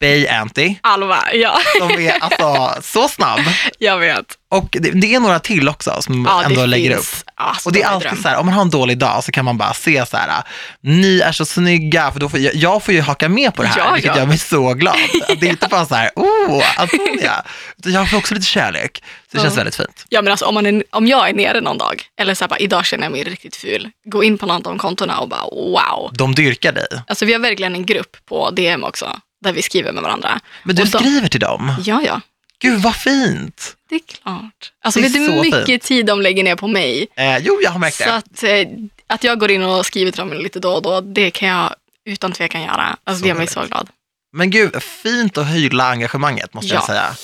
Bay 0.00 0.26
Anty, 0.28 0.74
Alva, 0.80 1.24
ja, 1.32 1.58
som 1.78 1.90
är 1.90 2.12
alltså 2.20 2.74
så 2.82 3.08
snabb. 3.08 3.40
jag 3.78 3.98
vet. 3.98 4.24
Och 4.50 4.68
det, 4.80 4.90
det 4.90 5.14
är 5.14 5.20
några 5.20 5.38
till 5.40 5.68
också 5.68 6.02
som 6.02 6.24
Ja, 6.28 6.42
ändå 6.44 6.66
lägger 6.66 6.90
upp. 6.90 6.96
finns. 6.96 7.24
Alltså, 7.34 7.68
Och 7.68 7.72
det 7.72 7.82
är 7.82 7.86
alltid 7.86 8.10
dröm. 8.10 8.22
så 8.22 8.28
här, 8.28 8.36
om 8.36 8.46
man 8.46 8.54
har 8.54 8.62
en 8.62 8.70
dålig 8.70 8.98
dag 8.98 9.24
så 9.24 9.32
kan 9.32 9.44
man 9.44 9.58
bara 9.58 9.74
se 9.74 10.06
så 10.06 10.16
här, 10.16 10.42
ni 10.80 11.20
är 11.20 11.32
så 11.32 11.44
snygga, 11.44 12.12
för 12.12 12.20
då 12.20 12.28
får 12.28 12.40
jag, 12.40 12.54
jag 12.54 12.82
får 12.82 12.94
ju 12.94 13.00
haka 13.00 13.28
med 13.28 13.54
på 13.54 13.62
det 13.62 13.68
här, 13.68 13.78
Ja, 13.78 13.92
vilket 13.92 14.12
ja. 14.14 14.18
gör 14.18 14.26
mig 14.26 14.38
så 14.38 14.74
glad. 14.74 14.94
Att 15.28 15.40
Det 15.40 15.46
är 15.46 15.50
inte 15.50 15.68
bara 15.68 15.86
så 15.86 15.94
här, 15.94 16.10
oh, 16.16 16.62
Antonia, 16.76 17.44
jag 17.84 18.10
får 18.10 18.16
också 18.18 18.34
lite 18.34 18.46
kärlek. 18.46 19.02
Så 19.30 19.36
det 19.36 19.42
känns 19.42 19.54
Ja. 19.54 19.56
väldigt 19.56 19.76
fint. 19.76 20.04
Ja 20.08 20.22
men 20.22 20.30
alltså 20.30 20.46
om, 20.46 20.54
man 20.54 20.66
är, 20.66 20.82
om 20.90 21.06
jag 21.06 21.28
är 21.28 21.32
nere 21.34 21.60
någon 21.60 21.78
dag, 21.78 22.02
eller 22.20 22.34
så 22.34 22.44
här 22.44 22.48
bara, 22.48 22.58
idag 22.58 22.86
känner 22.86 23.04
jag 23.04 23.12
mig 23.12 23.24
riktigt 23.24 23.56
ful, 23.56 23.90
gå 24.04 24.24
in 24.24 24.38
på 24.38 24.46
något 24.46 24.56
av 24.66 24.72
de 24.72 24.78
kontona 24.78 25.18
och 25.18 25.28
bara 25.28 25.42
wow. 25.52 26.10
De 26.12 26.34
dyrkar 26.34 26.72
dig. 26.72 26.86
Alltså 27.06 27.24
vi 27.24 27.32
har 27.32 27.40
verkligen 27.40 27.74
en 27.74 27.86
grupp 27.86 28.16
på 28.28 28.50
DM 28.50 28.84
också, 28.84 29.16
där 29.44 29.52
vi 29.52 29.62
skriver 29.62 29.92
med 29.92 30.02
varandra. 30.02 30.40
Men 30.64 30.76
du 30.76 30.82
de- 30.84 30.88
skriver 30.98 31.28
till 31.28 31.40
dem. 31.40 31.74
Ja, 31.84 32.02
ja. 32.06 32.20
Gud 32.58 32.80
vad 32.82 32.96
fint. 32.96 33.76
Det 33.88 33.94
är 33.94 34.00
klart. 34.22 34.72
Alltså 34.84 35.00
Det 35.00 35.06
är 35.06 35.10
vet 35.10 35.12
du 35.20 35.26
så 35.26 35.32
hur 35.32 35.40
mycket 35.42 35.66
fint. 35.66 35.82
tid 35.82 36.06
de 36.06 36.22
lägger 36.22 36.44
ner 36.44 36.56
på 36.56 36.68
mig? 36.68 37.06
Eh, 37.16 37.38
jo, 37.38 37.58
jag 37.62 37.70
har 37.70 37.78
märkt 37.78 37.96
Så 37.96 38.04
det. 38.04 38.14
att, 38.14 38.42
eh, 38.42 38.66
att 39.06 39.24
jag 39.24 39.38
går 39.40 39.50
in 39.50 39.62
och 39.62 39.86
skriver 39.86 40.10
till 40.12 40.18
dem 40.18 40.32
lite 40.32 40.60
då 40.60 40.72
och 40.72 40.82
då, 40.82 41.00
det 41.00 41.30
kan 41.30 41.48
jag 41.48 41.74
utan 42.06 42.32
tvekan 42.32 42.62
göra. 42.62 42.96
Alltså 43.04 43.18
Så 43.18 43.22
det 43.22 43.28
gör 43.28 43.36
mig 43.36 43.46
så 43.46 43.62
glad. 43.62 43.88
Men 44.32 44.50
gud, 44.50 44.82
fint 44.82 45.38
att 45.38 45.46
hylla 45.46 45.90
engagemanget 45.90 46.54
måste 46.54 46.74
jag 46.74 46.82
Ja. 46.82 46.86
säga. 46.86 47.14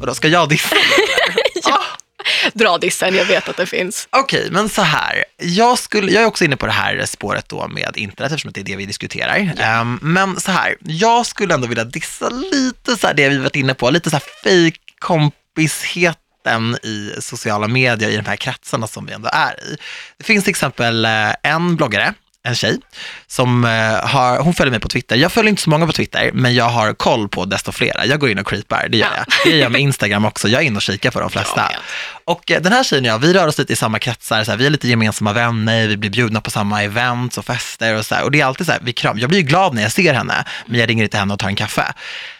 Och 0.00 0.06
då 0.06 0.14
ska 0.14 0.28
jag 0.28 0.48
dissa? 0.48 0.76
Ah. 1.64 1.78
Dra 2.54 2.78
dissen, 2.78 3.14
jag 3.14 3.24
vet 3.24 3.48
att 3.48 3.56
det 3.56 3.66
finns. 3.66 4.08
Okej, 4.10 4.48
men 4.50 4.68
så 4.68 4.82
här. 4.82 5.24
Jag, 5.36 5.78
skulle, 5.78 6.12
jag 6.12 6.22
är 6.22 6.26
också 6.26 6.44
inne 6.44 6.56
på 6.56 6.66
det 6.66 6.72
här 6.72 7.04
spåret 7.06 7.48
då 7.48 7.68
med 7.68 7.96
internet 7.96 8.32
eftersom 8.32 8.52
det 8.52 8.60
är 8.60 8.64
det 8.64 8.76
vi 8.76 8.86
diskuterar. 8.86 9.54
Ehm, 9.58 9.98
men 10.02 10.40
så 10.40 10.50
här, 10.50 10.76
jag 10.80 11.26
skulle 11.26 11.54
ändå 11.54 11.66
vilja 11.66 11.84
dissa 11.84 12.28
lite 12.28 12.96
så 12.96 13.06
här 13.06 13.14
det 13.14 13.28
vi 13.28 13.38
varit 13.38 13.56
inne 13.56 13.74
på, 13.74 13.90
lite 13.90 14.10
så 14.10 14.16
här 14.16 14.24
fake 14.44 14.78
kompisheten 14.98 16.76
i 16.82 17.12
sociala 17.20 17.68
medier 17.68 18.10
i 18.10 18.16
de 18.16 18.26
här 18.26 18.36
kretsarna 18.36 18.86
som 18.86 19.06
vi 19.06 19.12
ändå 19.12 19.28
är 19.32 19.64
i. 19.64 19.76
Det 20.18 20.24
finns 20.24 20.44
till 20.44 20.50
exempel 20.50 21.04
eh, 21.04 21.34
en 21.42 21.76
bloggare, 21.76 22.14
en 22.44 22.54
tjej, 22.54 22.78
som 23.26 23.64
eh, 23.64 23.70
har, 24.08 24.38
hon 24.38 24.54
följer 24.54 24.70
mig 24.70 24.80
på 24.80 24.88
Twitter. 24.88 25.16
Jag 25.16 25.32
följer 25.32 25.48
inte 25.50 25.62
så 25.62 25.70
många 25.70 25.86
på 25.86 25.92
Twitter, 25.92 26.30
men 26.34 26.54
jag 26.54 26.68
har 26.68 26.94
koll 26.94 27.28
på 27.28 27.44
desto 27.44 27.72
flera. 27.72 28.06
Jag 28.06 28.20
går 28.20 28.30
in 28.30 28.38
och 28.38 28.46
creepar, 28.46 28.88
det 28.88 28.98
gör 28.98 29.06
Ja. 29.06 29.12
jag. 29.16 29.26
Det 29.44 29.50
gör 29.50 29.62
jag 29.62 29.72
med 29.72 29.80
Instagram 29.80 30.24
också. 30.24 30.48
Jag 30.48 30.62
är 30.62 30.66
inne 30.66 30.76
och 30.76 30.82
kikar 30.82 31.10
på 31.10 31.20
de 31.20 31.30
flesta. 31.30 31.70
Och 32.24 32.50
eh, 32.50 32.62
den 32.62 32.72
här 32.72 32.84
tjejen 32.84 33.04
och 33.04 33.08
jag, 33.10 33.18
vi 33.18 33.32
rör 33.32 33.46
oss 33.46 33.58
lite 33.58 33.72
i 33.72 33.76
samma 33.76 33.98
kretsar, 33.98 34.44
så 34.44 34.50
här, 34.50 34.58
vi 34.58 34.66
är 34.66 34.70
lite 34.70 34.88
gemensamma 34.88 35.32
vänner, 35.32 35.86
vi 35.86 35.96
blir 35.96 36.10
bjudna 36.10 36.40
på 36.40 36.50
samma 36.50 36.82
events 36.82 37.38
och 37.38 37.44
fester 37.44 37.96
och 37.96 38.06
så 38.06 38.14
här. 38.14 38.24
Och 38.24 38.30
det 38.30 38.40
är 38.40 38.44
alltid 38.44 38.66
så 38.66 38.72
här, 38.72 38.80
vi 38.82 38.92
kram. 38.92 39.18
Jag 39.18 39.28
blir 39.28 39.38
ju 39.38 39.46
glad 39.46 39.74
när 39.74 39.82
jag 39.82 39.92
ser 39.92 40.14
henne, 40.14 40.44
men 40.66 40.80
jag 40.80 40.88
ringer 40.88 41.04
inte 41.04 41.18
henne 41.18 41.32
och 41.34 41.38
tar 41.40 41.48
en 41.48 41.56
kaffe. 41.56 41.92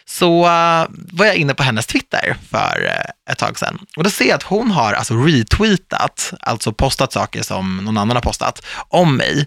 Så 0.06 0.44
uh, 0.44 0.86
var 0.90 1.26
jag 1.26 1.36
inne 1.36 1.54
på 1.54 1.62
hennes 1.62 1.86
Twitter 1.86 2.36
för 2.50 2.82
uh, 2.84 3.32
ett 3.32 3.38
tag 3.38 3.58
sedan. 3.58 3.78
Och 3.96 4.04
då 4.04 4.10
ser 4.10 4.24
jag 4.24 4.34
att 4.34 4.42
hon 4.42 4.70
har 4.70 4.92
alltså 4.92 5.14
retweetat, 5.14 6.32
alltså 6.40 6.72
postat 6.72 7.12
saker 7.12 7.42
som 7.42 7.76
någon 7.76 7.98
annan 7.98 8.16
har 8.16 8.22
postat 8.22 8.66
om 8.88 9.16
mig 9.16 9.46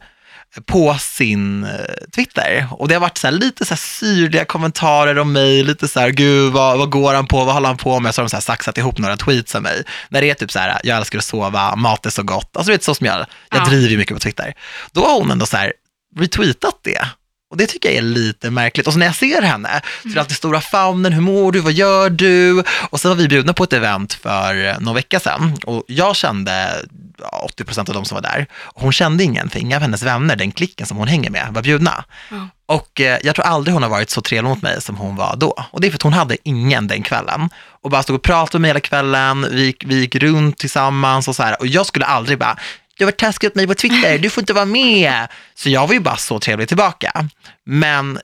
på 0.65 0.95
sin 0.99 1.63
eh, 1.63 1.69
Twitter. 2.15 2.67
Och 2.71 2.87
det 2.87 2.93
har 2.95 3.01
varit 3.01 3.17
så 3.17 3.27
här, 3.27 3.31
lite 3.31 3.65
så 3.65 3.69
här 3.73 3.77
syrliga 3.79 4.45
kommentarer 4.45 5.19
om 5.19 5.33
mig, 5.33 5.63
lite 5.63 5.87
så 5.87 5.99
här, 5.99 6.09
gud 6.09 6.53
vad, 6.53 6.77
vad 6.77 6.89
går 6.89 7.13
han 7.13 7.27
på, 7.27 7.45
vad 7.45 7.53
håller 7.53 7.67
han 7.67 7.77
på 7.77 7.99
med? 7.99 8.15
Så 8.15 8.21
har 8.21 8.25
de 8.25 8.29
så 8.29 8.35
här 8.35 8.41
saxat 8.41 8.77
ihop 8.77 8.97
några 8.97 9.17
tweets 9.17 9.55
av 9.55 9.61
mig. 9.61 9.83
När 10.09 10.21
det 10.21 10.29
är 10.29 10.33
typ 10.33 10.51
så 10.51 10.59
här, 10.59 10.81
jag 10.83 10.97
älskar 10.97 11.17
att 11.17 11.25
sova, 11.25 11.75
mat 11.75 12.05
är 12.05 12.09
så 12.09 12.23
gott. 12.23 12.57
Alltså 12.57 12.71
vet 12.71 12.83
så 12.83 12.95
som 12.95 13.05
jag, 13.07 13.15
jag 13.17 13.27
Ja. 13.51 13.65
driver 13.65 13.89
ju 13.89 13.97
mycket 13.97 14.15
på 14.15 14.19
Twitter. 14.19 14.53
Då 14.91 15.05
har 15.05 15.19
hon 15.19 15.31
ändå 15.31 15.45
så 15.45 15.57
här 15.57 15.73
retweetat 16.19 16.79
det. 16.83 17.07
Och 17.51 17.57
det 17.57 17.67
tycker 17.67 17.89
jag 17.89 17.97
är 17.97 18.01
lite 18.01 18.51
märkligt. 18.51 18.87
Och 18.87 18.93
så 18.93 18.99
när 18.99 19.05
jag 19.05 19.15
ser 19.15 19.41
henne, 19.41 19.81
så 20.01 20.09
är 20.09 20.13
det 20.13 20.19
alltid 20.19 20.37
stora 20.37 20.61
famnen, 20.61 21.13
hur 21.13 21.21
mår 21.21 21.51
du, 21.51 21.59
vad 21.59 21.73
gör 21.73 22.09
du? 22.09 22.63
Och 22.89 22.99
så 22.99 23.09
var 23.09 23.15
vi 23.15 23.27
bjudna 23.27 23.53
på 23.53 23.63
ett 23.63 23.73
event 23.73 24.13
för 24.13 24.65
eh, 24.65 24.79
någon 24.79 24.95
vecka 24.95 25.19
sedan. 25.19 25.57
Och 25.65 25.83
jag 25.87 26.15
kände 26.15 26.75
ja, 27.19 27.47
80% 27.57 27.79
av 27.79 27.95
de 27.95 28.05
som 28.05 28.15
var 28.15 28.21
där. 28.21 28.47
Hon 28.75 28.91
kände 28.91 29.23
ingen, 29.23 29.49
för 29.49 29.59
inga 29.59 29.75
av 29.75 29.81
hennes 29.81 30.03
vänner, 30.03 30.35
den 30.35 30.51
klicken 30.51 30.87
som 30.87 30.97
hon 30.97 31.07
hänger 31.07 31.29
med, 31.29 31.47
var 31.51 31.61
bjudna. 31.61 32.03
Ja. 32.29 32.47
Och 32.65 33.01
eh, 33.01 33.19
jag 33.23 33.35
tror 33.35 33.45
aldrig 33.45 33.73
hon 33.73 33.83
har 33.83 33.89
varit 33.89 34.09
så 34.09 34.21
trevlig 34.21 34.49
mot 34.49 34.61
mig 34.61 34.81
som 34.81 34.97
hon 34.97 35.15
var 35.15 35.35
då. 35.35 35.65
Och 35.71 35.81
det 35.81 35.87
är 35.87 35.91
för 35.91 35.97
att 35.97 36.01
hon 36.01 36.13
hade 36.13 36.37
ingen 36.43 36.87
den 36.87 37.03
kvällen. 37.03 37.49
Och 37.83 37.89
bara 37.89 38.03
stod 38.03 38.15
och 38.15 38.21
pratade 38.21 38.59
med 38.59 38.61
mig 38.61 38.69
hela 38.69 38.79
kvällen, 38.79 39.47
vi 39.51 39.75
vi 39.85 39.99
gick 39.99 40.15
runt 40.15 40.57
tillsammans 40.57 41.27
och 41.27 41.35
så 41.35 41.43
här. 41.43 41.59
Och 41.59 41.67
jag 41.67 41.85
skulle 41.85 42.05
aldrig 42.05 42.37
bara, 42.39 42.57
du 43.01 43.05
har 43.05 43.11
varit 43.11 43.19
taskig 43.19 43.47
mot 43.47 43.55
mig 43.55 43.67
på 43.67 43.73
Twitter, 43.75 44.17
du 44.17 44.29
får 44.29 44.41
inte 44.41 44.53
vara 44.53 44.65
med. 44.65 45.27
Så 45.55 45.69
jag 45.69 45.87
var 45.87 45.93
ju 45.93 45.99
bara 45.99 46.17
så 46.17 46.39
trevlig 46.39 46.67
tillbaka. 46.67 47.29
Men 47.65 48.19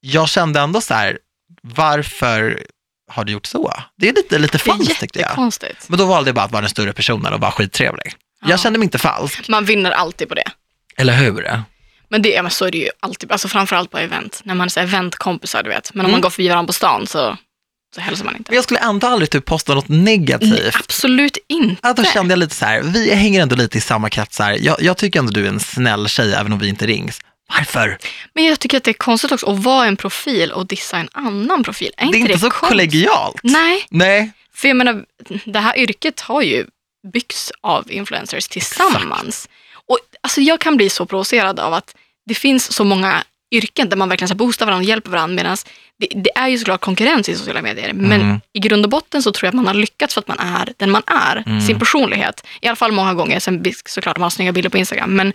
jag 0.00 0.28
kände 0.28 0.60
ändå 0.60 0.80
så 0.80 0.94
här, 0.94 1.18
varför 1.62 2.62
har 3.10 3.24
du 3.24 3.32
gjort 3.32 3.46
så? 3.46 3.72
Det 3.96 4.08
är 4.08 4.12
lite, 4.12 4.38
lite 4.38 4.58
falskt 4.58 5.00
tyckte 5.00 5.20
jag. 5.20 5.52
Men 5.88 5.98
då 5.98 6.06
valde 6.06 6.28
jag 6.28 6.34
bara 6.34 6.44
att 6.44 6.52
vara 6.52 6.60
den 6.60 6.70
större 6.70 6.92
personen 6.92 7.32
och 7.32 7.40
vara 7.40 7.50
skittrevlig. 7.52 8.12
Ja. 8.42 8.50
Jag 8.50 8.60
kände 8.60 8.78
mig 8.78 8.84
inte 8.86 8.98
falsk, 8.98 9.48
Man 9.48 9.64
vinner 9.64 9.90
alltid 9.90 10.28
på 10.28 10.34
det. 10.34 10.50
eller 10.96 11.12
hur? 11.16 11.62
Men 12.08 12.22
det, 12.22 12.42
men 12.42 12.50
så 12.50 12.64
är 12.64 12.70
det 12.70 12.78
ju 12.78 12.88
alltid, 13.00 13.32
alltså 13.32 13.48
framförallt 13.48 13.90
på 13.90 13.98
event. 13.98 14.40
När 14.44 14.54
man 14.54 14.64
är 14.64 14.68
så 14.68 14.80
eventkompisar, 14.80 15.62
du 15.62 15.68
vet. 15.70 15.94
Men 15.94 16.00
om 16.00 16.04
Mm. 16.06 16.12
man 16.12 16.20
går 16.20 16.30
förbi 16.30 16.48
varandra 16.48 16.66
på 16.66 16.72
stan 16.72 17.06
så, 17.06 17.36
så 17.94 18.00
hälsar 18.00 18.24
man 18.24 18.36
inte. 18.36 18.50
Men 18.50 18.56
jag 18.56 18.64
skulle 18.64 18.80
ändå 18.80 19.06
aldrig 19.06 19.30
typ 19.30 19.44
posta 19.44 19.74
något 19.74 19.88
Nej, 19.88 19.98
negativt. 20.18 20.74
absolut 20.76 21.38
inte. 21.48 21.76
Ja, 21.82 21.92
då 21.92 22.04
kände 22.04 22.32
jag 22.32 22.38
lite 22.38 22.54
så 22.54 22.64
här, 22.64 22.82
vi 22.82 23.14
hänger 23.14 23.42
ändå 23.42 23.56
lite 23.56 23.78
i 23.78 23.80
samma 23.80 24.10
kretsar. 24.10 24.56
Jag, 24.60 24.82
jag 24.82 24.96
tycker 24.96 25.18
ändå 25.18 25.32
du 25.32 25.44
är 25.44 25.48
en 25.48 25.60
snäll 25.60 26.08
tjej, 26.08 26.32
även 26.34 26.52
om 26.52 26.58
vi 26.58 26.68
inte 26.68 26.86
rings. 26.86 27.20
Varför? 27.58 27.98
Men 28.34 28.44
jag 28.44 28.60
tycker 28.60 28.76
att 28.76 28.84
det 28.84 28.90
är 28.90 28.92
konstigt 28.94 29.32
också 29.32 29.46
att 29.50 29.58
vara 29.58 29.86
en 29.86 29.96
profil 29.96 30.52
och 30.52 30.66
dissa 30.66 30.96
en 30.96 31.08
annan 31.12 31.62
profil. 31.64 31.90
Är 31.96 32.00
Det 32.00 32.02
är 32.04 32.06
inte 32.06 32.18
inte 32.18 32.32
det 32.32 32.38
så 32.38 32.50
konstigt? 32.50 32.68
kollegialt. 32.68 33.40
Nej, 33.42 33.86
Nej. 33.90 34.32
för 34.54 34.68
jag 34.68 34.76
menar, 34.76 35.04
det 35.44 35.58
här 35.58 35.78
yrket 35.78 36.20
har 36.20 36.42
ju 36.42 36.66
byggts 37.12 37.52
av 37.60 37.90
influencers 37.92 38.48
tillsammans. 38.48 39.48
Och 39.88 39.98
alltså 40.20 40.40
jag 40.40 40.60
kan 40.60 40.76
bli 40.76 40.90
så 40.90 41.06
provocerad 41.06 41.60
av 41.60 41.74
att 41.74 41.94
det 42.26 42.34
finns 42.34 42.72
så 42.72 42.84
många 42.84 43.24
yrken 43.52 43.88
där 43.88 43.96
man 43.96 44.08
verkligen 44.08 44.28
så 44.28 44.34
boostar 44.34 44.66
varandra 44.66 44.82
och 44.84 44.88
hjälper 44.88 45.10
varandra. 45.10 45.34
Medan 45.36 45.56
det, 45.98 46.06
det 46.14 46.30
är 46.34 46.48
ju 46.48 46.58
såklart 46.58 46.80
konkurrens 46.80 47.28
i 47.28 47.34
sociala 47.34 47.62
medier. 47.62 47.92
Men 47.92 48.20
Mm. 48.20 48.40
i 48.52 48.58
grund 48.58 48.84
och 48.84 48.90
botten 48.90 49.22
så 49.22 49.32
tror 49.32 49.46
jag 49.46 49.50
att 49.50 49.54
man 49.56 49.66
har 49.66 49.74
lyckats 49.74 50.14
för 50.14 50.20
att 50.20 50.28
man 50.28 50.38
är 50.38 50.68
den 50.76 50.90
man 50.90 51.02
är. 51.06 51.42
Mm. 51.46 51.60
Sin 51.60 51.78
personlighet. 51.78 52.46
I 52.60 52.66
alla 52.66 52.76
fall 52.76 52.92
många 52.92 53.14
gånger. 53.14 53.40
Sen 53.40 53.64
såklart 53.86 54.16
man 54.16 54.22
har 54.22 54.30
snygga 54.30 54.52
bilder 54.52 54.70
på 54.70 54.78
Instagram. 54.78 55.14
Men 55.16 55.32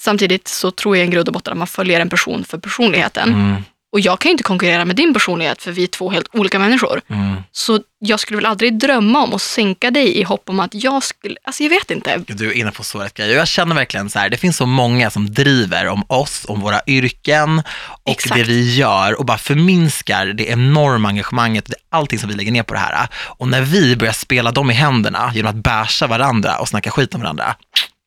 samtidigt 0.00 0.48
så 0.48 0.70
tror 0.70 0.96
jag 0.96 1.06
i 1.06 1.10
grund 1.10 1.28
och 1.28 1.34
botten 1.34 1.52
att 1.52 1.58
man 1.58 1.66
följer 1.66 2.00
en 2.00 2.08
person 2.08 2.44
för 2.44 2.58
personligheten. 2.58 3.28
Mm, 3.28 3.62
Och 3.96 4.00
jag 4.00 4.18
kan 4.20 4.28
ju 4.28 4.32
inte 4.32 4.42
konkurrera 4.42 4.84
med 4.84 4.96
din 4.96 5.14
personlighet 5.14 5.62
för 5.62 5.72
vi 5.72 5.82
är 5.82 5.86
två 5.86 6.10
helt 6.10 6.28
olika 6.32 6.58
människor. 6.58 7.00
mm. 7.08 7.36
Så 7.52 7.80
jag 7.98 8.20
skulle 8.20 8.36
väl 8.36 8.46
aldrig 8.46 8.78
drömma 8.78 9.22
om 9.22 9.34
att 9.34 9.42
sänka 9.42 9.90
dig 9.90 10.18
i 10.18 10.22
hopp 10.22 10.48
om 10.48 10.60
att 10.60 10.70
jag 10.74 11.02
skulle, 11.02 11.36
alltså 11.44 11.62
jag 11.62 11.70
vet 11.70 11.90
inte. 11.90 12.18
Du 12.26 12.48
är 12.48 12.52
inne 12.52 12.70
på 12.70 12.84
så 12.84 12.98
rätt 12.98 13.14
grej. 13.14 13.30
Jag 13.30 13.48
känner 13.48 13.74
verkligen 13.74 14.10
så 14.10 14.18
här, 14.18 14.28
det 14.28 14.36
finns 14.36 14.56
så 14.56 14.66
många 14.66 15.10
som 15.10 15.34
driver 15.34 15.86
om 15.86 16.04
oss, 16.08 16.44
om 16.48 16.60
våra 16.60 16.80
yrken 16.86 17.62
och 18.02 18.10
Exakt. 18.10 18.34
det 18.34 18.42
vi 18.42 18.74
gör 18.74 19.18
och 19.18 19.24
bara 19.24 19.38
förminskar 19.38 20.26
det 20.26 20.48
enorma 20.48 21.08
engagemanget, 21.08 21.70
allting 21.90 22.18
som 22.18 22.28
vi 22.28 22.34
lägger 22.34 22.52
ner 22.52 22.62
på 22.62 22.74
det 22.74 22.80
här. 22.80 23.08
Och 23.14 23.48
när 23.48 23.62
vi 23.62 23.96
börjar 23.96 24.12
spela 24.12 24.52
dem 24.52 24.70
i 24.70 24.74
händerna 24.74 25.32
genom 25.34 25.50
att 25.50 25.56
basha 25.56 26.06
varandra 26.06 26.58
och 26.58 26.68
snacka 26.68 26.90
skit 26.90 27.14
om 27.14 27.20
varandra, 27.20 27.56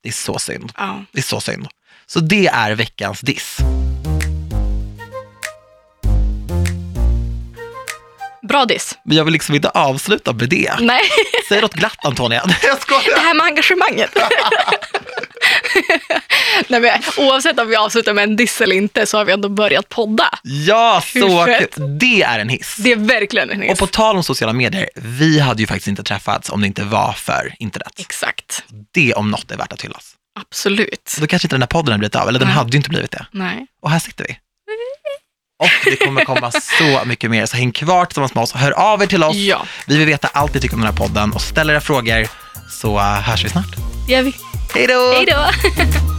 det 0.04 0.10
är 0.10 0.14
så 0.14 0.40
synd. 0.40 0.72
Ja. 0.78 1.04
Det 1.12 1.20
är 1.20 1.24
så 1.24 1.42
synd. 1.42 1.68
Så 2.08 2.20
det 2.20 2.48
är 2.48 2.76
veckans 2.76 3.22
diss. 3.22 3.58
Bra 8.50 8.66
diss. 8.66 8.98
Men 9.04 9.18
jag 9.18 9.26
vill 9.26 9.34
liksom 9.34 9.56
inte 9.56 9.70
avsluta 9.70 10.34
med 10.34 10.50
det. 10.50 10.74
Nej, 10.80 11.02
Säg 11.50 11.62
något 11.62 11.74
glatt 11.74 12.06
Antonia. 12.06 12.44
Jag 12.64 12.76
det 12.78 12.82
skojar. 12.82 13.20
här 13.20 13.34
med 13.34 13.46
engagemanget. 13.46 14.12
Nej, 16.68 16.80
men, 16.80 17.02
oavsett 17.18 17.60
om 17.60 17.68
vi 17.68 17.76
avslutar 17.76 18.14
med 18.14 18.24
en 18.24 18.36
diss 18.36 18.62
eller 18.62 18.76
inte 18.76 19.06
så 19.06 19.18
har 19.18 19.26
vi 19.26 19.32
ändå 19.34 19.50
börjat 19.50 19.90
podda. 19.90 20.30
Ja, 20.44 21.02
så. 21.06 21.46
Det 22.00 22.22
är 22.24 22.40
en 22.40 22.50
hiss. 22.50 22.76
Det 22.78 22.92
är 22.92 22.96
verkligen 22.96 23.50
en 23.50 23.60
Och 23.60 23.66
hiss. 23.66 23.80
på 23.80 23.88
tal 23.88 24.16
om 24.16 24.24
sociala 24.24 24.54
medier, 24.54 24.90
vi 24.96 25.40
hade 25.40 25.62
ju 25.62 25.68
faktiskt 25.68 25.88
inte 25.88 26.04
träffats 26.04 26.50
om 26.50 26.62
det 26.62 26.68
inte 26.68 26.84
var 26.84 27.14
för 27.14 27.56
internet. 27.60 27.94
Exakt. 27.98 28.64
Det 28.94 29.14
om 29.14 29.32
något 29.32 29.52
är 29.52 29.58
värt 29.58 29.74
att 29.74 29.82
hyllas. 29.82 30.16
Absolut. 30.40 31.18
Då 31.20 31.28
kanske 31.28 31.46
inte 31.46 31.56
den 31.56 31.62
här 31.62 31.68
podden 31.68 31.92
hade 31.92 32.00
blivit 32.00 32.16
av, 32.16 32.28
eller 32.30 32.40
den 32.40 32.48
Nej. 32.48 32.58
hade 32.58 32.72
ju 32.72 32.78
inte 32.78 32.90
blivit 32.90 33.12
det. 33.12 33.26
Nej. 33.32 33.68
Och 33.82 33.92
här 33.92 34.00
sitter 34.00 34.24
vi. 34.28 34.38
Och 35.60 35.70
det 35.86 35.96
kommer 35.96 36.26
komma 36.26 36.52
så 36.52 37.02
mycket 37.06 37.32
mer, 37.32 37.46
så 37.46 37.58
häng 37.58 37.72
kvar 37.72 38.06
tillsammans 38.06 38.34
med 38.36 38.44
oss. 38.44 38.52
Hör 38.54 38.72
av 38.72 39.02
er 39.02 39.06
till 39.06 39.24
oss. 39.24 39.36
Ja, 39.36 39.66
Vi 39.86 39.98
vill 39.98 40.06
veta 40.08 40.28
allt 40.34 40.54
ni 40.54 40.60
tycker 40.60 40.76
om 40.76 40.82
den 40.82 40.90
här 40.90 40.98
podden 40.98 41.32
och 41.34 41.42
ställ 41.42 41.70
era 41.70 41.82
frågor 41.82 42.28
så 42.70 42.96
uh, 42.96 43.04
hörs 43.04 43.46
vi 43.46 43.50
snart. 43.50 43.76
det 44.08 44.14
gör 44.14 44.24
vi. 44.24 44.36
Hej 44.74 44.88
då! 44.88 45.14
Hej 45.14 45.26
då! 45.26 45.46